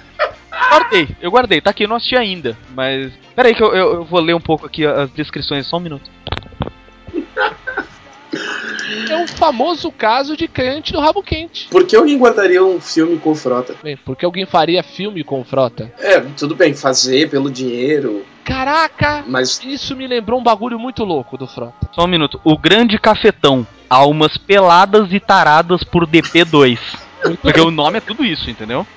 Guardei, 0.70 1.08
eu 1.20 1.30
guardei, 1.30 1.60
tá 1.60 1.70
aqui, 1.70 1.84
eu 1.84 1.88
não 1.88 1.96
assisti 1.96 2.16
ainda. 2.16 2.56
Mas. 2.74 3.12
Pera 3.36 3.48
aí 3.48 3.54
que 3.54 3.62
eu, 3.62 3.72
eu, 3.72 3.94
eu 3.94 4.04
vou 4.04 4.20
ler 4.20 4.34
um 4.34 4.40
pouco 4.40 4.66
aqui 4.66 4.84
as 4.84 5.10
descrições, 5.12 5.66
só 5.66 5.76
um 5.76 5.80
minuto. 5.80 6.10
Famoso 9.30 9.90
caso 9.90 10.36
de 10.36 10.46
crente 10.46 10.92
do 10.92 11.00
rabo 11.00 11.22
quente. 11.22 11.68
Por 11.70 11.86
que 11.86 11.96
alguém 11.96 12.18
guardaria 12.18 12.64
um 12.64 12.80
filme 12.80 13.18
com 13.18 13.34
frota? 13.34 13.74
Bem, 13.82 13.96
porque 14.04 14.24
alguém 14.24 14.46
faria 14.46 14.82
filme 14.82 15.24
com 15.24 15.44
frota? 15.44 15.92
É, 15.98 16.20
tudo 16.36 16.54
bem, 16.54 16.74
fazer 16.74 17.28
pelo 17.30 17.50
dinheiro, 17.50 18.24
Caraca! 18.44 19.24
mas 19.26 19.60
Isso 19.64 19.94
me 19.94 20.06
lembrou 20.06 20.40
um 20.40 20.42
bagulho 20.42 20.78
muito 20.78 21.04
louco 21.04 21.36
do 21.36 21.46
Frota. 21.46 21.88
Só 21.92 22.04
um 22.04 22.08
minuto. 22.08 22.40
O 22.42 22.58
Grande 22.58 22.98
Cafetão. 22.98 23.66
Almas 23.88 24.36
peladas 24.36 25.12
e 25.12 25.20
taradas 25.20 25.84
por 25.84 26.06
DP2. 26.06 26.78
Porque 27.40 27.60
o 27.60 27.70
nome 27.70 27.98
é 27.98 28.00
tudo 28.00 28.24
isso, 28.24 28.50
entendeu? 28.50 28.86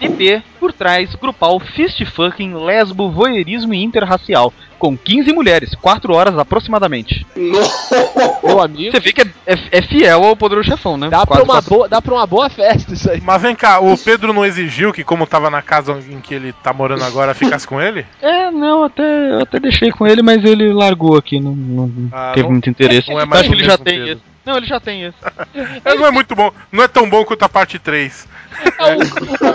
DP, 0.00 0.42
por 0.60 0.72
trás, 0.72 1.14
grupal 1.14 1.58
Fist 1.58 2.04
Fucking, 2.04 2.54
Lesbo, 2.54 3.10
Voyeurismo 3.10 3.72
e 3.74 3.82
Interracial. 3.82 4.52
Com 4.78 4.96
15 4.96 5.32
mulheres, 5.32 5.74
4 5.74 6.12
horas 6.12 6.38
aproximadamente. 6.38 7.26
Meu 8.42 8.60
amigo, 8.60 8.92
Você 8.92 9.00
vê 9.00 9.12
que 9.12 9.22
é, 9.22 9.26
é- 9.46 9.78
é 9.78 9.82
fiel 9.82 10.22
ao 10.24 10.36
Poderoso 10.36 10.68
Chefão, 10.68 10.96
né? 10.96 11.08
dá 11.08 11.18
pra, 11.26 11.36
Quase 11.36 11.42
uma 11.44 11.54
quatro- 11.54 11.70
boa, 11.70 11.88
dá 11.88 12.02
pra 12.02 12.14
uma 12.14 12.26
boa 12.26 12.48
festa 12.50 12.92
isso 12.92 13.10
aí. 13.10 13.20
Mas 13.22 13.40
vem 13.42 13.54
cá, 13.56 13.80
o 13.80 13.96
Pedro 13.96 14.32
não 14.32 14.44
exigiu 14.44 14.92
que, 14.92 15.02
como 15.02 15.26
tava 15.26 15.48
na 15.50 15.62
casa 15.62 15.98
em 16.10 16.20
que 16.20 16.34
ele 16.34 16.52
tá 16.62 16.72
morando 16.72 17.04
agora, 17.04 17.34
ficasse 17.34 17.66
com 17.66 17.80
ele? 17.80 18.04
É, 18.20 18.50
não, 18.50 18.84
até, 18.84 19.02
eu 19.32 19.40
até 19.40 19.58
deixei 19.60 19.90
com 19.90 20.06
ele, 20.06 20.22
mas 20.22 20.42
ele 20.44 20.72
largou 20.72 21.16
aqui, 21.16 21.40
não, 21.40 21.54
não 21.54 21.90
Ah, 22.12 22.32
teve 22.34 22.44
não- 22.44 22.52
muito 22.52 22.68
interesse. 22.70 23.08
não 23.10 23.18
é 23.18 23.22
Eu 23.22 23.26
mais 23.26 23.40
acho 23.42 23.50
que 23.50 23.56
ele 23.56 23.64
já 23.64 23.78
tem 23.78 24.04
Pedro. 24.04 24.22
Não, 24.46 24.56
ele 24.56 24.66
já 24.66 24.78
tem 24.80 25.02
esse. 25.02 25.16
É, 25.84 25.92
não 25.98 26.06
é 26.06 26.10
muito 26.12 26.34
bom, 26.36 26.52
não 26.70 26.84
é 26.84 26.88
tão 26.88 27.10
bom 27.10 27.24
quanto 27.24 27.42
a 27.42 27.48
parte 27.48 27.78
3. 27.80 28.28
É, 28.78 28.94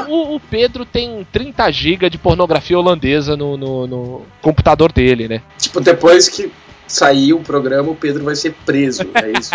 o, 0.10 0.14
o- 0.14 0.36
o 0.36 0.40
Pedro 0.40 0.86
tem 0.86 1.26
30 1.32 1.72
GB 1.72 2.10
de 2.10 2.18
pornografia 2.18 2.78
holandesa 2.78 3.36
no, 3.38 3.56
no- 3.58 3.88
no 3.88 4.26
computador 4.42 4.92
dele, 4.92 5.28
né? 5.28 5.42
tipo, 5.58 5.80
depois 5.80 6.28
que 6.30 6.52
sair 6.88 7.34
o 7.34 7.40
programa, 7.40 7.90
o 7.90 7.96
Pedro 7.96 8.26
vai 8.26 8.36
ser 8.36 8.54
preso, 8.66 9.04
é 9.16 9.32
isso? 9.40 9.54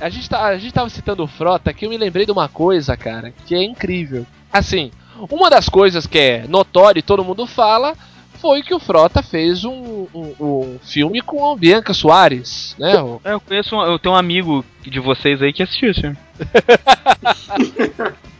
A 0.00 0.08
gente, 0.08 0.28
tá, 0.28 0.44
a 0.46 0.58
gente 0.58 0.72
tava 0.72 0.88
citando 0.88 1.22
o 1.22 1.26
Frota 1.26 1.72
que 1.72 1.84
eu 1.84 1.90
me 1.90 1.98
lembrei 1.98 2.24
de 2.24 2.32
uma 2.32 2.48
coisa, 2.48 2.96
cara, 2.96 3.32
que 3.46 3.54
é 3.54 3.62
incrível. 3.62 4.26
Assim, 4.52 4.90
uma 5.30 5.50
das 5.50 5.68
coisas 5.68 6.06
que 6.06 6.18
é 6.18 6.44
notória 6.48 6.98
e 7.00 7.02
todo 7.02 7.22
mundo 7.24 7.46
fala 7.46 7.94
foi 8.40 8.62
que 8.62 8.74
o 8.74 8.78
Frota 8.80 9.22
fez 9.22 9.64
um, 9.64 10.06
um- 10.14 10.34
um 10.40 10.78
filme 10.82 11.20
com 11.20 11.52
a 11.52 11.56
Bianca 11.56 11.92
Soares, 11.94 12.74
né? 12.78 12.92
É, 13.24 13.32
eu 13.32 13.40
conheço, 13.40 13.76
um, 13.76 13.82
eu 13.82 13.98
tenho 13.98 14.14
um 14.14 14.18
amigo 14.18 14.64
de 14.82 14.98
vocês 15.00 15.40
aí 15.42 15.52
que 15.52 15.62
assistiu 15.62 15.90
esse 15.90 16.00
filme. 16.00 16.16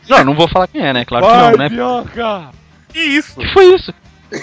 não, 0.09 0.25
não 0.25 0.35
vou 0.35 0.49
falar 0.49 0.67
quem 0.67 0.81
é, 0.83 0.93
né? 0.93 1.05
Claro 1.05 1.27
que 1.27 1.33
não, 1.33 1.53
né? 1.57 1.69
Bianca! 1.69 2.51
Que 2.93 2.99
isso? 2.99 3.39
que 3.39 3.47
foi 3.53 3.75
isso? 3.75 3.95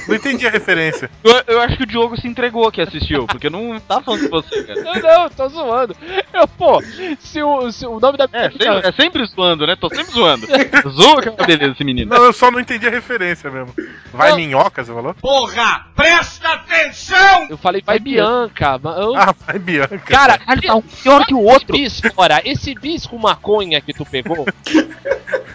Não 0.08 0.16
entendi 0.16 0.46
a 0.46 0.50
referência. 0.50 1.10
Eu, 1.24 1.44
eu 1.48 1.62
acho 1.62 1.78
que 1.78 1.84
o 1.84 1.86
Diogo 1.88 2.20
se 2.20 2.28
entregou 2.28 2.72
que 2.72 2.82
assistiu, 2.82 3.26
porque 3.28 3.48
eu 3.48 3.52
não 3.52 3.80
tava 3.88 4.02
falando 4.04 4.30
com 4.30 4.42
você, 4.42 4.64
cara. 4.64 4.82
Não, 4.82 4.94
não, 4.96 5.30
tô 5.30 5.50
zoando. 5.50 5.96
Eu, 6.34 6.48
pô, 6.48 6.82
se 7.20 7.42
o, 7.42 7.72
se 7.72 7.86
o 7.86 8.00
nome 8.00 8.18
da 8.18 8.28
É 8.34 8.50
sempre, 8.50 8.68
é 8.68 8.92
sempre 8.92 9.26
zoando, 9.26 9.66
né? 9.68 9.76
Tô 9.76 9.90
sempre 9.90 10.12
zoando. 10.12 10.48
Zoa 10.90 11.22
que 11.22 11.30
é 11.30 11.46
beleza 11.46 11.74
esse 11.74 11.84
menino. 11.84 12.14
Não, 12.16 12.24
eu 12.26 12.34
só 12.34 12.52
não 12.52 12.60
entendi 12.60 12.88
a 12.88 12.92
referência 12.92 13.50
mesmo. 13.50 13.74
Vai 14.14 14.32
Não. 14.32 14.38
minhoca, 14.38 14.84
você 14.84 14.94
falou? 14.94 15.14
Porra, 15.16 15.86
presta 15.96 16.50
atenção! 16.54 17.48
Eu 17.50 17.58
falei, 17.58 17.82
vai 17.86 18.00
Bianca. 18.00 18.80
eu- 18.98 19.16
Ah, 19.16 19.34
vai 19.46 19.60
Bianca. 19.60 19.98
Cara, 20.00 20.38
Caralho, 20.38 20.62
tá 20.62 20.76
um 20.76 20.82
pior 20.82 21.26
que 21.26 21.34
o 21.34 21.42
outro. 21.44 21.76
Bis, 21.78 22.00
fora, 22.16 22.42
esse 22.46 22.74
bis 22.76 23.06
com 23.06 23.18
maconha 23.18 23.80
que 23.82 23.94
tu 23.94 24.06
pegou. 24.06 24.46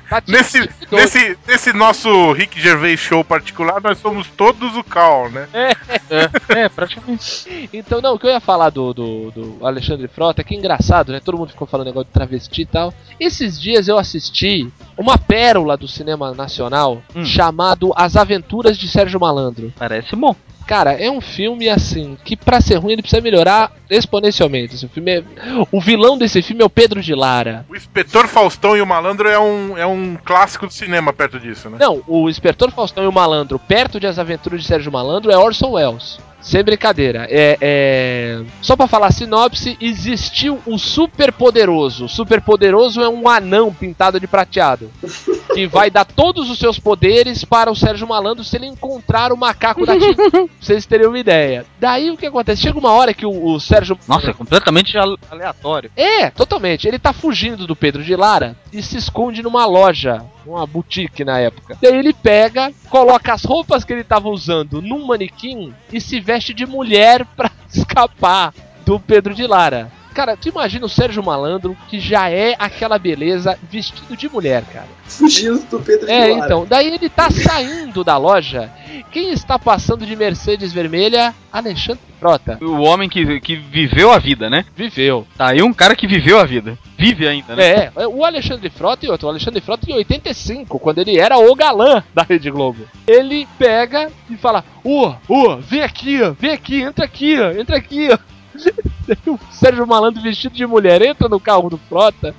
tá 0.09 0.21
te 0.21 0.31
Nesse, 0.33 0.69
nesse, 0.91 1.39
nesse 1.47 1.73
nosso 1.73 2.33
Rick 2.33 2.61
Gervais 2.61 3.01
show 3.01 3.25
particular, 3.25 3.81
nós 3.81 3.99
somos 3.99 4.22
todos 4.29 4.77
o 4.77 4.85
Cal, 4.85 5.31
né? 5.31 5.49
É, 5.53 6.29
praticamente. 6.69 7.69
Então, 7.73 8.01
não, 8.01 8.15
o 8.15 8.19
que 8.19 8.27
eu 8.27 8.31
ia 8.31 8.41
falar 8.41 8.71
do, 8.71 8.93
do, 8.93 9.31
do 9.31 9.67
Alexandre 9.67 10.09
Frota, 10.09 10.43
que 10.45 10.55
engraçado, 10.55 11.13
né? 11.13 11.21
Todo 11.21 11.39
mundo 11.39 11.51
ficou 11.51 11.67
falando 11.67 11.87
negócio 11.87 12.07
de 12.07 12.13
travesti 12.13 12.63
e 12.63 12.67
tal. 12.67 12.93
Esses 13.19 13.61
dias 13.61 13.89
eu 13.89 13.99
assisti 13.99 14.69
uma 14.97 15.17
pérola 15.19 15.77
do 15.77 15.89
cinema 15.89 16.33
nacional 16.35 17.03
Hum. 17.15 17.25
chamado 17.25 17.93
As 17.97 18.17
Aventuras 18.17 18.77
de 18.79 18.89
Sérgio 18.89 19.19
Malandro. 19.21 19.73
Parece 19.79 20.15
bom. 20.17 20.35
Cara, 20.67 20.93
é 20.93 21.11
um 21.11 21.21
filme 21.21 21.69
assim 21.69 22.17
que 22.25 22.37
pra 22.37 22.61
ser 22.61 22.77
ruim 22.77 22.93
ele 22.93 23.03
precisa 23.03 23.21
melhorar 23.21 23.73
exponencialmente. 23.91 24.75
Esse 24.77 24.87
filme 24.89 25.11
é- 25.19 25.25
O 25.73 25.81
vilão 25.81 26.17
desse 26.17 26.41
filme 26.41 26.63
é 26.63 26.65
o 26.65 26.71
Pedro 26.71 27.03
de 27.03 27.15
Lara. 27.15 27.67
O 27.69 27.75
Inspetor 27.77 28.29
Faustão 28.29 28.77
e 28.77 28.81
o 28.81 28.87
Malandro 28.87 29.29
é 29.29 29.39
um, 29.39 29.77
é 29.77 29.85
um 29.87 30.17
clássico 30.25 30.67
do 30.67 30.73
cinema 30.73 31.13
perto 31.13 31.41
disso, 31.41 31.69
né? 31.69 31.79
Não, 31.81 32.03
o 32.07 32.29
Inspetor 32.31 32.71
Faustão 32.71 33.03
e 33.05 33.07
o 33.09 33.13
Malandro, 33.13 33.59
perto 33.59 33.99
de 33.99 34.07
As 34.07 34.19
Aventuras 34.19 34.61
de 34.61 34.67
Sérgio 34.67 34.93
Malandro, 34.93 35.33
é 35.33 35.37
Orson 35.37 35.71
Welles. 35.73 36.19
Sem 36.43 36.63
brincadeira. 36.63 37.27
É, 37.31 37.57
é... 37.61 38.43
Só 38.61 38.77
pra 38.77 38.87
falar 38.89 39.07
a 39.07 39.13
sinopse, 39.13 39.77
existiu 39.81 40.61
um 40.67 40.77
super 40.77 41.33
poderoso. 41.33 42.09
Super 42.09 42.41
poderoso 42.41 43.01
é 43.01 43.09
um 43.09 43.29
anão 43.29 43.73
pintado 43.73 44.19
de 44.21 44.27
prateado. 44.27 44.91
Que 45.53 45.67
vai 45.67 45.91
dar 45.91 46.07
todos 46.07 46.49
os 46.49 46.59
seus 46.59 46.79
poderes 46.79 47.45
para 47.45 47.71
o 47.71 47.77
Sérgio 47.77 48.09
Malandro 48.09 48.43
se 48.43 48.57
ele 48.57 48.65
encontrar 48.65 49.31
o 49.33 49.37
macaco 49.37 49.85
da 49.85 49.99
Tim. 49.99 50.15
pra 50.17 50.49
vocês 50.59 50.87
terem 50.87 51.07
uma 51.07 51.19
ideia. 51.19 51.67
Daí 51.79 52.11
o 52.11 52.17
que 52.17 52.25
acontece? 52.25 52.63
Chega 52.63 52.79
uma 52.79 52.91
hora 52.93 53.13
que 53.13 53.27
o, 53.27 53.45
o 53.45 53.61
Sérgio. 53.61 53.99
Nossa, 54.09 54.31
é 54.31 54.33
completamente 54.33 54.97
ale- 54.97 55.19
aleatório. 55.31 55.91
É, 55.95 56.31
totalmente. 56.31 56.89
Ele 56.89 56.99
tá 56.99 57.13
fugindo 57.13 57.67
do 57.67 57.77
Pedro 57.77 58.03
de 58.03 58.17
Lara 58.17 58.57
e 58.73 58.83
se 58.83 58.97
esconde 58.97 59.43
numa 59.43 59.67
loja, 59.67 60.25
uma 60.47 60.67
boutique 60.67 61.23
na 61.23 61.39
época. 61.39 61.77
Daí 61.83 61.99
ele 61.99 62.15
pega, 62.15 62.73
coloca 62.89 63.35
as 63.35 63.45
roupas 63.45 63.85
que 63.85 63.93
ele 63.93 64.05
tava 64.05 64.31
usando 64.31 64.81
num 64.81 65.07
manequim 65.07 65.75
e 65.93 66.01
se 66.01 66.19
veste 66.19 66.32
de 66.55 66.67
mulher 66.67 67.25
pra 67.37 67.51
escapar 67.73 68.55
do 68.85 68.99
Pedro 68.99 69.35
de 69.35 69.47
Lara. 69.47 69.91
Cara, 70.13 70.37
tu 70.37 70.49
imagina 70.49 70.85
o 70.85 70.89
Sérgio 70.89 71.23
Malandro, 71.23 71.77
que 71.89 71.99
já 71.99 72.31
é 72.31 72.55
aquela 72.59 72.99
beleza, 72.99 73.59
vestido 73.71 74.17
de 74.17 74.29
mulher, 74.29 74.65
cara. 74.65 74.89
Fugindo 75.05 75.65
do 75.71 75.81
Pedro 75.81 76.07
de 76.07 76.13
É, 76.13 76.31
então, 76.31 76.67
daí 76.69 76.89
ele 76.89 77.09
tá 77.09 77.31
saindo 77.31 78.05
da 78.05 78.17
loja. 78.17 78.71
Quem 79.11 79.33
está 79.33 79.59
passando 79.59 80.07
de 80.07 80.15
Mercedes 80.17 80.73
vermelha? 80.73 81.35
Alexandre 81.53 82.01
Frota. 82.19 82.59
O 82.63 82.83
homem 82.83 83.09
que, 83.09 83.41
que 83.41 83.57
viveu 83.57 84.13
a 84.13 84.19
vida, 84.19 84.49
né? 84.49 84.65
Viveu. 84.77 85.27
Tá 85.37 85.49
aí 85.49 85.63
um 85.63 85.73
cara 85.73 85.97
que 85.97 86.07
viveu 86.07 86.39
a 86.39 86.45
vida. 86.45 86.79
Vive 86.97 87.27
ainda, 87.27 87.57
né? 87.57 87.91
É, 87.97 88.07
o 88.07 88.25
Alexandre 88.25 88.71
Frota 88.71 89.05
e 89.05 89.09
outro, 89.09 89.27
o 89.27 89.31
Alexandre 89.31 89.61
Frota 89.61 89.91
em 89.91 89.95
85, 89.95 90.79
quando 90.79 90.99
ele 90.99 91.19
era 91.19 91.37
o 91.37 91.55
galã 91.55 92.03
da 92.15 92.23
Rede 92.23 92.51
Globo. 92.51 92.87
Ele 93.07 93.47
pega 93.59 94.11
e 94.31 94.37
fala: 94.37 94.65
Ô, 94.85 95.13
ô, 95.29 95.57
vem 95.57 95.83
aqui, 95.83 96.23
ó, 96.23 96.31
vem 96.31 96.53
aqui, 96.53 96.81
entra 96.81 97.05
aqui, 97.05 97.37
ó, 97.41 97.51
entra 97.51 97.77
aqui, 97.77 98.09
ó. 98.13 98.19
O 99.27 99.39
Sérgio 99.51 99.87
Malandro 99.87 100.23
vestido 100.23 100.55
de 100.55 100.65
mulher 100.65 101.03
entra 101.03 101.29
no 101.29 101.41
carro 101.41 101.69
do 101.69 101.77
Frota 101.77 102.35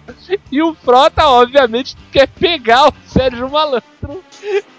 e 0.51 0.61
o 0.61 0.73
Frota, 0.73 1.27
obviamente, 1.27 1.95
quer 2.11 2.27
pegar 2.27 2.87
o 2.87 2.93
Sérgio 3.05 3.49
Malandro 3.49 3.83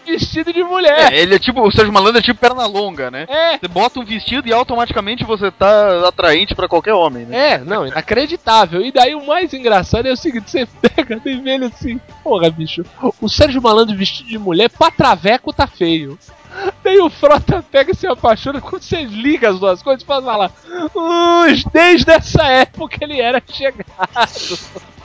vestido 0.07 0.53
de 0.53 0.63
mulher. 0.65 1.13
É, 1.13 1.21
ele 1.21 1.35
é 1.35 1.39
tipo, 1.39 1.61
o 1.61 1.71
Sérgio 1.71 1.93
Malandro 1.93 2.19
é 2.19 2.23
tipo 2.23 2.41
perna 2.41 2.67
longa, 2.67 3.11
né? 3.11 3.27
É, 3.29 3.59
Você 3.59 3.69
bota 3.69 4.01
um 4.01 4.05
vestido 4.05 4.49
e 4.49 4.53
automaticamente 4.53 5.25
você 5.25 5.51
tá 5.51 6.09
atraente 6.09 6.55
pra 6.55 6.69
qualquer 6.69 6.95
homem, 6.95 7.27
né? 7.27 7.53
É, 7.53 7.59
não, 7.59 7.87
inacreditável. 7.87 8.85
E 8.85 8.91
daí 8.91 9.15
o 9.15 9.27
mais 9.27 9.53
engraçado 9.53 10.07
é 10.07 10.13
o 10.13 10.17
seguinte: 10.17 10.51
você 10.51 10.67
pega, 10.81 11.21
tem 11.21 11.41
velho 11.43 11.67
assim, 11.67 12.01
porra, 12.23 12.51
bicho, 12.51 12.85
o 13.21 13.29
Sérgio 13.29 13.63
Malandro 13.63 13.97
vestido 13.97 14.29
de 14.29 14.39
mulher, 14.39 14.71
pra 14.71 14.91
traveco 14.91 15.53
tá 15.53 15.67
feio. 15.67 16.19
Daí 16.83 16.99
o 16.99 17.11
Frota 17.11 17.65
pega 17.71 17.93
e 17.93 17.95
se 17.95 18.07
apaixona, 18.07 18.61
quando 18.61 18.83
você 18.83 19.03
liga 19.03 19.49
as 19.49 19.59
duas 19.59 19.83
coisas, 19.83 20.03
faz 20.03 20.25
falar, 20.25 20.51
"Ux, 20.95 21.65
desde 21.73 22.11
essa 22.11 22.45
época 22.45 22.99
ele 23.01 23.21
era 23.21 23.43
chegado. 23.47 23.85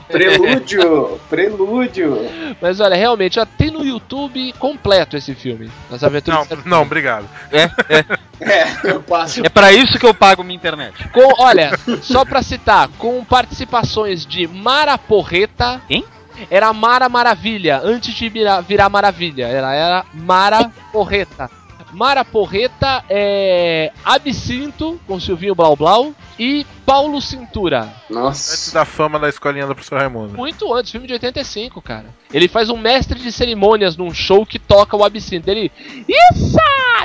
Prelúdio, 0.10 1.20
prelúdio. 1.30 2.18
Mas 2.60 2.80
olha, 2.80 2.96
realmente, 2.96 3.40
ó, 3.40 3.46
tem 3.46 3.70
no 3.70 3.86
YouTube 3.86 4.54
completo 4.54 5.16
esse 5.16 5.36
filme. 5.36 5.70
As 5.92 6.04
aventuras 6.04 6.40
Não, 6.40 6.46
Sérgio 6.48 6.68
não, 6.70 6.82
obrigado. 6.82 7.30
É, 7.52 7.70
é. 7.90 8.06
É, 8.42 8.92
eu 8.92 9.04
passo. 9.04 9.46
É 9.46 9.50
pra 9.50 9.72
isso 9.72 10.00
que 10.00 10.06
eu 10.06 10.14
pago 10.14 10.44
minha 10.44 10.56
internet. 10.56 11.10
Com, 11.10 11.44
olha, 11.44 11.72
só 12.02 12.26
pra 12.26 12.42
citar, 12.42 12.90
com 12.98 13.24
participações 13.24 14.26
de 14.26 14.48
Mara 14.48 14.98
Porreta. 14.98 15.82
Quem? 15.88 16.04
Era 16.50 16.72
Mara 16.74 17.10
Maravilha, 17.10 17.82
antes 17.84 18.14
de 18.14 18.30
virar, 18.30 18.62
virar 18.62 18.90
Maravilha. 18.90 19.48
Ela 19.48 19.74
era 19.74 20.06
Mara 20.14 20.72
Porreta. 20.92 21.50
Mara 21.92 22.24
Porreta 22.24 23.04
é 23.10 23.92
Absinto, 24.06 25.00
com 25.08 25.20
Silvinho 25.20 25.56
Blau 25.56 25.76
Blau, 25.76 26.14
e 26.38 26.66
Paulo 26.86 27.22
Cintura. 27.22 27.82
Antes 27.82 28.10
Nossa. 28.10 28.74
da 28.74 28.86
fama 28.86 29.20
da 29.20 29.28
escolinha 29.30 29.68
do 29.68 29.74
professor 29.76 30.00
Raimundo. 30.00 30.38
Muito 30.38 30.74
antes, 30.74 30.92
filme 30.92 31.08
de 31.08 31.14
85, 31.14 31.82
cara. 31.82 32.06
Ele 32.34 32.48
faz 32.48 32.70
um 32.70 32.78
mestre 32.78 33.20
de 33.20 33.32
cerimônias 33.32 33.98
num 33.98 34.14
show 34.14 34.46
que 34.46 34.58
toca 34.60 34.96
o 34.96 35.04
Absinto. 35.04 35.50
Ele. 35.50 35.72
Isso! 36.08 36.58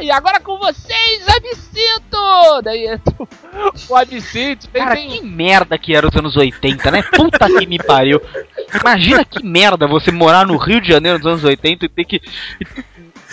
E 0.02 0.10
agora 0.10 0.38
com 0.40 0.58
vocês, 0.58 1.26
Absinto! 1.28 2.62
Daí 2.62 2.86
entra 2.86 3.14
o- 3.88 3.96
Absinto. 3.96 4.68
Tem, 4.68 4.82
Cara, 4.82 4.96
tem- 4.96 5.08
que 5.10 5.22
merda 5.22 5.78
que 5.78 5.94
era 5.94 6.06
os 6.08 6.14
anos 6.16 6.36
80, 6.36 6.90
né? 6.90 7.02
Puta 7.02 7.46
que 7.48 7.66
me 7.66 7.78
pariu. 7.78 8.20
Imagina 8.80 9.24
que 9.24 9.42
merda 9.44 9.86
você 9.86 10.10
morar 10.10 10.46
no 10.46 10.56
Rio 10.56 10.80
de 10.80 10.88
Janeiro 10.88 11.18
dos 11.18 11.26
anos 11.26 11.44
80 11.44 11.86
e 11.86 11.88
ter 11.88 12.04
que. 12.04 12.20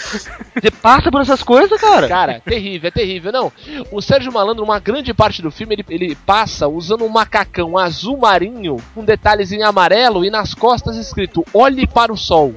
Você 0.01 0.71
passa 0.71 1.11
por 1.11 1.21
essas 1.21 1.43
coisas, 1.43 1.79
cara. 1.79 2.07
Cara, 2.07 2.39
terrível, 2.39 2.87
é 2.87 2.91
terrível. 2.91 3.31
Não, 3.31 3.51
o 3.91 4.01
Sérgio 4.01 4.31
Malandro, 4.31 4.63
uma 4.63 4.79
grande 4.79 5.13
parte 5.13 5.41
do 5.41 5.51
filme, 5.51 5.75
ele, 5.75 5.85
ele 5.89 6.15
passa 6.15 6.67
usando 6.67 7.03
um 7.03 7.09
macacão 7.09 7.77
azul 7.77 8.17
marinho 8.17 8.77
com 8.93 9.03
detalhes 9.03 9.51
em 9.51 9.63
amarelo 9.63 10.25
e 10.25 10.29
nas 10.29 10.53
costas 10.53 10.97
escrito 10.97 11.45
Olhe 11.53 11.87
para 11.87 12.11
o 12.11 12.17
sol. 12.17 12.55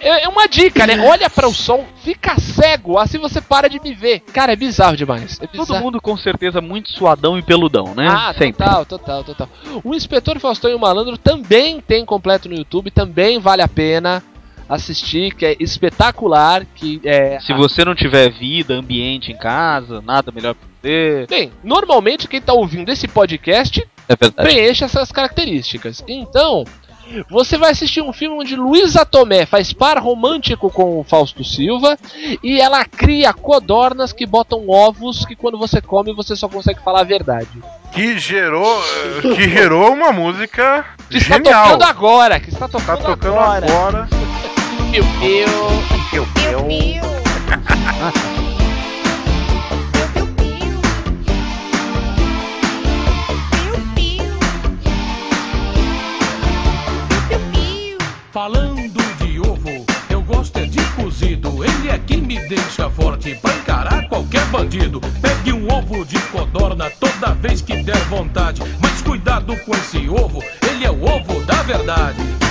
É 0.00 0.24
é 0.24 0.28
uma 0.28 0.46
dica, 0.46 0.86
né? 0.86 1.00
Olha 1.00 1.28
para 1.28 1.48
o 1.48 1.54
sol, 1.54 1.84
fica 2.02 2.38
cego, 2.38 2.98
assim 2.98 3.18
você 3.18 3.40
para 3.40 3.68
de 3.68 3.80
me 3.80 3.94
ver. 3.94 4.20
Cara, 4.20 4.52
é 4.52 4.56
bizarro 4.56 4.96
demais. 4.96 5.38
É 5.40 5.46
bizarro. 5.46 5.66
Todo 5.66 5.80
mundo 5.80 6.00
com 6.00 6.16
certeza 6.16 6.60
muito 6.60 6.90
suadão 6.90 7.38
e 7.38 7.42
peludão, 7.42 7.94
né? 7.94 8.08
Ah, 8.08 8.32
Sempre. 8.32 8.64
total, 8.64 8.86
total, 8.86 9.24
total. 9.24 9.48
O 9.82 9.94
Inspetor 9.94 10.38
Faustão 10.38 10.70
e 10.70 10.74
o 10.74 10.78
Malandro 10.78 11.16
também 11.16 11.80
tem 11.80 12.04
completo 12.04 12.48
no 12.48 12.54
YouTube, 12.54 12.90
também 12.90 13.38
vale 13.38 13.62
a 13.62 13.68
pena 13.68 14.22
assistir, 14.68 15.34
que 15.34 15.46
é 15.46 15.56
espetacular, 15.60 16.64
que 16.74 17.00
é... 17.04 17.38
Se 17.40 17.52
você 17.52 17.84
não 17.84 17.94
tiver 17.94 18.30
vida, 18.30 18.74
ambiente 18.74 19.30
em 19.32 19.36
casa, 19.36 20.00
nada 20.02 20.32
melhor 20.32 20.54
pra 20.54 20.66
você. 20.82 21.26
Bem, 21.28 21.52
normalmente 21.62 22.28
quem 22.28 22.40
tá 22.40 22.52
ouvindo 22.52 22.90
esse 22.90 23.06
podcast 23.08 23.86
É 24.08 24.14
preenche 24.16 24.84
essas 24.84 25.10
características. 25.10 26.02
Então, 26.06 26.64
você 27.30 27.56
vai 27.56 27.70
assistir 27.70 28.00
um 28.02 28.12
filme 28.12 28.36
onde 28.40 28.56
Luísa 28.56 29.04
Tomé 29.06 29.46
faz 29.46 29.72
par 29.72 29.96
romântico 29.98 30.68
com 30.70 30.98
o 31.00 31.04
Fausto 31.04 31.44
Silva 31.44 31.96
e 32.42 32.60
ela 32.60 32.84
cria 32.84 33.32
codornas 33.32 34.12
que 34.12 34.26
botam 34.26 34.68
ovos 34.68 35.24
que 35.24 35.36
quando 35.36 35.56
você 35.56 35.80
come 35.80 36.12
você 36.12 36.34
só 36.34 36.48
consegue 36.48 36.80
falar 36.82 37.00
a 37.00 37.04
verdade. 37.04 37.48
Que 37.92 38.18
gerou, 38.18 38.80
que 39.22 39.48
gerou 39.48 39.92
uma 39.92 40.12
música 40.12 40.84
Que 41.08 41.18
está 41.18 41.36
genial. 41.36 41.64
tocando 41.64 41.84
agora, 41.84 42.40
que 42.40 42.48
está 42.50 42.66
tocando, 42.68 42.98
Tá 43.02 43.04
tocando 43.10 43.38
agora. 43.38 43.66
agora. 43.72 44.08
Piu, 44.96 45.04
piu. 45.20 45.46
Falando 58.32 59.02
de 59.18 59.40
ovo, 59.40 59.84
eu 60.08 60.22
gosto 60.22 60.56
é 60.56 60.64
de 60.64 60.82
cozido. 60.92 61.62
Ele 61.62 61.90
é 61.90 61.98
que 61.98 62.16
me 62.16 62.38
deixa 62.48 62.88
forte 62.88 63.34
pra 63.34 63.54
encarar 63.54 64.08
qualquer 64.08 64.46
bandido. 64.46 65.02
Pegue 65.20 65.52
um 65.52 65.70
ovo 65.70 66.06
de 66.06 66.18
codorna 66.30 66.90
toda 66.98 67.34
vez 67.34 67.60
que 67.60 67.82
der 67.82 67.98
vontade. 68.06 68.62
Mas 68.80 69.02
cuidado 69.02 69.54
com 69.58 69.72
esse 69.72 70.08
ovo, 70.08 70.42
ele 70.66 70.86
é 70.86 70.90
o 70.90 71.04
ovo 71.04 71.44
da 71.44 71.62
verdade. 71.64 72.45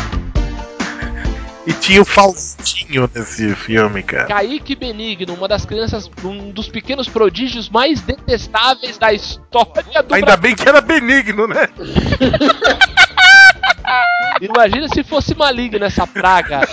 E 1.65 1.73
Tinha 1.73 2.01
o 2.01 2.05
Faustinho 2.05 3.09
nesse 3.13 3.55
filme, 3.55 4.03
cara. 4.03 4.27
Kaique 4.27 4.75
Benigno, 4.75 5.33
uma 5.33 5.47
das 5.47 5.65
crianças, 5.65 6.09
um 6.23 6.51
dos 6.51 6.67
pequenos 6.67 7.09
prodígios 7.09 7.69
mais 7.69 8.01
detestáveis 8.01 8.99
da 8.99 9.11
história 9.11 10.03
do 10.03 10.13
Ainda 10.13 10.37
bem 10.37 10.55
que 10.55 10.67
era 10.67 10.81
benigno, 10.81 11.47
né? 11.47 11.67
Imagina 14.41 14.87
se 14.89 15.03
fosse 15.03 15.33
maligno 15.33 15.85
essa 15.85 16.05
praga. 16.05 16.67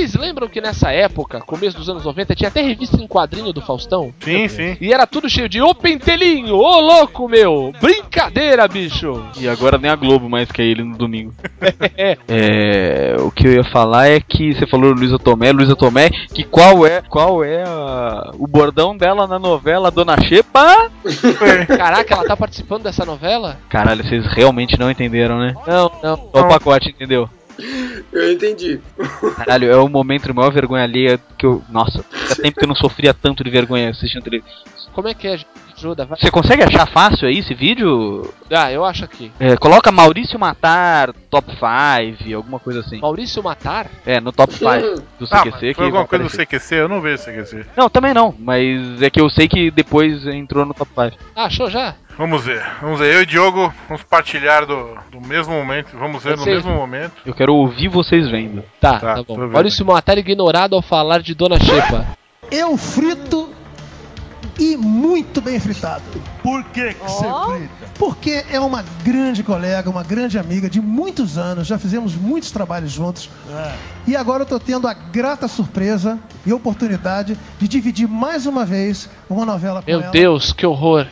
Vocês 0.00 0.14
lembram 0.14 0.48
que 0.48 0.62
nessa 0.62 0.90
época, 0.90 1.40
começo 1.42 1.76
dos 1.76 1.86
anos 1.90 2.06
90, 2.06 2.34
tinha 2.34 2.48
até 2.48 2.62
revista 2.62 2.96
em 2.96 3.06
quadrinho 3.06 3.52
do 3.52 3.60
Faustão? 3.60 4.14
Sim, 4.20 4.48
sim. 4.48 4.74
E 4.80 4.94
era 4.94 5.06
tudo 5.06 5.28
cheio 5.28 5.46
de 5.46 5.60
Ô 5.60 5.74
pentelinho, 5.74 6.54
ô 6.56 6.80
louco 6.80 7.28
meu, 7.28 7.70
brincadeira, 7.78 8.66
bicho. 8.66 9.22
E 9.38 9.46
agora 9.46 9.76
nem 9.76 9.90
a 9.90 9.96
Globo 9.96 10.26
mais 10.26 10.50
quer 10.50 10.62
ele 10.62 10.82
no 10.82 10.96
domingo. 10.96 11.34
é, 12.26 13.14
o 13.20 13.30
que 13.30 13.46
eu 13.46 13.52
ia 13.52 13.64
falar 13.64 14.08
é 14.08 14.20
que 14.20 14.54
você 14.54 14.66
falou 14.66 14.92
Luísa 14.92 15.18
Tomé, 15.18 15.52
Luísa 15.52 15.76
Tomé, 15.76 16.08
que 16.32 16.44
qual 16.44 16.86
é, 16.86 17.02
qual 17.02 17.44
é 17.44 17.62
a- 17.62 18.30
o 18.38 18.46
bordão 18.46 18.96
dela 18.96 19.26
na 19.26 19.38
novela 19.38 19.90
Dona 19.90 20.18
Xepa? 20.22 20.90
Caraca, 21.76 22.14
ela 22.14 22.24
tá 22.24 22.36
participando 22.36 22.84
dessa 22.84 23.04
novela? 23.04 23.58
Caralho, 23.68 24.02
vocês 24.02 24.24
realmente 24.34 24.78
não 24.78 24.90
entenderam, 24.90 25.38
né? 25.38 25.54
Não, 25.66 25.90
não. 26.02 26.16
Só 26.16 26.40
o 26.40 26.48
pacote, 26.48 26.88
entendeu? 26.88 27.28
Eu 28.12 28.32
entendi. 28.32 28.80
Caralho, 29.36 29.70
é 29.70 29.76
o 29.76 29.88
momento 29.88 30.26
de 30.26 30.32
maior 30.32 30.52
vergonha 30.52 30.84
alheia 30.84 31.20
que 31.38 31.46
eu. 31.46 31.62
Nossa, 31.68 32.02
faz 32.02 32.38
tempo 32.38 32.58
que 32.58 32.64
eu 32.64 32.68
não 32.68 32.74
sofria 32.74 33.14
tanto 33.14 33.44
de 33.44 33.50
vergonha 33.50 33.90
assistindo 33.90 34.22
televisão. 34.22 34.52
Como 34.92 35.08
é 35.08 35.14
que 35.14 35.28
é? 35.28 35.40
Ajuda, 35.80 36.04
vai. 36.04 36.18
Você 36.18 36.30
consegue 36.30 36.62
achar 36.62 36.86
fácil 36.86 37.26
aí 37.26 37.38
esse 37.38 37.54
vídeo? 37.54 38.32
Ah, 38.52 38.70
eu 38.70 38.84
acho 38.84 39.04
aqui. 39.04 39.32
É, 39.40 39.56
coloca 39.56 39.90
Maurício 39.90 40.38
Matar 40.38 41.12
Top 41.30 41.50
5, 41.50 42.34
alguma 42.36 42.58
coisa 42.58 42.80
assim. 42.80 43.00
Maurício 43.00 43.42
Matar? 43.42 43.86
É, 44.04 44.20
no 44.20 44.30
Top 44.30 44.52
5 44.52 44.66
do 45.18 45.24
Ah, 45.30 45.38
CQC. 45.38 45.50
mas 45.50 45.60
que 45.60 45.74
foi 45.74 45.84
alguma 45.86 46.06
coisa 46.06 46.24
do 46.24 46.28
aparecer. 46.28 46.46
CQC? 46.46 46.74
Eu 46.74 46.88
não 46.88 47.00
vejo 47.00 47.22
CQC. 47.24 47.64
Não, 47.76 47.88
também 47.88 48.12
não, 48.12 48.34
mas 48.38 49.00
é 49.00 49.08
que 49.08 49.20
eu 49.20 49.30
sei 49.30 49.48
que 49.48 49.70
depois 49.70 50.26
entrou 50.26 50.66
no 50.66 50.74
Top 50.74 50.90
5. 50.94 51.16
Ah, 51.34 51.44
achou 51.44 51.70
já? 51.70 51.94
Vamos 52.18 52.44
ver, 52.44 52.62
vamos 52.82 52.98
ver. 53.00 53.14
Eu 53.14 53.22
e 53.22 53.26
Diogo 53.26 53.72
vamos 53.88 54.02
partilhar 54.02 54.66
do, 54.66 54.94
do 55.10 55.20
mesmo 55.26 55.54
momento. 55.54 55.96
Vamos 55.96 56.22
ver 56.22 56.36
no 56.36 56.44
mesmo 56.44 56.72
momento. 56.74 57.12
Eu 57.24 57.32
quero 57.32 57.54
ouvir 57.54 57.88
vocês 57.88 58.28
vendo. 58.28 58.62
Tá, 58.78 58.98
Tá, 59.00 59.14
tá, 59.14 59.22
bom. 59.22 59.38
Maurício 59.48 59.86
Matar 59.86 60.18
ignorado 60.18 60.76
ao 60.76 60.82
falar 60.82 61.22
de 61.22 61.34
Dona 61.34 61.58
Xepa. 61.58 62.04
Eu 62.50 62.76
frito 62.76 63.48
e 64.60 64.76
muito 64.76 65.40
bem 65.40 65.58
fritado. 65.58 66.04
Por 66.42 66.62
que 66.64 66.92
que 66.92 67.02
você 67.02 67.24
frita? 67.24 67.90
Porque 67.98 68.44
é 68.50 68.60
uma 68.60 68.84
grande 69.02 69.42
colega, 69.42 69.88
uma 69.88 70.02
grande 70.02 70.38
amiga 70.38 70.68
de 70.68 70.80
muitos 70.82 71.38
anos, 71.38 71.66
já 71.66 71.78
fizemos 71.78 72.14
muitos 72.14 72.50
trabalhos 72.50 72.92
juntos. 72.92 73.30
É. 73.50 73.74
E 74.06 74.14
agora 74.14 74.42
eu 74.42 74.46
tô 74.46 74.60
tendo 74.60 74.86
a 74.86 74.92
grata 74.92 75.48
surpresa 75.48 76.18
e 76.44 76.52
oportunidade 76.52 77.38
de 77.58 77.66
dividir 77.66 78.06
mais 78.06 78.44
uma 78.44 78.66
vez 78.66 79.08
uma 79.30 79.46
novela 79.46 79.80
com 79.80 79.90
Meu 79.90 80.02
ela. 80.02 80.10
Deus, 80.10 80.52
que 80.52 80.66
horror. 80.66 81.06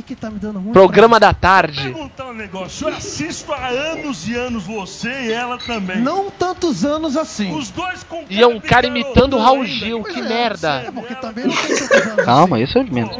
E 0.00 0.02
que 0.02 0.16
tá 0.16 0.30
me 0.30 0.38
dando 0.38 0.58
muito 0.58 0.72
Programa 0.72 1.20
da 1.20 1.34
tarde. 1.34 1.82
Perguntar 1.82 2.28
um 2.28 2.32
negócio. 2.32 2.88
Eu 2.88 2.96
assisto 2.96 3.52
há 3.52 3.66
anos 3.68 4.26
e 4.26 4.34
anos 4.34 4.64
você 4.64 5.10
e 5.10 5.30
ela 5.30 5.58
também. 5.58 6.00
Não 6.00 6.30
tantos 6.30 6.86
anos 6.86 7.18
assim. 7.18 7.54
Os 7.54 7.70
dois 7.70 8.02
com 8.04 8.24
E 8.30 8.40
é 8.40 8.46
um 8.46 8.58
cara 8.58 8.86
imitando 8.86 9.36
o 9.36 9.38
Raul. 9.38 9.66
Gil, 9.66 10.00
Pois 10.00 10.14
que 10.14 10.20
é, 10.20 10.24
merda. 10.24 10.84
É 10.86 10.90
porque 10.90 11.14
também 11.16 11.44
não 11.46 11.54
tem 11.54 11.76
tantos 11.76 11.90
anos 11.90 12.24
Calma, 12.24 12.56
assim. 12.56 12.64
esse 12.64 12.78
é 12.78 12.80
o 12.80 12.84
de 12.84 12.94
menos. 12.94 13.18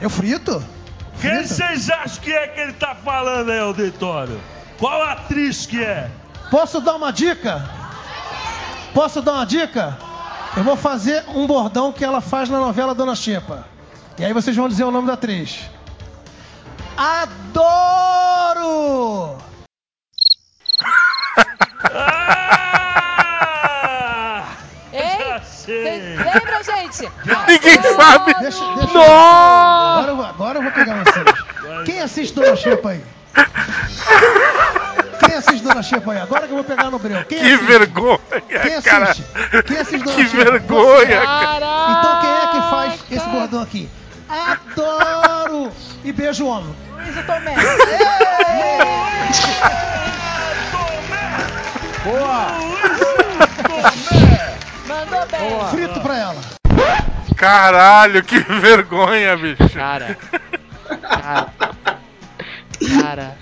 Eu 0.00 0.08
frito? 0.08 0.64
Quem 1.20 1.30
Frito? 1.30 1.48
vocês 1.48 1.90
acham 1.90 2.22
que 2.22 2.32
é 2.32 2.46
que 2.48 2.58
ele 2.58 2.72
tá 2.72 2.94
falando 2.94 3.50
aí, 3.50 3.58
auditório? 3.58 4.40
Qual 4.78 5.02
atriz 5.02 5.66
que 5.66 5.84
é? 5.84 6.08
Posso 6.50 6.80
dar 6.80 6.96
uma 6.96 7.12
dica? 7.12 7.68
Posso 8.94 9.20
dar 9.20 9.32
uma 9.34 9.44
dica? 9.44 9.98
Eu 10.56 10.64
vou 10.64 10.74
fazer 10.74 11.22
um 11.34 11.46
bordão 11.46 11.92
que 11.92 12.02
ela 12.02 12.22
faz 12.22 12.48
na 12.48 12.58
novela 12.58 12.94
Dona 12.94 13.14
Xepa. 13.14 13.68
E 14.20 14.24
aí 14.24 14.32
vocês 14.34 14.54
vão 14.54 14.68
dizer 14.68 14.84
o 14.84 14.90
nome 14.90 15.06
da 15.06 15.14
atriz. 15.14 15.60
Adoro! 16.96 17.78
Ah! 23.12 24.44
Ei, 24.92 25.40
vocês 25.42 26.18
lembram, 26.18 26.62
gente? 26.62 27.10
Ninguém 27.48 27.80
sabe. 27.96 28.34
Deixa, 28.40 28.64
deixa 28.74 28.92
Nossa! 28.92 30.00
Agora, 30.00 30.10
eu 30.10 30.16
vou- 30.16 30.26
agora 30.26 30.58
eu 30.58 30.62
vou 30.62 30.72
pegar 30.72 31.02
vocês. 31.04 31.24
Quem 31.86 32.00
assiste 32.00 32.34
Dona 32.34 32.56
Xepa 32.56 32.90
aí? 32.90 33.02
Quem 35.24 35.34
assiste 35.36 35.62
Dona 35.62 35.82
Xepa 35.82 36.12
aí? 36.12 36.18
Agora 36.20 36.42
que 36.46 36.52
eu 36.52 36.56
vou 36.56 36.64
pegar 36.64 36.90
no 36.90 36.98
breu. 36.98 37.24
Quem 37.24 37.38
Que 37.38 37.46
assiste? 37.46 37.64
vergonha, 37.64 38.18
Quem 38.62 38.82
cara. 38.82 39.04
assiste? 39.10 39.24
Quem 39.66 39.76
assiste 39.78 40.04
Dona 40.04 40.16
Que 40.16 40.28
Xepa? 40.28 40.44
vergonha, 40.50 41.20
Você. 41.20 41.26
cara. 41.26 41.98
Então 41.98 42.20
quem 42.20 42.30
é 42.30 42.46
que 42.48 42.60
faz 42.70 43.00
esse 43.10 43.28
bordão 43.28 43.62
aqui? 43.62 43.88
Adoro! 44.30 45.72
E 46.04 46.12
beijo 46.12 46.44
o 46.44 46.48
homem. 46.48 46.72
Luísa 46.94 47.22
Tomé. 47.24 47.56
Mandou 54.86 55.26
bem. 55.26 55.68
Frito 55.70 56.00
pra 56.00 56.16
ela. 56.16 56.40
Caralho, 57.36 58.22
que 58.22 58.38
vergonha, 58.38 59.36
bicho. 59.36 59.68
Cara. 59.74 60.16
Cara. 61.02 61.52
Cara. 63.00 63.36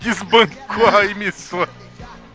Desbancou 0.00 0.88
a 0.88 1.04
emissora. 1.06 1.70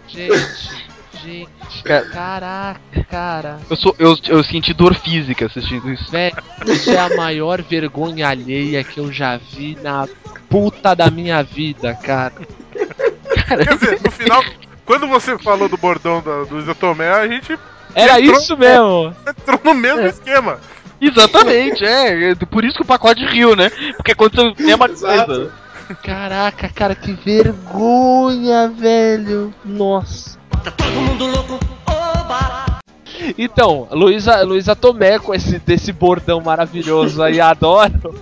Gente. 0.07 0.86
Gente. 1.23 1.83
Cara. 1.83 2.05
Caraca, 2.09 3.03
cara. 3.09 3.59
Eu, 3.69 3.75
sou, 3.75 3.95
eu, 3.99 4.17
eu 4.27 4.43
senti 4.43 4.73
dor 4.73 4.93
física 4.95 5.45
assistindo 5.45 5.91
isso. 5.91 6.09
Velho, 6.11 6.35
isso 6.67 6.89
é 6.91 6.97
a 6.99 7.15
maior 7.15 7.61
vergonha 7.61 8.27
alheia 8.29 8.83
que 8.83 8.99
eu 8.99 9.11
já 9.11 9.37
vi 9.37 9.77
na 9.81 10.07
puta 10.49 10.95
da 10.95 11.09
minha 11.09 11.41
vida, 11.43 11.93
cara. 11.95 12.33
Quer 13.47 13.75
dizer, 13.77 14.01
no 14.03 14.11
final, 14.11 14.43
quando 14.85 15.07
você 15.07 15.37
falou 15.39 15.67
do 15.69 15.77
bordão 15.77 16.21
da, 16.21 16.43
do 16.43 16.75
Tomé, 16.75 17.09
a 17.09 17.27
gente 17.27 17.57
Era 17.95 18.19
Entrou- 18.19 18.39
isso 18.41 18.57
mesmo. 18.57 19.15
entrou 19.27 19.59
no 19.63 19.73
mesmo 19.73 20.05
esquema. 20.05 20.59
Exatamente, 20.99 21.85
é. 21.85 22.31
é 22.31 22.35
Por 22.35 22.65
isso 22.65 22.75
que 22.77 22.81
o 22.81 22.85
pacote 22.85 23.23
riu, 23.25 23.55
né? 23.55 23.69
Porque 23.95 24.11
aconteceu 24.13 24.51
a 24.57 24.61
mesma 24.61 24.89
coisa. 24.89 25.51
Caraca, 26.03 26.67
cara, 26.69 26.95
que 26.95 27.13
vergonha, 27.13 28.67
velho. 28.69 29.53
Nossa. 29.63 30.36
Todo 30.71 30.91
mundo 31.01 31.27
louco, 31.27 31.59
oba! 31.85 32.79
Então, 33.37 33.87
Luísa, 33.91 34.41
Luísa 34.43 34.75
Tomé 34.75 35.19
com 35.19 35.33
esse 35.33 35.59
desse 35.59 35.91
bordão 35.91 36.41
maravilhoso 36.41 37.21
aí, 37.21 37.39
adoro. 37.39 38.15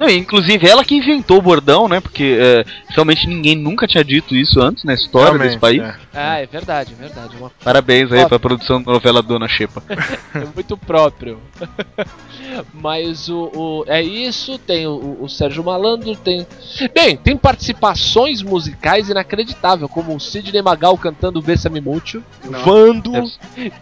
Não, 0.00 0.08
inclusive 0.08 0.66
ela 0.66 0.82
que 0.82 0.94
inventou 0.96 1.36
o 1.36 1.42
bordão, 1.42 1.86
né? 1.86 2.00
Porque 2.00 2.38
é, 2.40 2.64
realmente 2.88 3.26
ninguém 3.28 3.54
nunca 3.54 3.86
tinha 3.86 4.02
dito 4.02 4.34
isso 4.34 4.58
antes 4.58 4.82
na 4.82 4.94
história 4.94 5.26
Realmente, 5.28 5.48
desse 5.48 5.58
país. 5.60 5.82
é. 5.82 5.94
Ah, 6.14 6.38
é 6.38 6.46
verdade, 6.46 6.94
é 6.98 7.02
verdade. 7.02 7.36
Uma 7.36 7.50
Parabéns 7.62 8.10
aí 8.10 8.24
Ó. 8.24 8.28
pra 8.28 8.38
produção 8.38 8.82
da 8.82 8.90
novela 8.92 9.22
Dona 9.22 9.46
Xepa. 9.46 9.82
É 10.34 10.44
muito 10.54 10.76
próprio. 10.76 11.38
Mas 12.72 13.28
o, 13.28 13.50
o- 13.54 13.84
é 13.86 14.02
isso, 14.02 14.58
tem 14.58 14.86
o, 14.86 15.18
o 15.20 15.28
Sérgio 15.28 15.62
Malandro, 15.62 16.16
tem. 16.16 16.46
Bem, 16.94 17.16
tem 17.16 17.36
participações 17.36 18.42
musicais 18.42 19.08
inacreditáveis, 19.08 19.90
como 19.90 20.14
o 20.16 20.20
Sidney 20.20 20.62
Magal 20.62 20.96
cantando 20.96 21.40
Bessa-me 21.42 21.80
Mútil, 21.80 22.22
Vando, 22.64 23.12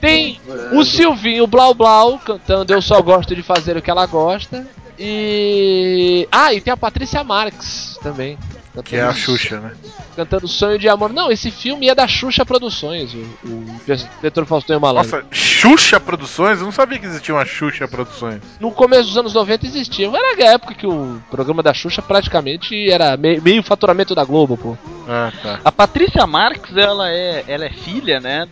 tem 0.01 0.41
o 0.73 0.85
Silvinho 0.85 1.47
Blau 1.47 1.73
Blau 1.75 2.19
cantando 2.19 2.73
Eu 2.73 2.83
Só 2.83 3.01
Gosto 3.01 3.35
de 3.35 3.43
Fazer 3.43 3.77
o 3.77 3.83
que 3.83 3.91
Ela 3.91 4.05
Gosta. 4.07 4.66
E. 4.99 6.29
Ah, 6.31 6.53
e 6.53 6.61
tem 6.61 6.73
a 6.73 6.77
Patrícia 6.77 7.23
Marques 7.25 7.99
também. 8.03 8.39
Que 8.85 8.95
é 8.95 9.03
a 9.03 9.13
Xuxa, 9.13 9.59
né? 9.59 9.73
Cantando 10.15 10.47
Sonho 10.47 10.79
de 10.79 10.89
Amor. 10.89 11.13
Não, 11.13 11.33
esse 11.33 11.51
filme 11.51 11.89
é 11.89 11.95
da 11.97 12.07
Xuxa 12.07 12.47
Produções, 12.47 13.13
o, 13.13 13.19
o 13.45 13.81
diretor 14.21 14.47
Faustão 14.47 14.79
Malandro. 14.79 15.11
Nossa, 15.11 15.27
Xuxa 15.33 15.99
Produções? 15.99 16.61
Eu 16.61 16.67
não 16.67 16.71
sabia 16.73 16.97
que 16.97 17.07
existia 17.07 17.35
uma 17.35 17.45
Xuxa 17.45 17.89
Produções. 17.89 18.41
No 18.61 18.71
começo 18.71 19.09
dos 19.09 19.19
anos 19.19 19.35
90 19.35 19.67
existia. 19.67 20.07
Era 20.07 20.49
a 20.51 20.53
época 20.53 20.75
que 20.75 20.87
o 20.87 21.21
programa 21.29 21.61
da 21.61 21.75
Xuxa 21.75 22.01
praticamente 22.01 22.89
era 22.89 23.17
me- 23.17 23.41
meio 23.41 23.65
faturamento 23.65 24.15
da 24.15 24.23
Globo, 24.25 24.57
pô. 24.57 24.79
Ah, 25.09 25.33
tá. 25.43 25.61
A 25.65 25.73
Patrícia 25.73 26.25
Marques, 26.25 26.77
ela 26.77 27.11
é, 27.11 27.45
ela 27.49 27.65
é 27.65 27.71
filha, 27.71 28.21
né? 28.21 28.47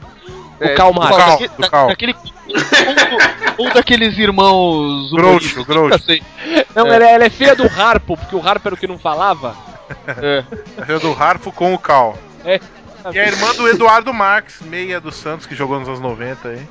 O 0.61 0.75
Karl 0.75 0.93
Marx. 0.95 1.17
Karl, 1.17 1.31
daquele- 1.31 1.49
do 1.49 1.61
da- 1.71 1.87
daquele- 1.87 2.17
ou, 3.59 3.67
ou 3.67 3.73
daqueles 3.75 4.17
irmãos 4.19 5.11
Groucho, 5.11 5.65
Groucho. 5.65 5.99
sei. 6.05 6.23
Não, 6.75 6.87
ela, 6.87 7.05
é- 7.05 7.15
ela 7.15 7.25
é 7.25 7.31
filha 7.31 7.55
do 7.55 7.65
Harpo, 7.67 8.17
porque 8.17 8.35
o 8.37 8.47
Harpo 8.47 8.69
era 8.69 8.75
o 8.75 8.79
que 8.79 8.87
não 8.87 8.99
falava. 8.99 9.57
É. 10.07 10.45
É 10.89 10.99
do 10.99 11.13
Harpo 11.13 11.53
com 11.53 11.75
o 11.75 11.79
Cal. 11.79 12.19
É. 12.45 12.61
E 13.13 13.19
a 13.21 13.27
irmã 13.27 13.55
do 13.55 13.69
Eduardo 13.69 14.13
Marques, 14.13 14.61
meia 14.63 15.01
do 15.01 15.13
Santos, 15.13 15.47
que 15.47 15.55
jogou 15.55 15.79
nos 15.79 15.89
anos 15.89 16.01
90 16.01 16.49
aí. 16.49 16.63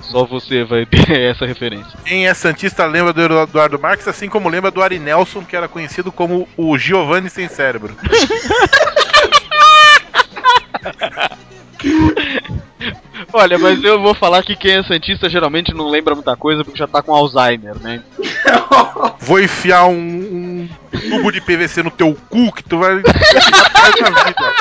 Só 0.00 0.24
você 0.24 0.64
vai 0.64 0.84
ter 0.84 1.20
essa 1.30 1.46
referência. 1.46 1.92
Quem 2.04 2.26
é 2.26 2.34
Santista 2.34 2.84
lembra 2.86 3.12
do 3.12 3.22
Eduardo 3.22 3.78
Marques, 3.78 4.08
assim 4.08 4.28
como 4.28 4.48
lembra 4.48 4.70
do 4.70 4.82
Ari 4.82 4.98
Nelson, 4.98 5.44
que 5.44 5.54
era 5.54 5.68
conhecido 5.68 6.10
como 6.10 6.48
o 6.56 6.76
Giovanni 6.76 7.30
Sem 7.30 7.48
Cérebro. 7.48 7.96
Olha, 13.32 13.58
mas 13.58 13.82
eu 13.82 14.00
vou 14.00 14.14
falar 14.14 14.42
que 14.42 14.56
quem 14.56 14.76
é 14.76 14.82
Santista 14.82 15.28
geralmente 15.28 15.72
não 15.72 15.88
lembra 15.88 16.14
muita 16.14 16.36
coisa 16.36 16.64
porque 16.64 16.78
já 16.78 16.86
tá 16.86 17.02
com 17.02 17.14
Alzheimer, 17.14 17.78
né? 17.80 18.02
Vou 19.20 19.40
enfiar 19.40 19.86
um, 19.86 19.94
um 19.94 20.68
tubo 20.90 21.32
de 21.32 21.40
PVC 21.40 21.82
no 21.82 21.90
teu 21.90 22.14
cu 22.28 22.52
que 22.52 22.62
tu 22.62 22.78
vai 22.78 22.98
ficar 22.98 24.10
na 24.10 24.24
vida. 24.24 24.54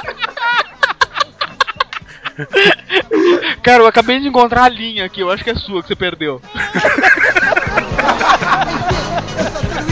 Cara, 3.61 3.83
eu 3.83 3.87
acabei 3.87 4.19
de 4.19 4.27
encontrar 4.27 4.63
a 4.63 4.69
linha 4.69 5.05
aqui, 5.05 5.21
eu 5.21 5.31
acho 5.31 5.43
que 5.43 5.49
é 5.49 5.55
sua 5.55 5.81
que 5.81 5.89
você 5.89 5.95
perdeu. 5.95 6.41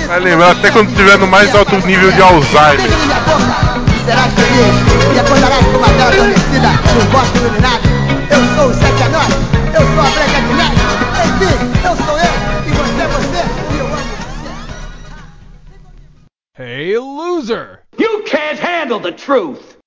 Vai 0.07 0.19
lembrar 0.19 0.51
até 0.51 0.71
quando 0.71 0.89
estiver 0.89 1.17
no 1.17 1.27
mais 1.27 1.53
alto 1.53 1.75
nível 1.86 2.11
de 2.11 2.21
Alzheimer. 2.21 2.89
Será 4.05 4.23
feliz 4.30 4.89
e 5.14 5.20
acordarás 5.20 5.66
com 5.66 5.78
uma 5.78 5.88
tela 5.89 6.12
adormecida 6.12 6.70
no 6.95 7.04
bosque 7.12 7.38
iluminado. 7.38 7.84
Eu 8.30 8.41
sou 8.56 8.70
o 8.70 8.74
Sete 8.74 9.04
Anões, 9.04 9.36
eu 9.74 9.82
sou 9.82 10.02
a 10.02 10.10
Branca 10.10 10.39
de 10.41 10.54
Neve. 10.54 10.80
Enfim, 11.26 11.56
eu 11.86 11.95
sou 12.06 12.18
eu 12.18 12.34
e 12.66 12.72
você 12.72 13.02
é 13.02 13.08
você 13.08 13.41
e 13.74 13.78
eu 13.80 13.88
amo 13.88 14.14
você. 16.56 16.64
Hey, 16.64 16.97
loser! 16.97 17.84
You 17.97 18.24
can't 18.24 18.60
handle 18.60 19.00
the 19.00 19.12
truth. 19.12 19.78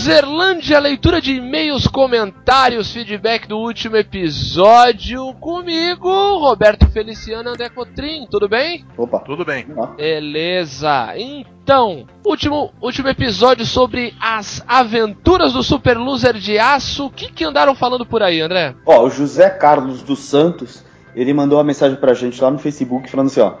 Luzerlândia, 0.00 0.78
leitura 0.78 1.20
de 1.20 1.34
e-mails, 1.34 1.86
comentários, 1.86 2.90
feedback 2.90 3.46
do 3.46 3.58
último 3.58 3.96
episódio. 3.98 5.34
Comigo, 5.34 6.08
Roberto 6.38 6.88
Feliciano 6.90 7.50
André 7.50 7.68
Cotrim, 7.68 8.26
tudo 8.30 8.48
bem? 8.48 8.86
Opa. 8.96 9.18
Tudo 9.18 9.44
bem. 9.44 9.66
Beleza. 9.98 11.12
Então, 11.18 12.06
último, 12.24 12.72
último 12.80 13.08
episódio 13.08 13.66
sobre 13.66 14.14
as 14.18 14.64
aventuras 14.66 15.52
do 15.52 15.62
Super 15.62 15.98
Loser 15.98 16.38
de 16.38 16.58
Aço. 16.58 17.04
O 17.04 17.10
que, 17.10 17.30
que 17.30 17.44
andaram 17.44 17.74
falando 17.74 18.06
por 18.06 18.22
aí, 18.22 18.40
André? 18.40 18.74
Ó, 18.86 19.02
o 19.04 19.10
José 19.10 19.50
Carlos 19.50 20.00
dos 20.00 20.20
Santos, 20.20 20.82
ele 21.14 21.34
mandou 21.34 21.58
uma 21.58 21.64
mensagem 21.64 21.98
pra 21.98 22.14
gente 22.14 22.42
lá 22.42 22.50
no 22.50 22.58
Facebook 22.58 23.10
falando 23.10 23.26
assim, 23.26 23.42
ó. 23.42 23.52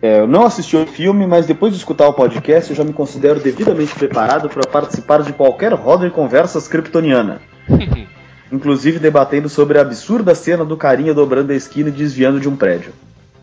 É, 0.00 0.20
eu 0.20 0.26
não 0.26 0.44
assisti 0.44 0.76
o 0.76 0.86
filme, 0.86 1.26
mas 1.26 1.46
depois 1.46 1.72
de 1.72 1.78
escutar 1.78 2.06
o 2.08 2.12
podcast, 2.12 2.70
eu 2.70 2.76
já 2.76 2.84
me 2.84 2.92
considero 2.92 3.40
devidamente 3.40 3.94
preparado 3.94 4.48
para 4.48 4.66
participar 4.68 5.22
de 5.22 5.32
qualquer 5.32 5.72
roda 5.72 6.06
de 6.06 6.14
conversas 6.14 6.68
kryptoniana. 6.68 7.40
Inclusive 8.50 8.98
debatendo 8.98 9.48
sobre 9.48 9.78
a 9.78 9.82
absurda 9.82 10.34
cena 10.34 10.64
do 10.64 10.76
carinha 10.76 11.12
dobrando 11.12 11.52
a 11.52 11.56
esquina 11.56 11.88
e 11.88 11.92
desviando 11.92 12.40
de 12.40 12.48
um 12.48 12.56
prédio. 12.56 12.92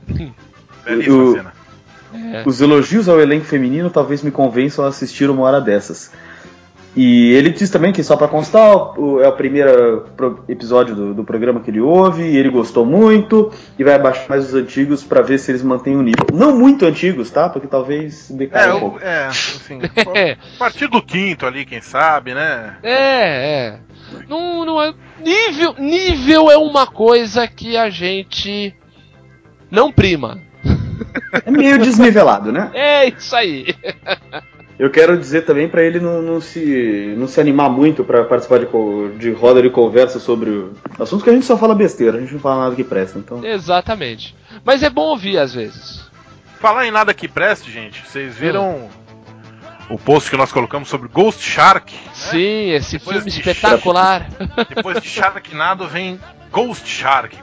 Belíssima 0.86 1.24
O- 1.24 1.34
cena. 1.34 1.54
Os 2.46 2.62
elogios 2.62 3.10
ao 3.10 3.20
elenco 3.20 3.46
feminino 3.46 3.90
talvez 3.90 4.24
me 4.24 4.32
convençam 4.32 4.86
a 4.86 4.88
assistir 4.88 5.30
uma 5.30 5.44
hora 5.44 5.60
dessas. 5.60 6.12
E 6.96 7.34
ele 7.34 7.50
diz 7.50 7.70
também 7.70 7.92
que, 7.92 8.02
só 8.04 8.16
pra 8.16 8.28
constar, 8.28 8.98
o- 8.98 9.20
é 9.20 9.28
o 9.28 9.34
primeiro 9.34 10.06
episódio 10.48 10.96
do, 10.96 11.14
do 11.14 11.24
programa 11.26 11.60
que 11.60 11.70
ele 11.70 11.82
ouve, 11.82 12.24
e 12.24 12.38
ele 12.38 12.50
gostou 12.50 12.86
muito, 12.86 13.52
e 13.78 13.84
vai 13.84 13.96
abaixar 13.96 14.30
mais 14.30 14.46
os 14.46 14.54
antigos 14.54 15.04
pra 15.04 15.22
ver 15.22 15.38
se 15.38 15.52
eles 15.52 15.62
mantêm 15.62 15.98
o 15.98 16.02
nível. 16.02 16.26
Não 16.34 16.58
muito 16.58 16.86
antigos, 16.86 17.30
tá? 17.30 17.50
Porque 17.50 17.68
talvez 17.68 18.32
É, 18.32 18.34
decaia 18.34 18.74
um 18.74 18.78
o- 18.78 18.80
pouco. 18.80 19.00
é, 19.02 19.26
assim, 19.26 19.80
a 20.56 20.58
partir 20.58 20.88
do 20.88 21.02
quinto 21.02 21.46
ali, 21.46 21.66
quem 21.66 21.82
sabe, 21.82 22.34
né? 22.34 22.78
É, 22.82 22.94
é. 22.94 23.80
Não, 24.30 24.64
não 24.66 24.82
é. 24.82 24.94
Nível, 25.22 25.76
nível 25.78 26.50
é 26.50 26.58
uma 26.58 26.88
coisa 26.88 27.46
que 27.48 27.76
a 27.76 27.90
gente 27.90 28.74
não 29.70 29.92
prima. 29.92 30.40
É 31.46 31.52
meio 31.52 31.78
desnivelado, 31.78 32.52
né? 32.54 32.70
É 32.74 33.08
isso 33.10 33.36
aí. 33.36 33.66
Eu 34.78 34.90
quero 34.90 35.18
dizer 35.18 35.46
também 35.46 35.70
pra 35.70 35.84
ele 35.84 36.00
não, 36.00 36.22
não 36.22 36.42
se, 36.42 37.14
não 37.18 37.28
se 37.28 37.40
animar 37.40 37.70
muito 37.70 38.04
pra 38.04 38.26
participar 38.26 38.60
de, 38.60 38.68
de 39.18 39.32
roda 39.32 39.62
de 39.62 39.70
conversa 39.70 40.20
sobre 40.20 40.70
assuntos 41.00 41.24
que 41.24 41.30
a 41.30 41.34
gente 41.34 41.46
só 41.46 41.58
fala 41.58 41.74
besteira, 41.74 42.18
a 42.18 42.20
gente 42.22 42.34
não 42.34 42.40
fala 42.42 42.66
nada 42.66 42.76
que 42.76 42.84
presta. 42.84 43.18
Então, 43.18 43.44
Exatamente. 43.44 44.36
Mas 44.66 44.84
é 44.84 44.90
bom 44.90 45.04
ouvir 45.04 45.38
às 45.38 45.54
vezes. 45.54 46.10
Falar 46.60 46.86
em 46.86 46.92
nada 46.92 47.14
que 47.14 47.28
preste, 47.28 47.72
gente, 47.72 48.06
vocês 48.06 48.36
viram 48.36 48.90
o 49.90 49.98
post 49.98 50.30
que 50.30 50.38
nós 50.38 50.52
colocamos 50.52 50.90
sobre 50.90 51.08
Ghost 51.08 51.42
Shark? 51.42 51.94
Sim, 52.14 52.72
esse 52.72 52.98
Depois 52.98 53.18
filme 53.18 53.32
de 53.32 53.40
espetacular. 53.40 54.28
Depois 54.68 55.02
de 55.02 55.08
Sharknado 55.08 55.88
vem 55.88 56.20
Ghost 56.52 56.88
Shark. 56.88 57.38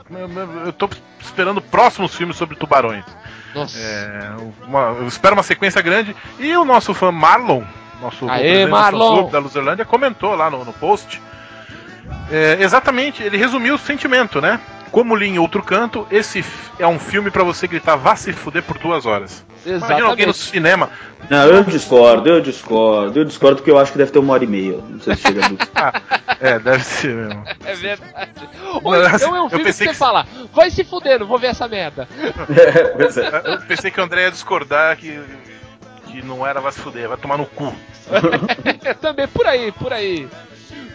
Eu 0.65 0.73
tô 0.73 0.89
esperando 1.19 1.61
próximos 1.61 2.15
filmes 2.15 2.35
sobre 2.35 2.55
tubarões. 2.55 3.05
Nossa. 3.53 3.77
É, 3.77 4.31
uma- 4.67 4.95
eu 4.99 5.07
espero 5.07 5.35
uma 5.35 5.43
sequência 5.43 5.81
grande. 5.81 6.15
E 6.39 6.55
o 6.57 6.65
nosso 6.65 6.93
fã 6.93 7.11
Marlon, 7.11 7.63
nosso 8.01 8.29
Aê, 8.29 8.65
Marlon! 8.65 9.07
fã-clube 9.09 9.31
da 9.31 9.39
Luzerlândia, 9.39 9.85
comentou 9.85 10.35
lá 10.35 10.49
no, 10.49 10.63
no 10.65 10.73
post. 10.73 11.21
É, 12.31 12.57
exatamente, 12.59 13.21
ele 13.23 13.37
resumiu 13.37 13.75
o 13.75 13.79
sentimento, 13.79 14.41
né? 14.41 14.59
Como 14.93 15.15
li 15.15 15.27
em 15.27 15.39
outro 15.39 15.63
canto, 15.63 16.07
esse 16.11 16.45
é 16.77 16.85
um 16.85 16.99
filme 16.99 17.31
pra 17.31 17.43
você 17.43 17.67
gritar 17.67 17.95
vá 17.95 18.15
se 18.15 18.31
fuder 18.31 18.61
por 18.61 18.77
duas 18.77 19.07
horas. 19.07 19.43
Imagina 19.65 20.05
alguém 20.07 20.27
no 20.27 20.31
Exatamente. 20.31 20.37
cinema. 20.37 20.89
Não, 21.29 21.45
eu 21.47 21.63
discordo, 21.63 22.29
eu 22.29 22.39
discordo, 22.39 23.19
eu 23.19 23.25
discordo 23.25 23.55
porque 23.57 23.71
eu 23.71 23.79
acho 23.79 23.91
que 23.91 23.97
deve 23.97 24.11
ter 24.11 24.19
uma 24.19 24.33
hora 24.33 24.43
e 24.43 24.47
meia. 24.47 24.77
Não 24.87 24.99
sei 25.01 25.15
se 25.15 25.23
chega 25.23 25.45
a 25.45 25.49
duas. 25.49 25.69
É, 26.39 26.59
deve 26.59 26.83
ser 26.83 27.15
mesmo. 27.15 27.43
É 27.65 27.73
verdade. 27.73 28.31
Ou 28.83 28.95
então 29.05 29.35
é 29.35 29.41
um 29.41 29.45
Eu 29.45 29.49
filme 29.49 29.63
que 29.63 29.69
pensei 29.71 29.87
você 29.87 29.93
que- 29.93 29.97
fala, 29.97 30.27
vai 30.53 30.69
se 30.69 30.83
fuder, 30.83 31.19
não 31.19 31.25
vou 31.27 31.39
ver 31.39 31.47
essa 31.47 31.67
merda. 31.67 32.07
É. 32.53 33.53
Eu 33.53 33.61
pensei 33.61 33.89
que 33.89 33.99
o 33.99 34.03
André 34.03 34.23
ia 34.23 34.31
discordar 34.31 34.95
que, 34.97 35.19
que 36.07 36.21
não 36.21 36.45
era 36.45 36.59
vá 36.61 36.71
se 36.71 36.79
fuder, 36.79 37.07
vai 37.07 37.17
tomar 37.17 37.37
no 37.37 37.45
cu. 37.45 37.73
Também 39.01 39.27
por 39.27 39.47
aí, 39.47 39.71
por 39.71 39.91
aí. 39.93 40.27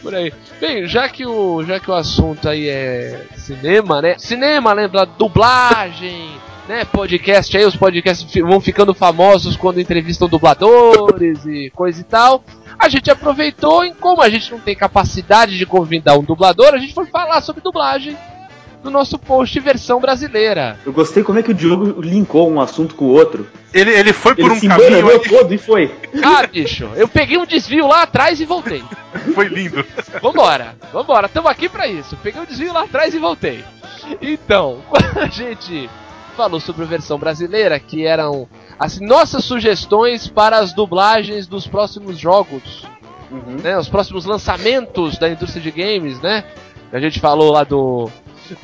Por 0.03 0.14
aí. 0.14 0.33
Bem, 0.61 0.87
já 0.87 1.09
que 1.09 1.26
o 1.26 1.64
já 1.64 1.81
que 1.81 1.91
o 1.91 1.95
assunto 1.95 2.49
aí 2.49 2.68
é 2.68 3.26
cinema, 3.37 4.01
né? 4.01 4.16
Cinema, 4.18 4.72
lembra 4.72 5.05
dublagem, 5.05 6.31
né? 6.68 6.85
Podcast 6.85 7.57
aí, 7.57 7.64
os 7.64 7.76
podcasts 7.76 8.31
vão 8.43 8.61
ficando 8.61 8.95
famosos 8.95 9.57
quando 9.57 9.81
entrevistam 9.81 10.29
dubladores 10.29 11.45
e 11.47 11.70
coisa 11.70 12.01
e 12.01 12.05
tal. 12.05 12.45
A 12.79 12.89
gente 12.89 13.11
aproveitou 13.11 13.85
e 13.85 13.93
como 13.95 14.22
a 14.22 14.31
gente 14.31 14.53
não 14.53 14.61
tem 14.61 14.76
capacidade 14.76 15.59
de 15.59 15.66
convidar 15.66 16.16
um 16.16 16.22
dublador, 16.22 16.74
a 16.74 16.79
gente 16.79 16.95
foi 16.95 17.07
falar 17.07 17.41
sobre 17.41 17.61
dublagem 17.61 18.16
no 18.83 18.91
nosso 18.91 19.18
post 19.18 19.59
versão 19.61 20.01
brasileira. 20.01 20.79
Eu 20.85 20.93
gostei 20.93 21.22
como 21.22 21.39
é 21.39 21.43
que 21.43 21.51
o 21.51 21.55
Diogo 21.55 22.01
linkou 22.01 22.51
um 22.51 22.61
assunto 22.61 22.95
com 22.95 23.07
o 23.07 23.12
outro. 23.12 23.47
Ele, 23.72 23.91
ele 23.91 24.12
foi 24.12 24.35
por 24.35 24.47
Ele 24.47 24.55
um 24.55 24.61
se 24.61 24.68
caminho 24.68 25.09
aí, 25.09 25.18
todo 25.20 25.53
e 25.53 25.59
foi. 25.59 25.95
Ah, 26.22 26.47
bicho, 26.47 26.89
eu 26.97 27.09
peguei 27.09 27.37
um 27.37 27.45
desvio 27.47 27.87
lá 27.87 28.03
atrás 28.03 28.41
e 28.41 28.45
voltei. 28.45 28.83
foi 29.35 29.49
lindo. 29.49 29.85
Vambora, 30.22 30.76
vambora, 30.93 31.29
tamo 31.29 31.49
aqui 31.49 31.68
pra 31.68 31.87
isso. 31.87 32.16
Peguei 32.22 32.43
o 32.43 32.47
desvio 32.47 32.72
lá 32.72 32.85
atrás 32.85 33.14
e 33.14 33.18
voltei. 33.18 33.64
Então, 34.22 34.81
quando 34.89 35.18
a 35.18 35.26
gente 35.26 35.91
falou 36.37 36.61
sobre 36.61 36.85
a 36.85 36.87
versão 36.87 37.18
brasileira, 37.18 37.79
que 37.81 38.07
eram 38.07 38.49
as 38.79 39.01
nossas 39.01 39.45
sugestões 39.45 40.29
para 40.29 40.59
as 40.59 40.72
dublagens 40.72 41.47
dos 41.47 41.66
próximos 41.66 42.16
jogos, 42.16 42.87
né, 43.62 43.76
os 43.76 43.89
próximos 43.89 44.24
lançamentos 44.24 45.18
da 45.18 45.29
indústria 45.29 45.61
de 45.61 45.70
games, 45.70 46.20
né? 46.20 46.45
A 46.93 47.01
gente 47.01 47.20
falou 47.20 47.53
lá 47.53 47.64
do 47.64 48.09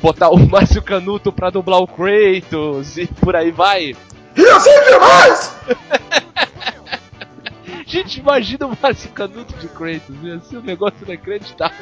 botar 0.00 0.30
o 0.30 0.38
Márcio 0.48 0.82
Canuto 0.82 1.32
pra 1.32 1.50
dublar 1.50 1.80
o 1.80 1.86
Kratos 1.86 2.96
e 2.98 3.06
por 3.06 3.34
aí 3.36 3.50
vai. 3.50 3.94
Eu 4.36 4.60
sei 4.60 4.84
demais! 4.84 5.54
Gente, 7.86 8.18
imagina 8.18 8.66
o 8.66 8.76
Márcio 8.80 9.10
Canuto 9.10 9.54
de 9.58 9.68
Kratos, 9.68 10.16
ia 10.22 10.40
ser 10.40 10.58
um 10.58 10.62
negócio 10.62 10.96
inacreditável. 11.06 11.76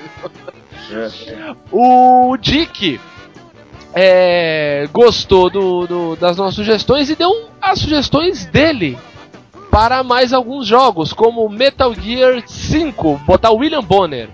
O 1.70 2.36
Dick 2.36 3.00
é, 3.94 4.88
gostou 4.92 5.48
do, 5.48 5.86
do- 5.86 6.16
das 6.16 6.36
nossas 6.36 6.54
sugestões 6.56 7.08
e 7.08 7.16
deu 7.16 7.48
as 7.60 7.78
sugestões 7.78 8.44
dele 8.46 8.98
para 9.70 10.02
mais 10.02 10.32
alguns 10.34 10.66
jogos, 10.66 11.12
como 11.14 11.48
Metal 11.48 11.94
Gear 11.94 12.42
5, 12.46 13.18
botar 13.24 13.50
o 13.52 13.56
William 13.58 13.82
Bonner. 13.82 14.28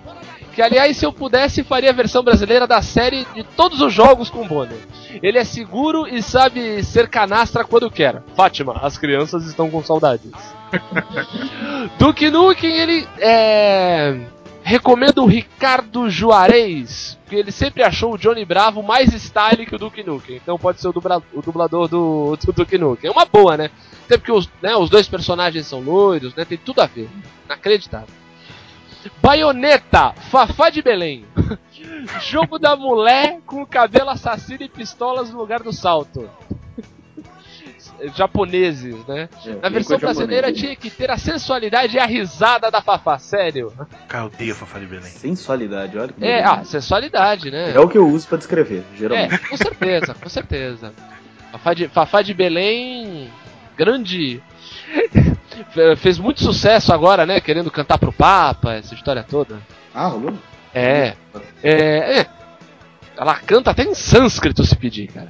Que 0.58 0.62
aliás, 0.62 0.96
se 0.96 1.06
eu 1.06 1.12
pudesse, 1.12 1.62
faria 1.62 1.90
a 1.90 1.92
versão 1.92 2.20
brasileira 2.20 2.66
da 2.66 2.82
série 2.82 3.24
de 3.32 3.44
todos 3.44 3.80
os 3.80 3.94
jogos 3.94 4.28
com 4.28 4.44
Bonner. 4.44 4.76
Ele 5.22 5.38
é 5.38 5.44
seguro 5.44 6.04
e 6.08 6.20
sabe 6.20 6.82
ser 6.82 7.06
canastra 7.08 7.62
quando 7.62 7.88
quer. 7.88 8.24
Fátima, 8.34 8.72
as 8.82 8.98
crianças 8.98 9.46
estão 9.46 9.70
com 9.70 9.80
saudades. 9.84 10.32
Duke 11.96 12.28
Nukem, 12.28 12.76
ele 12.76 13.06
é, 13.20 14.18
Recomendo 14.64 15.22
o 15.22 15.26
Ricardo 15.26 16.10
Juarez, 16.10 17.16
porque 17.22 17.36
ele 17.36 17.52
sempre 17.52 17.84
achou 17.84 18.14
o 18.14 18.18
Johnny 18.18 18.44
Bravo 18.44 18.82
mais 18.82 19.12
style 19.14 19.64
que 19.64 19.76
o 19.76 19.78
Duke 19.78 20.02
Nukem. 20.02 20.40
Então 20.42 20.58
pode 20.58 20.80
ser 20.80 20.88
o, 20.88 20.92
dubla- 20.92 21.22
o 21.32 21.40
dublador 21.40 21.86
do, 21.86 22.36
do 22.36 22.52
Duke 22.52 22.76
Nukem. 22.76 23.08
É 23.08 23.12
uma 23.12 23.24
boa, 23.24 23.56
né? 23.56 23.70
Até 24.06 24.18
porque 24.18 24.32
os, 24.32 24.50
né, 24.60 24.74
os 24.74 24.90
dois 24.90 25.06
personagens 25.06 25.68
são 25.68 25.78
loiros, 25.78 26.34
né? 26.34 26.44
Tem 26.44 26.58
tudo 26.58 26.80
a 26.80 26.86
ver. 26.86 27.08
Inacreditável. 27.46 28.08
Baioneta, 29.22 30.12
Fafá 30.30 30.70
de 30.70 30.82
Belém. 30.82 31.24
Jogo 32.22 32.58
da 32.58 32.76
mulher 32.76 33.40
com 33.46 33.62
o 33.62 33.66
cabelo 33.66 34.10
assassino 34.10 34.62
e 34.62 34.68
pistolas 34.68 35.30
no 35.30 35.38
lugar 35.38 35.62
do 35.62 35.72
salto. 35.72 36.28
Japoneses, 38.14 38.94
né? 39.06 39.28
Na 39.60 39.68
versão 39.68 39.98
brasileira 39.98 40.52
tinha 40.52 40.74
que 40.76 40.88
ter 40.88 41.10
a 41.10 41.18
sensualidade 41.18 41.96
e 41.96 41.98
a 42.00 42.06
risada 42.06 42.70
da 42.70 42.80
Fafá, 42.80 43.18
sério. 43.18 43.72
Cara, 44.06 44.24
eu 44.24 44.26
odeio 44.28 44.52
a 44.52 44.56
Fafá 44.56 44.78
de 44.78 44.86
Belém. 44.86 45.10
Sensualidade, 45.10 45.98
olha 45.98 46.12
que 46.12 46.24
É, 46.24 46.36
beleza. 46.42 46.50
ah, 46.52 46.64
sensualidade, 46.64 47.50
né? 47.50 47.72
É 47.74 47.80
o 47.80 47.88
que 47.88 47.98
eu 47.98 48.06
uso 48.08 48.28
pra 48.28 48.38
descrever, 48.38 48.84
É, 48.94 48.96
geralmente. 48.96 49.38
com 49.48 49.56
certeza, 49.56 50.14
com 50.14 50.28
certeza. 50.28 50.92
Fafá 51.50 51.74
de, 51.74 51.88
Fafá 51.88 52.22
de 52.22 52.34
Belém, 52.34 53.30
grande. 53.76 54.40
Fe- 55.64 55.96
Fez 55.96 56.18
muito 56.18 56.42
sucesso 56.42 56.92
agora, 56.92 57.24
né? 57.26 57.40
Querendo 57.40 57.70
cantar 57.70 57.98
pro 57.98 58.12
Papa, 58.12 58.74
essa 58.74 58.94
história 58.94 59.22
toda. 59.28 59.58
Ah, 59.94 60.06
rolou? 60.06 60.34
É. 60.74 61.14
É. 61.62 62.20
é. 62.20 62.26
Ela 63.16 63.34
canta 63.36 63.70
até 63.72 63.82
em 63.84 63.94
sânscrito 63.94 64.64
se 64.64 64.76
pedir, 64.76 65.08
cara. 65.08 65.28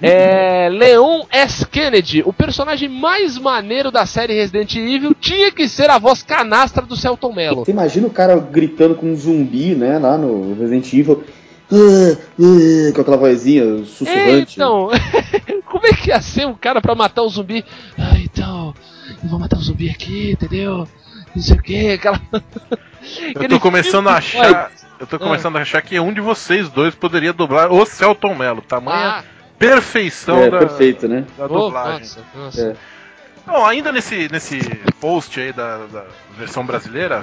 É, 0.00 0.68
Leon 0.70 1.24
S. 1.30 1.66
Kennedy, 1.66 2.22
o 2.24 2.32
personagem 2.32 2.88
mais 2.88 3.36
maneiro 3.36 3.90
da 3.90 4.06
série 4.06 4.32
Resident 4.32 4.74
Evil, 4.76 5.14
tinha 5.20 5.52
que 5.52 5.68
ser 5.68 5.90
a 5.90 5.98
voz 5.98 6.22
canastra 6.22 6.86
do 6.86 6.96
Celton 6.96 7.32
Mello. 7.34 7.64
Você 7.66 7.72
imagina 7.72 8.06
o 8.06 8.10
cara 8.10 8.34
gritando 8.36 8.94
com 8.94 9.12
um 9.12 9.16
zumbi, 9.16 9.74
né, 9.74 9.98
lá 9.98 10.16
no 10.16 10.54
Resident 10.58 10.90
Evil. 10.92 11.22
"Ah, 11.70 12.16
ah", 12.40 12.92
com 12.94 13.00
aquela 13.02 13.16
vozinha 13.18 13.62
É, 13.62 13.84
sussurrante. 13.84 14.54
então, 14.54 14.88
como 15.70 15.86
é 15.86 15.92
que 15.92 16.08
ia 16.08 16.20
ser 16.22 16.46
um 16.46 16.54
cara 16.54 16.80
pra 16.80 16.94
matar 16.94 17.22
o 17.22 17.28
zumbi? 17.28 17.62
Ah, 17.98 18.16
então, 18.20 18.72
eu 19.22 19.28
vou 19.28 19.38
matar 19.38 19.56
o 19.58 19.62
zumbi 19.62 19.90
aqui, 19.90 20.32
entendeu? 20.32 20.86
Não 21.34 21.42
sei 21.42 21.56
o 21.56 21.62
que, 21.62 21.92
aquela. 21.92 22.20
Eu 23.34 23.48
tô 23.48 23.60
começando 23.60 24.08
a 24.08 24.14
achar. 24.16 24.70
Eu 24.98 25.06
tô 25.06 25.18
começando 25.18 25.56
a 25.56 25.60
achar 25.62 25.82
que 25.82 25.98
um 25.98 26.12
de 26.12 26.20
vocês 26.20 26.68
dois 26.68 26.94
poderia 26.94 27.32
dublar 27.32 27.70
o 27.72 27.84
Celton 27.84 28.34
Mello. 28.34 28.62
Tamanha 28.62 29.18
Ah. 29.18 29.24
perfeição 29.58 30.38
É, 30.38 30.50
da, 30.50 30.58
perfeito, 30.58 31.08
né? 31.08 31.24
da 31.36 31.46
Oh, 31.46 31.48
dublagem. 31.48 32.00
nossa, 32.00 32.20
nossa. 32.34 32.62
É. 32.62 32.76
Bom, 33.46 33.66
ainda 33.66 33.92
nesse, 33.92 34.26
nesse 34.32 34.58
post 35.00 35.38
aí 35.38 35.52
da, 35.52 35.78
da 35.86 36.04
versão 36.38 36.64
brasileira, 36.64 37.22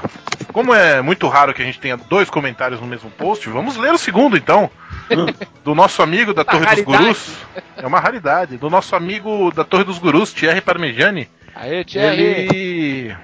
como 0.54 0.72
é 0.74 1.02
muito 1.02 1.28
raro 1.28 1.52
que 1.54 1.64
a 1.64 1.66
gente 1.66 1.80
tenha 1.80 1.98
dois 1.98 2.30
comentários 2.30 2.80
no 2.80 2.86
mesmo 2.86 3.10
post, 3.10 3.50
vamos 3.50 3.76
ler 3.76 3.92
o 3.92 3.98
segundo 3.98 4.38
então. 4.38 4.70
Do 5.64 5.74
nosso 5.74 6.02
amigo 6.04 6.34
da 6.34 6.44
Torre 6.46 6.66
dos. 6.76 6.84
Gurus. 6.84 7.34
É 7.78 7.86
uma 7.88 8.00
raridade. 8.00 8.58
Do 8.58 8.70
nosso 8.70 8.96
amigo 8.96 9.52
da 9.52 9.64
Torre 9.64 9.84
dos 9.84 9.98
Gurus, 9.98 10.32
Thierry 10.32 10.62
Parmegiani. 10.62 11.28
Aê, 11.56 11.84
Thierry. 11.84 12.22
Ele 12.22 13.18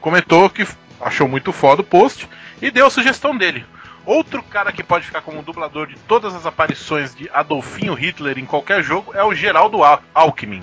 comentou 0.00 0.48
que 0.50 0.66
achou 1.00 1.28
muito 1.28 1.52
foda 1.52 1.82
o 1.82 1.84
post 1.84 2.28
e 2.60 2.70
deu 2.70 2.86
a 2.86 2.90
sugestão 2.90 3.36
dele. 3.36 3.64
Outro 4.04 4.42
cara 4.42 4.72
que 4.72 4.82
pode 4.82 5.06
ficar 5.06 5.20
como 5.20 5.42
dublador 5.42 5.86
de 5.86 5.96
todas 6.08 6.34
as 6.34 6.44
aparições 6.44 7.14
de 7.14 7.30
Adolfinho 7.32 7.94
Hitler 7.94 8.38
em 8.38 8.44
qualquer 8.44 8.82
jogo 8.82 9.14
é 9.14 9.22
o 9.22 9.34
Geraldo 9.34 9.84
Al 9.84 10.02
Alckmin. 10.12 10.62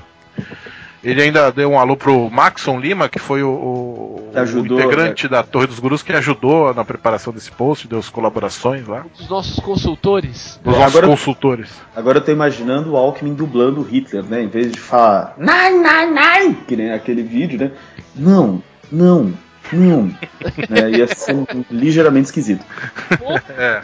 Ele 1.03 1.21
ainda 1.21 1.49
deu 1.51 1.69
um 1.71 1.79
alô 1.79 1.95
pro 1.95 2.29
Maxon 2.29 2.79
Lima, 2.79 3.07
que 3.07 3.19
foi 3.19 3.41
o, 3.41 3.49
o- 3.49 4.29
ajudou, 4.35 4.77
o 4.77 4.81
integrante 4.81 5.27
da 5.29 5.41
Torre 5.43 5.67
dos 5.67 5.79
Gurus, 5.79 6.03
que 6.03 6.11
ajudou 6.11 6.73
na 6.73 6.83
preparação 6.83 7.31
desse 7.31 7.49
post, 7.51 7.87
deu 7.87 7.99
as 7.99 8.09
colaborações 8.09 8.85
lá. 8.87 9.05
Dos 9.17 9.29
nossos 9.29 9.59
consultores. 9.59 10.59
Dos 10.63 10.73
nossos 10.77 10.87
Agora- 10.95 11.07
consultores. 11.07 11.69
Agora 11.95 12.17
eu 12.17 12.23
tô 12.23 12.31
imaginando 12.31 12.91
o 12.91 12.97
Alckmin 12.97 13.33
dublando 13.33 13.79
o 13.79 13.83
Hitler, 13.83 14.23
né? 14.23 14.43
Em 14.43 14.47
vez 14.47 14.71
de 14.71 14.79
falar 14.79 15.35
Nine, 15.37 15.77
nine, 15.83 16.19
nine, 16.19 16.55
que 16.67 16.75
nem 16.75 16.91
aquele 16.91 17.23
vídeo, 17.23 17.57
né? 17.57 17.71
Não, 18.15 18.61
não, 18.91 19.33
não. 19.71 20.11
né? 20.69 20.91
Ia 20.91 21.07
ser 21.07 21.35
ligeiramente 21.69 22.25
esquisito. 22.25 22.63
É. 23.57 23.81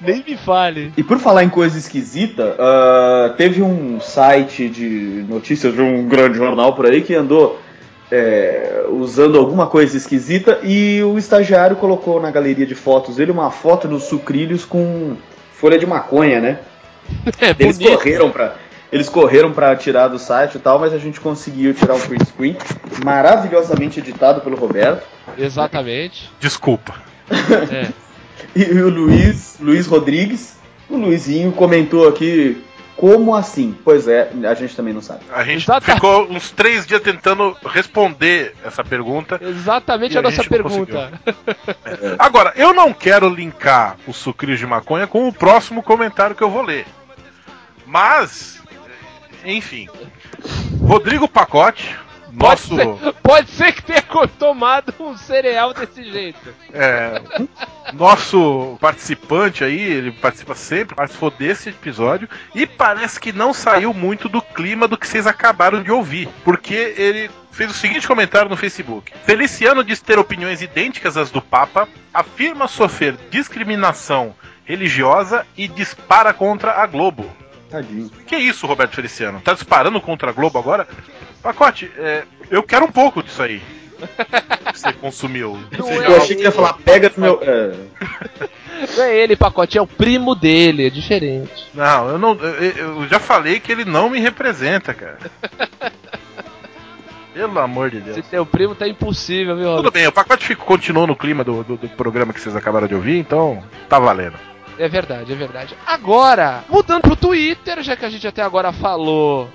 Nem 0.00 0.22
me 0.26 0.36
fale. 0.36 0.92
E 0.96 1.02
por 1.02 1.18
falar 1.18 1.44
em 1.44 1.48
coisa 1.48 1.78
esquisita, 1.78 2.56
ah, 2.58 3.34
teve 3.36 3.62
um 3.62 4.00
site 4.00 4.68
de 4.68 5.24
notícias 5.28 5.74
de 5.74 5.80
um 5.80 6.06
grande 6.08 6.36
jornal 6.38 6.74
por 6.74 6.86
aí 6.86 7.02
que 7.02 7.14
andou 7.14 7.60
é, 8.10 8.84
usando 8.90 9.38
alguma 9.38 9.66
coisa 9.66 9.96
esquisita 9.96 10.60
e 10.62 11.02
o 11.02 11.18
estagiário 11.18 11.76
colocou 11.76 12.20
na 12.20 12.30
galeria 12.30 12.66
de 12.66 12.74
fotos 12.74 13.16
dele 13.16 13.32
uma 13.32 13.50
foto 13.50 13.88
dos 13.88 14.04
sucrilhos 14.04 14.64
com 14.64 15.16
folha 15.52 15.78
de 15.78 15.86
maconha, 15.86 16.40
né? 16.40 16.58
É 17.40 17.54
Eles 17.58 17.78
bonito. 17.78 17.96
correram 17.96 18.30
pra. 18.30 18.54
Eles 18.92 19.08
correram 19.08 19.52
para 19.52 19.74
tirar 19.76 20.08
do 20.08 20.18
site 20.18 20.56
e 20.56 20.58
tal, 20.58 20.78
mas 20.78 20.92
a 20.92 20.98
gente 20.98 21.20
conseguiu 21.20 21.74
tirar 21.74 21.94
um 21.94 22.00
print 22.00 22.24
screen 22.26 22.56
maravilhosamente 23.04 24.00
editado 24.00 24.40
pelo 24.40 24.56
Roberto. 24.56 25.04
Exatamente. 25.36 26.30
Desculpa. 26.40 26.94
É. 27.30 27.88
E 28.54 28.64
o 28.80 28.88
Luiz, 28.88 29.56
Luiz 29.60 29.86
Rodrigues, 29.86 30.56
o 30.88 30.96
Luizinho 30.96 31.52
comentou 31.52 32.08
aqui 32.08 32.62
como 32.96 33.34
assim? 33.34 33.76
Pois 33.84 34.08
é, 34.08 34.30
a 34.48 34.54
gente 34.54 34.74
também 34.74 34.94
não 34.94 35.02
sabe. 35.02 35.20
A 35.30 35.44
gente 35.44 35.64
Exata- 35.64 35.94
ficou 35.94 36.26
uns 36.30 36.50
três 36.50 36.86
dias 36.86 37.02
tentando 37.02 37.54
responder 37.66 38.54
essa 38.64 38.82
pergunta. 38.82 39.38
Exatamente 39.42 40.16
a 40.16 40.20
a 40.20 40.22
nossa 40.22 40.42
pergunta. 40.42 41.12
Agora, 42.18 42.54
eu 42.56 42.72
não 42.72 42.94
quero 42.94 43.28
linkar 43.28 43.98
o 44.06 44.14
sucrilhos 44.14 44.58
de 44.58 44.66
maconha 44.66 45.06
com 45.06 45.28
o 45.28 45.32
próximo 45.32 45.82
comentário 45.82 46.34
que 46.34 46.42
eu 46.42 46.50
vou 46.50 46.62
ler. 46.62 46.86
Mas, 47.84 48.62
enfim. 49.46 49.88
Rodrigo 50.80 51.28
Pacote, 51.28 51.96
Pode 52.38 52.70
nosso. 52.70 52.76
ser, 52.76 53.12
pode 53.22 53.50
ser 53.50 53.72
que 53.72 53.82
tenha 53.82 54.02
tomado 54.38 54.92
um 55.00 55.16
cereal 55.16 55.72
desse 55.72 56.04
jeito. 56.04 56.54
É, 56.72 57.22
nosso 57.94 58.76
participante 58.80 59.64
aí, 59.64 59.80
ele 59.80 60.12
participa 60.12 60.54
sempre, 60.54 60.94
participou 60.94 61.30
desse 61.30 61.70
episódio 61.70 62.28
e 62.54 62.66
parece 62.66 63.18
que 63.18 63.32
não 63.32 63.54
saiu 63.54 63.94
muito 63.94 64.28
do 64.28 64.42
clima 64.42 64.86
do 64.86 64.98
que 64.98 65.08
vocês 65.08 65.26
acabaram 65.26 65.82
de 65.82 65.90
ouvir, 65.90 66.28
porque 66.44 66.94
ele 66.96 67.30
fez 67.50 67.70
o 67.70 67.74
seguinte 67.74 68.06
comentário 68.06 68.50
no 68.50 68.56
Facebook: 68.56 69.12
Feliciano 69.24 69.82
diz 69.82 70.00
ter 70.00 70.18
opiniões 70.18 70.60
idênticas 70.60 71.16
às 71.16 71.30
do 71.30 71.40
Papa, 71.40 71.88
afirma 72.12 72.68
sofrer 72.68 73.16
discriminação 73.30 74.34
religiosa 74.64 75.46
e 75.56 75.66
dispara 75.68 76.34
contra 76.34 76.72
a 76.82 76.86
Globo. 76.86 77.24
Tadinho. 77.70 78.10
Que 78.26 78.36
isso, 78.36 78.66
Roberto 78.66 78.94
Feliciano? 78.94 79.40
Tá 79.40 79.52
disparando 79.54 80.00
contra 80.00 80.30
a 80.30 80.32
Globo 80.32 80.58
agora? 80.58 80.86
Pacote, 81.42 81.90
é, 81.98 82.24
eu 82.50 82.62
quero 82.62 82.84
um 82.84 82.92
pouco 82.92 83.22
disso 83.22 83.42
aí. 83.42 83.60
Você 84.74 84.92
consumiu. 84.92 85.58
Não 85.76 85.86
Seja 85.86 86.04
é 86.04 86.06
Eu 86.08 86.16
achei 86.16 86.36
que 86.36 86.42
ia 86.42 86.52
falar, 86.52 86.74
pega 86.74 87.10
no 87.16 87.22
meu. 87.22 87.40
é, 87.42 87.74
Não 88.96 89.04
é 89.04 89.16
ele, 89.16 89.34
pacote, 89.36 89.78
é 89.78 89.82
o 89.82 89.86
primo 89.86 90.34
dele, 90.34 90.86
é 90.86 90.90
diferente. 90.90 91.66
Não, 91.72 92.08
eu 92.10 92.18
não. 92.18 92.34
Eu, 92.34 93.00
eu 93.00 93.08
já 93.08 93.18
falei 93.18 93.58
que 93.58 93.72
ele 93.72 93.84
não 93.86 94.10
me 94.10 94.20
representa, 94.20 94.92
cara. 94.92 95.18
Pelo 97.32 97.58
amor 97.58 97.90
de 97.90 97.98
Se 97.98 98.04
Deus. 98.04 98.26
teu 98.28 98.46
primo 98.46 98.74
tá 98.74 98.88
impossível, 98.88 99.56
viu, 99.56 99.76
Tudo 99.76 99.90
bem, 99.90 100.06
o 100.06 100.12
pacote 100.12 100.46
ficou, 100.46 100.64
continuou 100.64 101.06
no 101.06 101.14
clima 101.14 101.44
do, 101.44 101.62
do, 101.62 101.76
do 101.76 101.88
programa 101.90 102.32
que 102.32 102.40
vocês 102.40 102.56
acabaram 102.56 102.86
de 102.88 102.94
ouvir, 102.94 103.18
então 103.18 103.62
tá 103.90 103.98
valendo. 103.98 104.38
É 104.78 104.88
verdade, 104.88 105.32
é 105.32 105.36
verdade. 105.36 105.74
Agora, 105.86 106.64
mudando 106.68 107.02
pro 107.02 107.16
Twitter, 107.16 107.82
já 107.82 107.96
que 107.96 108.04
a 108.04 108.10
gente 108.10 108.26
até 108.26 108.42
agora 108.42 108.72
falou 108.72 109.48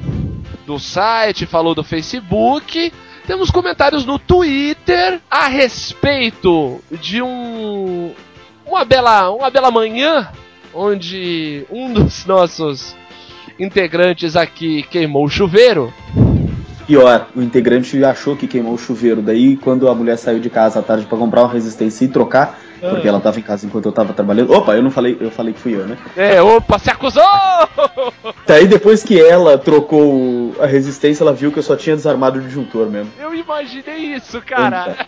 do 0.66 0.80
site, 0.80 1.46
falou 1.46 1.76
do 1.76 1.84
Facebook, 1.84 2.92
temos 3.26 3.52
comentários 3.52 4.06
no 4.06 4.18
Twitter 4.18 5.20
a 5.30 5.48
respeito 5.48 6.82
de 6.92 7.22
um 7.22 8.14
uma 8.66 8.84
bela 8.84 9.30
uma 9.32 9.50
bela 9.50 9.70
manhã 9.70 10.32
onde 10.74 11.66
um 11.70 11.92
dos 11.94 12.26
nossos 12.28 12.96
integrantes 13.60 14.36
aqui 14.36 14.84
queimou 14.84 15.26
o 15.26 15.30
chuveiro. 15.30 15.94
Pior, 16.88 17.28
o 17.36 17.42
integrante 17.42 18.04
achou 18.04 18.36
que 18.36 18.48
queimou 18.48 18.74
o 18.74 18.78
chuveiro. 18.78 19.22
Daí, 19.22 19.56
quando 19.56 19.88
a 19.88 19.96
mulher 19.96 20.18
saiu 20.18 20.40
de 20.40 20.50
casa 20.50 20.80
à 20.80 20.82
tarde 20.82 21.06
pra 21.06 21.18
comprar 21.18 21.44
uma 21.44 21.54
resistência 21.54 22.06
e 22.06 22.08
trocar, 22.08 22.60
porque 22.90 23.08
ela 23.08 23.20
tava 23.20 23.40
em 23.40 23.44
casa 23.44 23.66
enquanto 23.66 23.86
eu 23.86 23.92
tava 23.92 24.14
trabalhando. 24.14 24.52
Opa, 24.54 24.76
eu 24.76 24.82
não 24.82 24.92
falei, 24.92 25.18
eu 25.20 25.30
falei 25.32 25.54
que 25.54 25.60
fui 25.60 25.76
eu, 25.76 25.86
né? 25.86 25.98
É, 26.16 26.42
opa, 26.42 26.80
se 26.80 26.90
acusou! 26.90 27.24
Daí, 28.48 28.68
depois 28.68 29.04
que 29.04 29.22
ela 29.22 29.58
trocou 29.58 30.56
a 30.60 30.66
resistência, 30.66 31.24
ela 31.24 31.34
viu 31.34 31.52
que 31.52 31.60
eu 31.60 31.64
só 31.64 31.76
tinha 31.76 31.96
desarmado 31.96 32.40
o 32.40 32.42
disjuntor 32.42 32.90
mesmo. 32.90 33.12
Eu 33.20 33.34
imaginei 33.34 34.16
isso, 34.16 34.42
cara. 34.42 35.08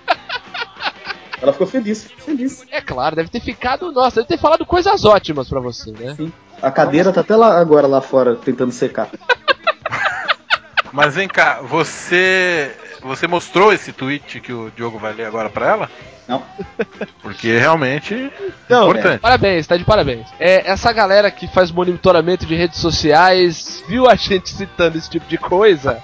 Ela 1.41 1.51
ficou 1.51 1.67
feliz, 1.67 2.09
feliz. 2.19 2.63
É 2.71 2.79
claro, 2.79 3.17
deve 3.17 3.29
ter 3.29 3.41
ficado, 3.41 3.91
nossa, 3.91 4.17
deve 4.21 4.29
ter 4.29 4.37
falado 4.37 4.65
coisas 4.65 5.03
ótimas 5.03 5.49
pra 5.49 5.59
você, 5.59 5.91
né? 5.91 6.15
A 6.61 6.71
cadeira 6.71 7.11
tá 7.11 7.19
até 7.19 7.35
lá 7.35 7.59
agora 7.59 7.85
lá 7.85 7.99
fora 7.99 8.35
tentando 8.35 8.71
secar. 8.71 9.09
Mas 10.93 11.15
vem 11.15 11.27
cá, 11.27 11.59
você. 11.61 12.71
Você 13.01 13.27
mostrou 13.27 13.73
esse 13.73 13.91
tweet 13.91 14.39
que 14.39 14.53
o 14.53 14.71
Diogo 14.73 14.97
vai 14.99 15.11
ler 15.11 15.25
agora 15.25 15.49
pra 15.49 15.67
ela? 15.67 15.89
Não. 16.27 16.41
Porque 17.21 17.57
realmente 17.57 18.31
Não, 18.69 18.83
importante. 18.83 19.15
é, 19.15 19.17
parabéns, 19.17 19.67
tá 19.67 19.75
de 19.75 19.83
parabéns. 19.83 20.25
É, 20.39 20.69
essa 20.71 20.93
galera 20.93 21.29
que 21.29 21.47
faz 21.47 21.69
monitoramento 21.69 22.45
de 22.45 22.55
redes 22.55 22.79
sociais 22.79 23.83
viu 23.89 24.07
a 24.09 24.15
gente 24.15 24.49
citando 24.49 24.97
esse 24.97 25.09
tipo 25.09 25.25
de 25.27 25.37
coisa 25.37 26.01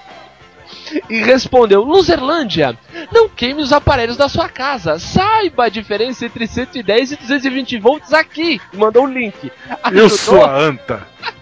e 1.08 1.20
respondeu: 1.22 1.82
Luzerlândia, 1.82 2.76
não 3.10 3.28
queime 3.30 3.62
os 3.62 3.72
aparelhos 3.72 4.16
da 4.18 4.28
sua 4.28 4.48
casa. 4.48 4.98
Saiba 4.98 5.64
a 5.66 5.68
diferença 5.70 6.26
entre 6.26 6.46
110 6.46 7.12
e 7.12 7.16
220 7.16 7.78
volts 7.78 8.12
aqui. 8.12 8.60
E 8.72 8.76
mandou 8.76 9.04
um 9.04 9.10
link. 9.12 9.50
Eu 9.70 10.06
Ajudou? 10.06 10.08
sou 10.10 10.44
a 10.44 10.54
anta. 10.54 11.00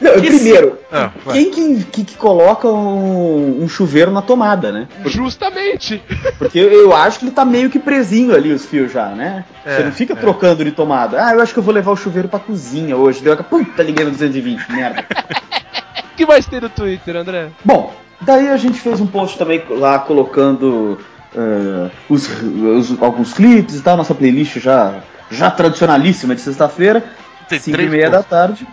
Não, 0.00 0.12
primeiro, 0.20 0.78
Ah, 0.90 1.10
quem 1.32 1.50
que, 1.50 1.84
que, 1.84 2.04
que 2.04 2.14
coloca 2.16 2.66
um, 2.68 3.62
um 3.62 3.68
chuveiro 3.68 4.10
na 4.10 4.20
tomada, 4.20 4.72
né? 4.72 4.88
Justamente. 5.06 6.02
Porque 6.38 6.58
eu, 6.58 6.70
eu 6.70 6.94
acho 6.94 7.18
que 7.20 7.24
ele 7.26 7.32
tá 7.32 7.44
meio 7.44 7.70
que 7.70 7.78
presinho 7.78 8.34
ali 8.34 8.52
os 8.52 8.64
fios 8.66 8.92
já, 8.92 9.06
né? 9.10 9.44
É, 9.64 9.76
Você 9.76 9.84
não 9.84 9.92
fica 9.92 10.12
é. 10.12 10.16
trocando 10.16 10.64
de 10.64 10.72
tomada. 10.72 11.24
Ah, 11.24 11.32
eu 11.34 11.40
acho 11.40 11.52
que 11.52 11.58
eu 11.58 11.62
vou 11.62 11.72
levar 11.72 11.92
o 11.92 11.96
chuveiro 11.96 12.28
pra 12.28 12.40
cozinha 12.40 12.96
hoje. 12.96 13.22
Deu 13.22 13.32
a 13.34 13.36
puta, 13.36 13.82
liguei 13.82 14.04
no 14.04 14.10
220, 14.10 14.70
merda. 14.72 15.04
O 16.12 16.16
que 16.16 16.26
mais 16.26 16.44
tem 16.46 16.60
no 16.60 16.68
Twitter, 16.68 17.14
André? 17.16 17.48
Bom, 17.64 17.94
daí 18.20 18.48
a 18.48 18.56
gente 18.56 18.80
fez 18.80 19.00
um 19.00 19.06
post 19.06 19.38
também 19.38 19.62
lá 19.70 20.00
colocando 20.00 20.98
eh, 21.36 21.90
os, 22.08 22.28
os- 22.42 23.00
alguns 23.02 23.32
clipes 23.32 23.76
e 23.76 23.80
tal, 23.82 23.96
nossa 23.96 24.14
playlist 24.14 24.58
já, 24.58 24.96
já 25.30 25.50
tradicionalíssima 25.52 26.34
de 26.34 26.40
sexta-feira, 26.40 27.04
Tem 27.48 27.58
5 27.60 27.70
e 27.70 27.72
três 27.74 27.90
meia 27.90 28.10
da 28.10 28.18
posts. 28.18 28.30
tarde. 28.30 28.66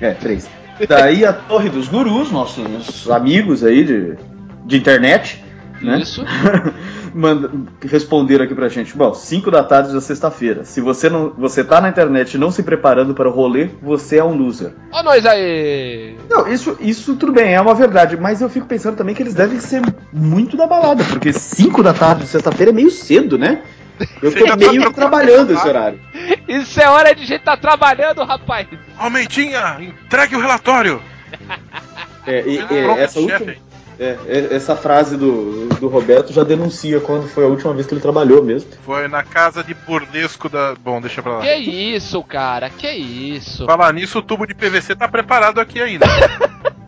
É, 0.00 0.10
três. 0.12 0.48
Daí 0.88 1.24
a 1.24 1.32
Torre 1.32 1.68
dos 1.68 1.88
Gurus, 1.88 2.30
nossos 2.30 3.10
amigos 3.10 3.62
aí 3.64 3.84
de, 3.84 4.16
de 4.64 4.76
internet, 4.76 5.42
né? 5.82 6.00
Isso. 6.00 6.24
Manda, 7.14 7.50
responderam 7.82 8.44
aqui 8.44 8.54
pra 8.54 8.68
gente. 8.68 8.96
Bom, 8.96 9.12
5 9.12 9.50
da 9.50 9.62
tarde 9.62 9.92
da 9.92 10.00
sexta-feira. 10.00 10.64
Se 10.64 10.80
você 10.80 11.10
não, 11.10 11.30
você 11.36 11.62
tá 11.62 11.78
na 11.80 11.90
internet 11.90 12.38
não 12.38 12.50
se 12.50 12.62
preparando 12.62 13.12
para 13.14 13.28
o 13.28 13.32
rolê, 13.32 13.68
você 13.82 14.16
é 14.16 14.24
um 14.24 14.34
loser. 14.34 14.72
Ó 14.90 15.02
nós 15.02 15.26
aí! 15.26 16.16
Não, 16.30 16.48
isso, 16.48 16.76
isso 16.80 17.14
tudo 17.16 17.32
bem, 17.32 17.54
é 17.54 17.60
uma 17.60 17.74
verdade, 17.74 18.16
mas 18.16 18.40
eu 18.40 18.48
fico 18.48 18.66
pensando 18.66 18.96
também 18.96 19.14
que 19.14 19.22
eles 19.22 19.34
devem 19.34 19.60
ser 19.60 19.82
muito 20.10 20.56
da 20.56 20.66
balada, 20.66 21.04
porque 21.04 21.32
5 21.32 21.82
da 21.82 21.92
tarde 21.92 22.22
de 22.22 22.28
sexta-feira 22.28 22.72
é 22.72 22.74
meio 22.74 22.90
cedo, 22.90 23.36
né? 23.36 23.62
Eu 24.22 24.30
Você 24.32 24.38
tô 24.38 24.46
tá 24.46 24.56
meio 24.56 24.70
preocupado 24.72 24.94
trabalhando 24.94 25.52
esse 25.52 25.66
horário. 25.68 26.00
Isso 26.48 26.80
é 26.80 26.88
hora 26.88 27.14
de 27.14 27.24
gente 27.26 27.42
tá 27.42 27.56
trabalhando, 27.56 28.24
rapaz. 28.24 28.66
Almeidinha, 28.98 29.76
entregue 29.80 30.36
o 30.36 30.40
relatório. 30.40 31.00
É, 32.24 32.40
e- 32.46 32.60
e 32.70 32.78
essa, 33.00 33.18
última, 33.18 33.52
é, 33.98 34.16
é, 34.28 34.48
essa 34.54 34.76
frase 34.76 35.16
do, 35.16 35.66
do 35.80 35.88
Roberto 35.88 36.32
já 36.32 36.44
denuncia 36.44 37.00
quando 37.00 37.26
foi 37.26 37.42
a 37.42 37.48
última 37.48 37.74
vez 37.74 37.84
que 37.84 37.94
ele 37.94 38.00
trabalhou 38.00 38.44
mesmo. 38.44 38.70
Foi 38.84 39.08
na 39.08 39.24
casa 39.24 39.64
de 39.64 39.74
burlesco 39.74 40.48
da. 40.48 40.76
Bom, 40.76 41.00
deixa 41.00 41.20
pra 41.20 41.38
lá. 41.38 41.40
Que 41.42 41.52
isso, 41.56 42.22
cara? 42.22 42.70
Que 42.70 42.88
isso? 42.92 43.66
Falar 43.66 43.92
nisso, 43.92 44.20
o 44.20 44.22
tubo 44.22 44.46
de 44.46 44.54
PVC 44.54 44.94
tá 44.94 45.08
preparado 45.08 45.60
aqui 45.60 45.82
ainda. 45.82 46.06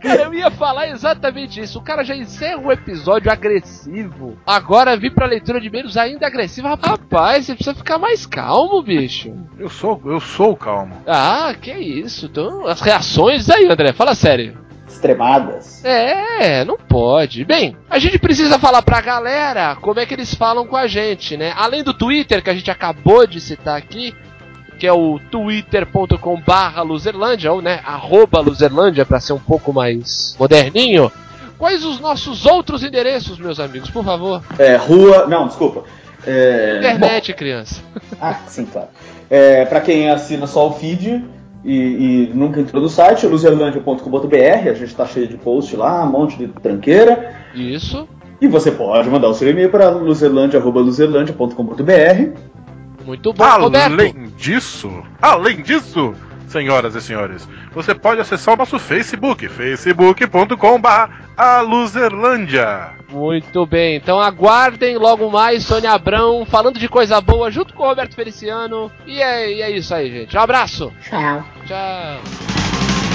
Cara, 0.00 0.22
eu 0.22 0.34
ia 0.34 0.50
falar 0.50 0.88
exatamente 0.88 1.60
isso. 1.60 1.78
O 1.78 1.82
cara 1.82 2.02
já 2.02 2.16
encerra 2.16 2.58
um 2.58 2.72
episódio 2.72 3.30
agressivo. 3.30 4.38
Agora 4.46 4.96
vir 4.96 5.12
pra 5.12 5.26
leitura 5.26 5.60
de 5.60 5.68
e-mails 5.68 5.96
ainda 5.96 6.26
agressiva. 6.26 6.78
Rapaz, 6.82 7.46
você 7.46 7.54
precisa 7.54 7.76
ficar 7.76 7.98
mais 7.98 8.26
calmo, 8.26 8.82
bicho. 8.82 9.34
Eu 9.58 9.68
sou, 9.68 10.00
eu 10.06 10.20
sou 10.20 10.56
calmo. 10.56 10.96
Ah, 11.06 11.54
que 11.60 11.72
isso. 11.72 12.26
Então, 12.26 12.66
as 12.66 12.80
reações 12.80 13.48
aí, 13.50 13.66
André, 13.66 13.92
fala 13.92 14.14
sério. 14.14 14.66
Extremadas. 14.88 15.84
É, 15.84 16.64
não 16.64 16.78
pode. 16.78 17.44
Bem, 17.44 17.76
a 17.90 17.98
gente 17.98 18.18
precisa 18.18 18.58
falar 18.58 18.82
pra 18.82 19.00
galera 19.00 19.76
como 19.76 20.00
é 20.00 20.06
que 20.06 20.14
eles 20.14 20.34
falam 20.34 20.66
com 20.66 20.76
a 20.76 20.86
gente, 20.86 21.36
né? 21.36 21.52
Além 21.56 21.82
do 21.82 21.92
Twitter 21.92 22.42
que 22.42 22.48
a 22.50 22.54
gente 22.54 22.70
acabou 22.70 23.26
de 23.26 23.40
citar 23.40 23.76
aqui, 23.76 24.14
que 24.78 24.86
é 24.86 24.92
o 24.92 25.18
twitter.com 25.30 26.40
barra 26.40 26.82
Luzerlândia, 26.82 27.52
ou 27.52 27.62
né, 27.62 27.80
arroba 27.84 28.40
Luzerlândia 28.40 29.06
pra 29.06 29.20
ser 29.20 29.32
um 29.32 29.38
pouco 29.38 29.72
mais 29.72 30.36
moderninho. 30.38 31.10
Quais 31.58 31.84
os 31.84 31.98
nossos 31.98 32.44
outros 32.44 32.82
endereços, 32.82 33.38
meus 33.38 33.58
amigos, 33.58 33.90
por 33.90 34.04
favor? 34.04 34.42
É, 34.58 34.76
rua. 34.76 35.26
Não, 35.26 35.46
desculpa. 35.46 35.84
É, 36.26 36.76
Internet, 36.78 37.32
criança. 37.32 37.80
bom, 37.94 38.00
ah, 38.20 38.40
sim, 38.46 38.66
claro. 38.66 38.88
É, 39.30 39.64
pra 39.64 39.80
quem 39.80 40.10
assina 40.10 40.46
só 40.46 40.68
o 40.68 40.72
feed 40.72 41.24
e, 41.64 41.74
e 41.74 42.30
nunca 42.34 42.60
entrou 42.60 42.82
no 42.82 42.88
site, 42.88 43.26
luzerlandia.com.br, 43.26 44.68
a 44.68 44.74
gente 44.74 44.94
tá 44.94 45.06
cheio 45.06 45.28
de 45.28 45.36
post 45.36 45.74
lá, 45.76 46.04
um 46.04 46.10
monte 46.10 46.36
de 46.36 46.48
tranqueira. 46.48 47.34
Isso. 47.54 48.06
E 48.40 48.46
você 48.46 48.70
pode 48.70 49.08
mandar 49.08 49.28
o 49.28 49.34
seu 49.34 49.48
e-mail 49.48 49.70
para 49.70 49.88
luzerlandia.luzerlandia.com.br. 49.88 52.55
Muito 53.06 53.32
bom, 53.32 53.44
Roberto. 53.44 53.92
Além 53.92 54.32
disso, 54.36 55.04
além 55.22 55.62
disso, 55.62 56.12
senhoras 56.48 56.96
e 56.96 57.00
senhores, 57.00 57.48
você 57.72 57.94
pode 57.94 58.20
acessar 58.20 58.54
o 58.54 58.56
nosso 58.56 58.80
Facebook, 58.80 59.48
facebook.com.br 59.48 60.88
aluzerlândia. 61.36 62.90
Muito 63.08 63.64
bem, 63.64 63.96
então 63.96 64.20
aguardem 64.20 64.98
logo 64.98 65.30
mais 65.30 65.64
Sônia 65.64 65.92
Abrão 65.92 66.44
falando 66.44 66.80
de 66.80 66.88
coisa 66.88 67.20
boa 67.20 67.48
junto 67.48 67.72
com 67.74 67.84
o 67.84 67.86
Roberto 67.86 68.16
Feliciano. 68.16 68.90
E 69.06 69.22
é, 69.22 69.52
e 69.52 69.62
é 69.62 69.70
isso 69.70 69.94
aí, 69.94 70.10
gente. 70.10 70.36
Um 70.36 70.40
abraço. 70.40 70.92
Tchau. 71.02 71.44
Tchau. 71.64 73.05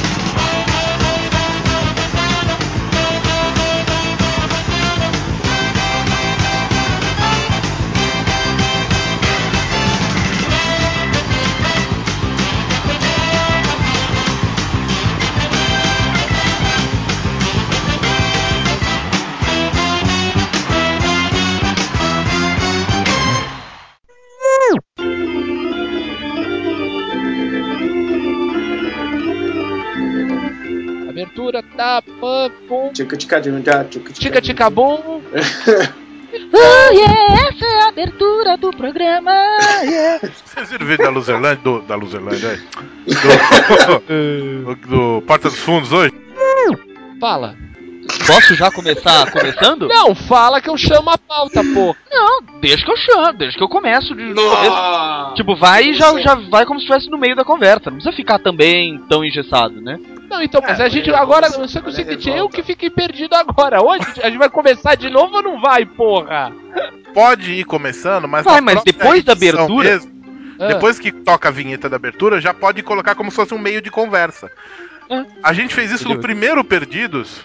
Tica 34.19 34.41
tica 34.41 34.69
bum. 34.69 35.21
Oh, 36.53 36.93
yeah, 36.93 37.49
essa 37.49 37.65
é 37.65 37.81
a 37.83 37.87
abertura 37.89 38.57
do 38.57 38.71
programa. 38.71 39.31
Yeah. 39.83 40.29
Vocês 40.45 40.69
viram 40.69 40.85
o 40.85 40.89
vídeo 40.89 41.03
da 41.03 41.09
Luzerlândia? 41.09 41.63
Do, 41.63 41.81
da 41.81 41.95
Luzerlândia? 41.95 42.59
Do, 44.07 44.75
do, 44.75 45.21
Porta 45.23 45.49
dos 45.49 45.59
Fundos 45.59 45.91
hoje? 45.91 46.13
Fala. 47.19 47.55
Posso 48.25 48.55
já 48.55 48.71
começar 48.71 49.29
começando? 49.31 49.87
Não, 49.87 50.15
fala 50.15 50.61
que 50.61 50.69
eu 50.69 50.77
chamo 50.77 51.09
a 51.09 51.17
pauta, 51.17 51.61
pô. 51.73 51.95
Não, 52.09 52.41
deixa 52.59 52.83
que 52.83 52.91
eu 52.91 52.97
chamo, 52.97 53.33
deixa 53.33 53.57
que 53.57 53.63
eu 53.63 53.69
começo 53.69 54.15
de. 54.15 54.33
Tipo, 55.35 55.55
vai 55.55 55.89
e 55.89 55.93
já, 55.93 56.17
já 56.19 56.35
vai 56.35 56.65
como 56.65 56.79
se 56.79 56.85
estivesse 56.85 57.09
no 57.09 57.17
meio 57.17 57.35
da 57.35 57.43
conversa. 57.43 57.89
Não 57.89 57.97
precisa 57.97 58.15
ficar 58.15 58.39
também 58.39 58.99
tão 59.09 59.23
engessado, 59.23 59.81
né? 59.81 59.99
Não, 60.31 60.41
então, 60.41 60.61
mas 60.65 60.79
a 60.79 60.87
gente 60.87 61.13
agora. 61.13 61.49
Só 61.67 61.81
que 61.81 61.89
o 61.89 61.91
seguinte, 61.91 62.29
eu 62.29 62.47
que 62.49 62.63
fiquei 62.63 62.89
perdido 62.89 63.33
agora. 63.35 63.83
Hoje 63.83 64.05
a 64.23 64.27
gente 64.29 64.39
vai 64.39 64.49
começar 64.49 64.95
de 64.95 65.09
novo 65.09 65.35
ou 65.35 65.43
não 65.43 65.59
vai, 65.61 65.85
porra? 65.85 66.51
Pode 67.13 67.51
ir 67.51 67.65
começando, 67.65 68.27
mas. 68.27 68.45
Vai, 68.45 68.61
mas 68.61 68.81
depois 68.83 69.23
da 69.23 69.33
abertura- 69.33 69.89
mesmo, 69.89 70.11
Ah. 70.59 70.67
Depois 70.67 70.99
que 70.99 71.11
toca 71.11 71.49
a 71.49 71.51
vinheta 71.51 71.89
da 71.89 71.95
abertura, 71.95 72.39
já 72.39 72.53
pode 72.53 72.83
colocar 72.83 73.15
como 73.15 73.31
se 73.31 73.35
fosse 73.35 73.51
um 73.53 73.57
meio 73.57 73.81
de 73.81 73.89
conversa. 73.89 74.49
Ah. 75.09 75.25
A 75.41 75.53
gente 75.53 75.73
fez 75.73 75.91
isso 75.91 76.07
no 76.07 76.19
primeiro 76.19 76.63
Perdidos. 76.63 77.41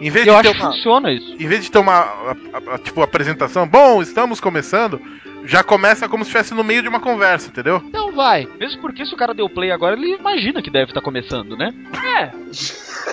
Em 0.00 0.08
vez 0.10 0.26
Eu 0.26 0.34
de 0.34 0.38
acho 0.40 0.48
ter 0.52 0.56
que 0.58 0.62
uma, 0.62 0.72
funciona 0.72 1.12
isso. 1.12 1.34
em 1.38 1.46
vez 1.46 1.64
de 1.64 1.70
ter 1.70 1.78
uma 1.78 1.92
a- 1.92 2.36
a- 2.70 2.74
a- 2.74 2.78
tipo 2.78 3.02
apresentação, 3.02 3.66
bom, 3.66 4.00
estamos 4.02 4.40
começando, 4.40 5.00
já 5.44 5.62
começa 5.62 6.08
como 6.08 6.24
se 6.24 6.28
estivesse 6.28 6.54
no 6.54 6.64
meio 6.64 6.82
de 6.82 6.88
uma 6.88 7.00
conversa, 7.00 7.48
entendeu? 7.48 7.82
Então 7.86 8.12
vai. 8.12 8.48
Mesmo 8.58 8.80
porque 8.80 9.04
se 9.04 9.14
o 9.14 9.16
cara 9.16 9.34
deu 9.34 9.48
play 9.48 9.70
agora, 9.70 9.94
ele 9.94 10.14
imagina 10.14 10.62
que 10.62 10.70
deve 10.70 10.90
estar 10.90 11.00
começando, 11.00 11.56
né? 11.56 11.70
É. 12.18 12.30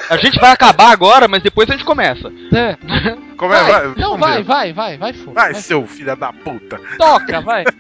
A 0.10 0.18
gente 0.18 0.40
vai 0.40 0.52
acabar 0.52 0.92
agora, 0.92 1.28
mas 1.28 1.44
depois 1.44 1.70
a 1.70 1.74
gente 1.74 1.86
começa. 1.86 2.32
É. 2.54 2.78
Como 3.38 3.54
é? 3.54 3.64
Vai, 3.64 3.72
Vai, 3.72 3.92
então 3.92 4.18
vai, 4.18 4.44
vai, 4.44 4.74
vai, 4.74 4.98
vai, 4.98 5.14
foda. 5.14 5.34
Vai, 5.34 5.54
seu 5.56 5.86
filho 5.86 6.16
da 6.16 6.32
puta. 6.32 6.80
Toca, 6.98 7.42
vai. 7.42 7.64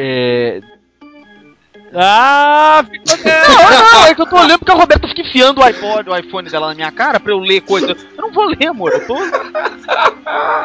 É. 0.00 0.60
Ah, 1.94 2.84
ficou 2.90 3.16
Não, 3.24 3.92
não, 4.00 4.06
é 4.06 4.14
que 4.14 4.20
eu 4.20 4.26
tô 4.26 4.36
olhando 4.36 4.58
porque 4.58 4.72
a 4.72 4.74
Roberta 4.74 5.08
fica 5.08 5.22
enfiando 5.22 5.58
o 5.60 5.64
iPod, 5.64 6.10
o 6.10 6.16
iPhone 6.16 6.48
dela 6.50 6.68
na 6.68 6.74
minha 6.74 6.92
cara 6.92 7.18
pra 7.18 7.32
eu 7.32 7.38
ler 7.38 7.60
coisa. 7.62 7.92
Eu 8.16 8.22
não 8.22 8.30
vou 8.32 8.44
ler, 8.46 8.66
amor. 8.68 8.92
Eu 8.92 9.06
tô. 9.06 9.14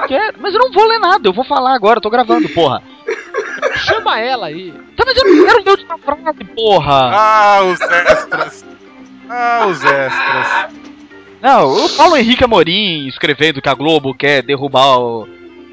Quer- 0.07 0.33
Mas 0.39 0.53
eu 0.53 0.59
não 0.59 0.71
vou 0.71 0.85
ler 0.85 0.99
nada, 0.99 1.27
eu 1.27 1.33
vou 1.33 1.45
falar 1.45 1.73
agora, 1.75 1.97
eu 1.97 2.01
tô 2.01 2.09
gravando, 2.09 2.49
porra. 2.49 2.81
Chama 3.75 4.19
ela 4.19 4.47
aí. 4.47 4.73
Tá, 4.97 5.03
mas 5.05 5.15
eu 5.17 5.23
não 5.35 5.45
quero 5.45 5.63
ler 5.63 5.67
a 5.69 5.71
última 5.71 5.97
frase, 5.97 6.43
porra. 6.55 7.11
Ah, 7.13 7.59
os 7.63 7.79
extras. 7.81 8.65
Ah, 9.29 9.65
os 9.67 9.83
extras. 9.83 10.67
Não, 11.41 11.73
o 11.85 11.89
Paulo 11.95 12.17
Henrique 12.17 12.43
Amorim 12.43 13.07
escrevendo 13.07 13.61
que 13.61 13.69
a 13.69 13.73
Globo 13.73 14.13
quer 14.13 14.41
derrubar 14.43 14.99
o, 14.99 15.27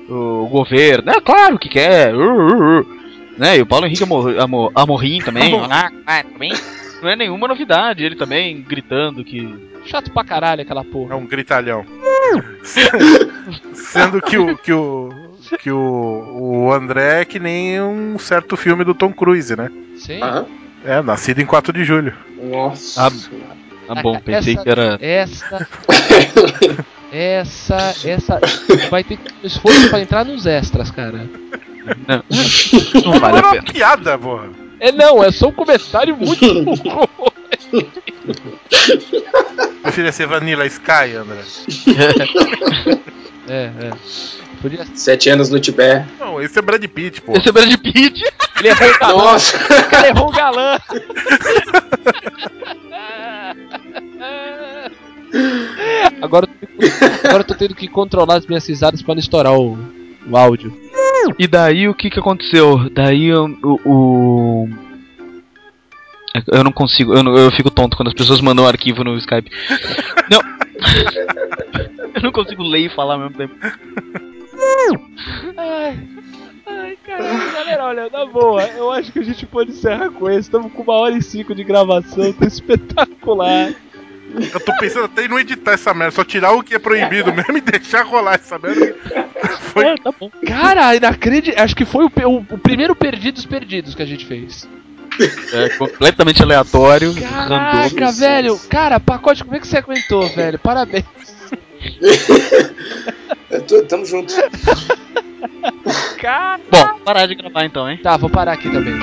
o 0.09 0.49
governo. 0.49 1.11
É 1.11 1.21
claro 1.21 1.59
que 1.59 1.69
quer. 1.69 2.15
Uh, 2.15 2.21
uh, 2.21 2.81
uh. 2.81 3.00
Né? 3.41 3.57
E 3.57 3.63
o 3.63 3.67
Paulo 3.67 3.87
Henrique 3.87 4.03
Amor, 4.03 4.39
Amor, 4.39 4.71
Amorim 4.75 5.19
também. 5.23 5.59
ah, 5.71 5.91
ah, 6.07 6.23
também. 6.23 6.53
Não 7.01 7.09
é 7.09 7.17
nenhuma 7.17 7.49
novidade. 7.49 8.05
Ele 8.05 8.15
também 8.15 8.61
gritando 8.61 9.25
que. 9.25 9.71
Chato 9.87 10.11
pra 10.11 10.23
caralho 10.23 10.61
aquela 10.61 10.85
porra. 10.85 11.15
É 11.15 11.17
um 11.17 11.27
gritalhão. 11.27 11.87
Sendo 13.73 14.21
que 14.21 14.37
o. 14.37 14.59
Que 14.59 14.75
o 14.75 15.09
que 15.59 15.71
o, 15.71 16.67
o 16.69 16.73
André 16.73 17.23
é 17.23 17.25
que 17.25 17.41
nem 17.41 17.81
um 17.81 18.17
certo 18.19 18.57
filme 18.57 18.85
do 18.85 18.95
Tom 18.95 19.13
Cruise, 19.13 19.57
né? 19.57 19.69
Sim. 19.97 20.21
É, 20.85 21.03
nascido 21.03 21.41
em 21.41 21.47
4 21.47 21.73
de 21.73 21.83
julho. 21.83 22.15
Nossa. 22.41 23.07
Ah, 23.07 23.11
ah, 23.89 24.03
bom, 24.03 24.21
pensei 24.21 24.53
essa, 24.53 24.63
que 24.63 24.71
era. 24.71 24.99
Essa. 25.01 25.69
essa. 27.11 27.95
Essa. 28.05 28.41
Vai 28.91 29.03
ter 29.03 29.19
esforço 29.43 29.89
pra 29.89 30.01
entrar 30.01 30.25
nos 30.25 30.47
extras, 30.47 30.91
cara. 30.91 31.29
Não, 32.07 32.23
não 33.13 33.19
vale 33.21 33.39
era 33.39 33.47
a 33.47 33.51
uma 33.51 33.63
pena. 33.63 33.73
piada, 33.73 34.19
porra. 34.19 34.49
É 34.79 34.93
não, 34.93 35.23
é 35.23 35.31
só 35.31 35.49
um 35.49 35.53
comentário 35.53 36.17
muito 36.17 36.47
burro. 36.65 37.33
Preferia 39.83 40.13
ser 40.13 40.27
Vanilla 40.27 40.67
Sky, 40.67 41.15
André. 41.17 41.41
É, 43.49 43.65
é. 43.65 43.91
Podia 44.63 44.87
Sete 44.95 45.29
anos 45.31 45.49
no 45.51 45.59
Tibete. 45.59 46.07
Não, 46.19 46.41
esse 46.41 46.59
é 46.59 46.63
Brad 46.63 46.85
Pitt, 46.85 47.23
pô. 47.23 47.33
Esse 47.37 47.49
é 47.49 47.53
Brad 47.53 47.73
Pitt. 47.79 48.23
Ele 48.59 48.69
errou 48.69 48.91
o 48.91 48.99
galã. 48.99 49.25
Nossa. 49.25 49.57
O 49.57 49.89
cara 49.91 50.09
errou 50.09 50.29
o 50.29 50.33
galã. 50.33 50.79
Agora, 56.21 56.47
eu 56.47 56.91
tô- 56.91 57.27
agora 57.29 57.41
eu 57.41 57.45
tô 57.45 57.55
tendo 57.55 57.75
que 57.75 57.89
controlar 57.89 58.37
as 58.37 58.47
minhas 58.47 58.67
risadas 58.67 59.03
pra 59.03 59.15
não 59.15 59.21
estourar 59.21 59.55
o, 59.59 59.79
o 60.29 60.37
áudio. 60.37 60.77
E 61.39 61.47
daí 61.47 61.89
o 61.89 61.95
que 61.95 62.11
que 62.11 62.19
aconteceu? 62.19 62.89
Daí 62.91 63.33
o. 63.33 63.47
o- 63.85 64.69
Eu 66.53 66.63
não 66.63 66.71
consigo, 66.73 67.13
eu, 67.15 67.23
não- 67.23 67.37
eu 67.37 67.51
fico 67.51 67.71
tonto 67.71 67.97
quando 67.97 68.09
as 68.09 68.15
pessoas 68.15 68.41
mandam 68.41 68.65
um 68.65 68.69
arquivo 68.69 69.03
no 69.03 69.17
Skype. 69.19 69.51
Não. 70.31 70.41
eu 72.15 72.23
não 72.23 72.33
consigo 72.33 72.63
ler 72.63 72.87
e 72.87 72.89
falar 72.89 73.15
ao 73.15 73.21
mesmo 73.21 73.37
tempo. 73.37 73.55
Ai, 75.57 75.99
ai, 76.67 76.99
caralho, 77.05 77.53
galera, 77.53 77.85
olha, 77.85 78.09
na 78.11 78.27
boa, 78.27 78.63
eu 78.69 78.91
acho 78.93 79.13
que 79.13 79.19
a 79.19 79.25
gente 79.25 79.45
pode 79.47 79.71
encerrar 79.73 80.11
com 80.11 80.29
esse. 80.31 80.41
Estamos 80.43 80.73
com 80.73 80.83
uma 80.83 80.95
hora 80.95 81.17
e 81.17 81.23
cinco 81.23 81.55
de 81.55 81.65
gravação, 81.65 82.33
tá 82.33 82.47
espetacular. 82.47 83.75
Eu 84.53 84.61
tô 84.61 84.73
pensando 84.79 85.07
até 85.07 85.25
em 85.25 85.29
não 85.29 85.39
editar 85.39 85.73
essa 85.73 85.93
merda, 85.93 86.13
só 86.15 86.25
tirar 86.25 86.53
o 86.53 86.63
que 86.63 86.75
é 86.75 86.79
proibido 86.79 87.33
mesmo 87.33 87.57
e 87.57 87.61
deixar 87.61 88.05
rolar 88.05 88.35
essa 88.35 88.59
merda. 88.59 88.95
Foi. 89.73 89.85
É, 89.87 89.97
tá 89.97 90.13
bom. 90.19 90.31
Cara, 90.47 90.95
inacreditável. 90.95 91.65
Acho 91.65 91.77
que 91.77 91.85
foi 91.85 92.05
o, 92.05 92.11
o- 92.27 92.47
o 92.55 92.59
primeiro 92.59 92.95
Perdidos 92.95 93.45
Perdidos 93.47 93.95
que 93.95 94.03
a 94.03 94.07
gente 94.07 94.27
fez. 94.27 94.69
É 95.53 95.69
completamente 95.71 96.43
aleatório. 96.43 97.15
Caraca, 97.15 97.89
random. 97.89 98.13
velho. 98.13 98.59
Cara, 98.71 98.99
pacote, 99.01 99.45
como 99.45 99.57
é 99.57 99.61
que 99.61 99.67
você 99.67 99.79
aguentou, 99.79 100.29
velho? 100.29 100.59
Parabéns. 100.59 101.05
Eu 103.51 103.63
tô- 103.67 103.83
Tamo 103.85 104.05
junto. 104.07 104.35
Cara. 106.21 106.61
Bom, 106.71 106.99
parar 107.05 107.27
de 107.27 107.35
gravar 107.35 107.65
então, 107.65 107.89
hein? 107.91 107.99
Tá, 108.03 108.17
vou 108.17 108.31
parar 108.31 108.53
aqui 108.53 108.71
também. 108.71 108.95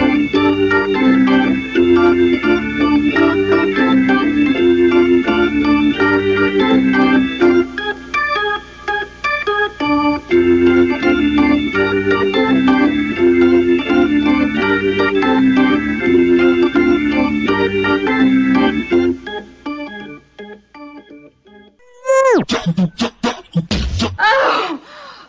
Oh, 9.89 10.19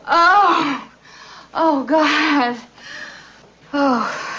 oh, 0.08 0.90
oh, 1.54 1.84
God. 1.84 2.56
Oh. 3.72 4.37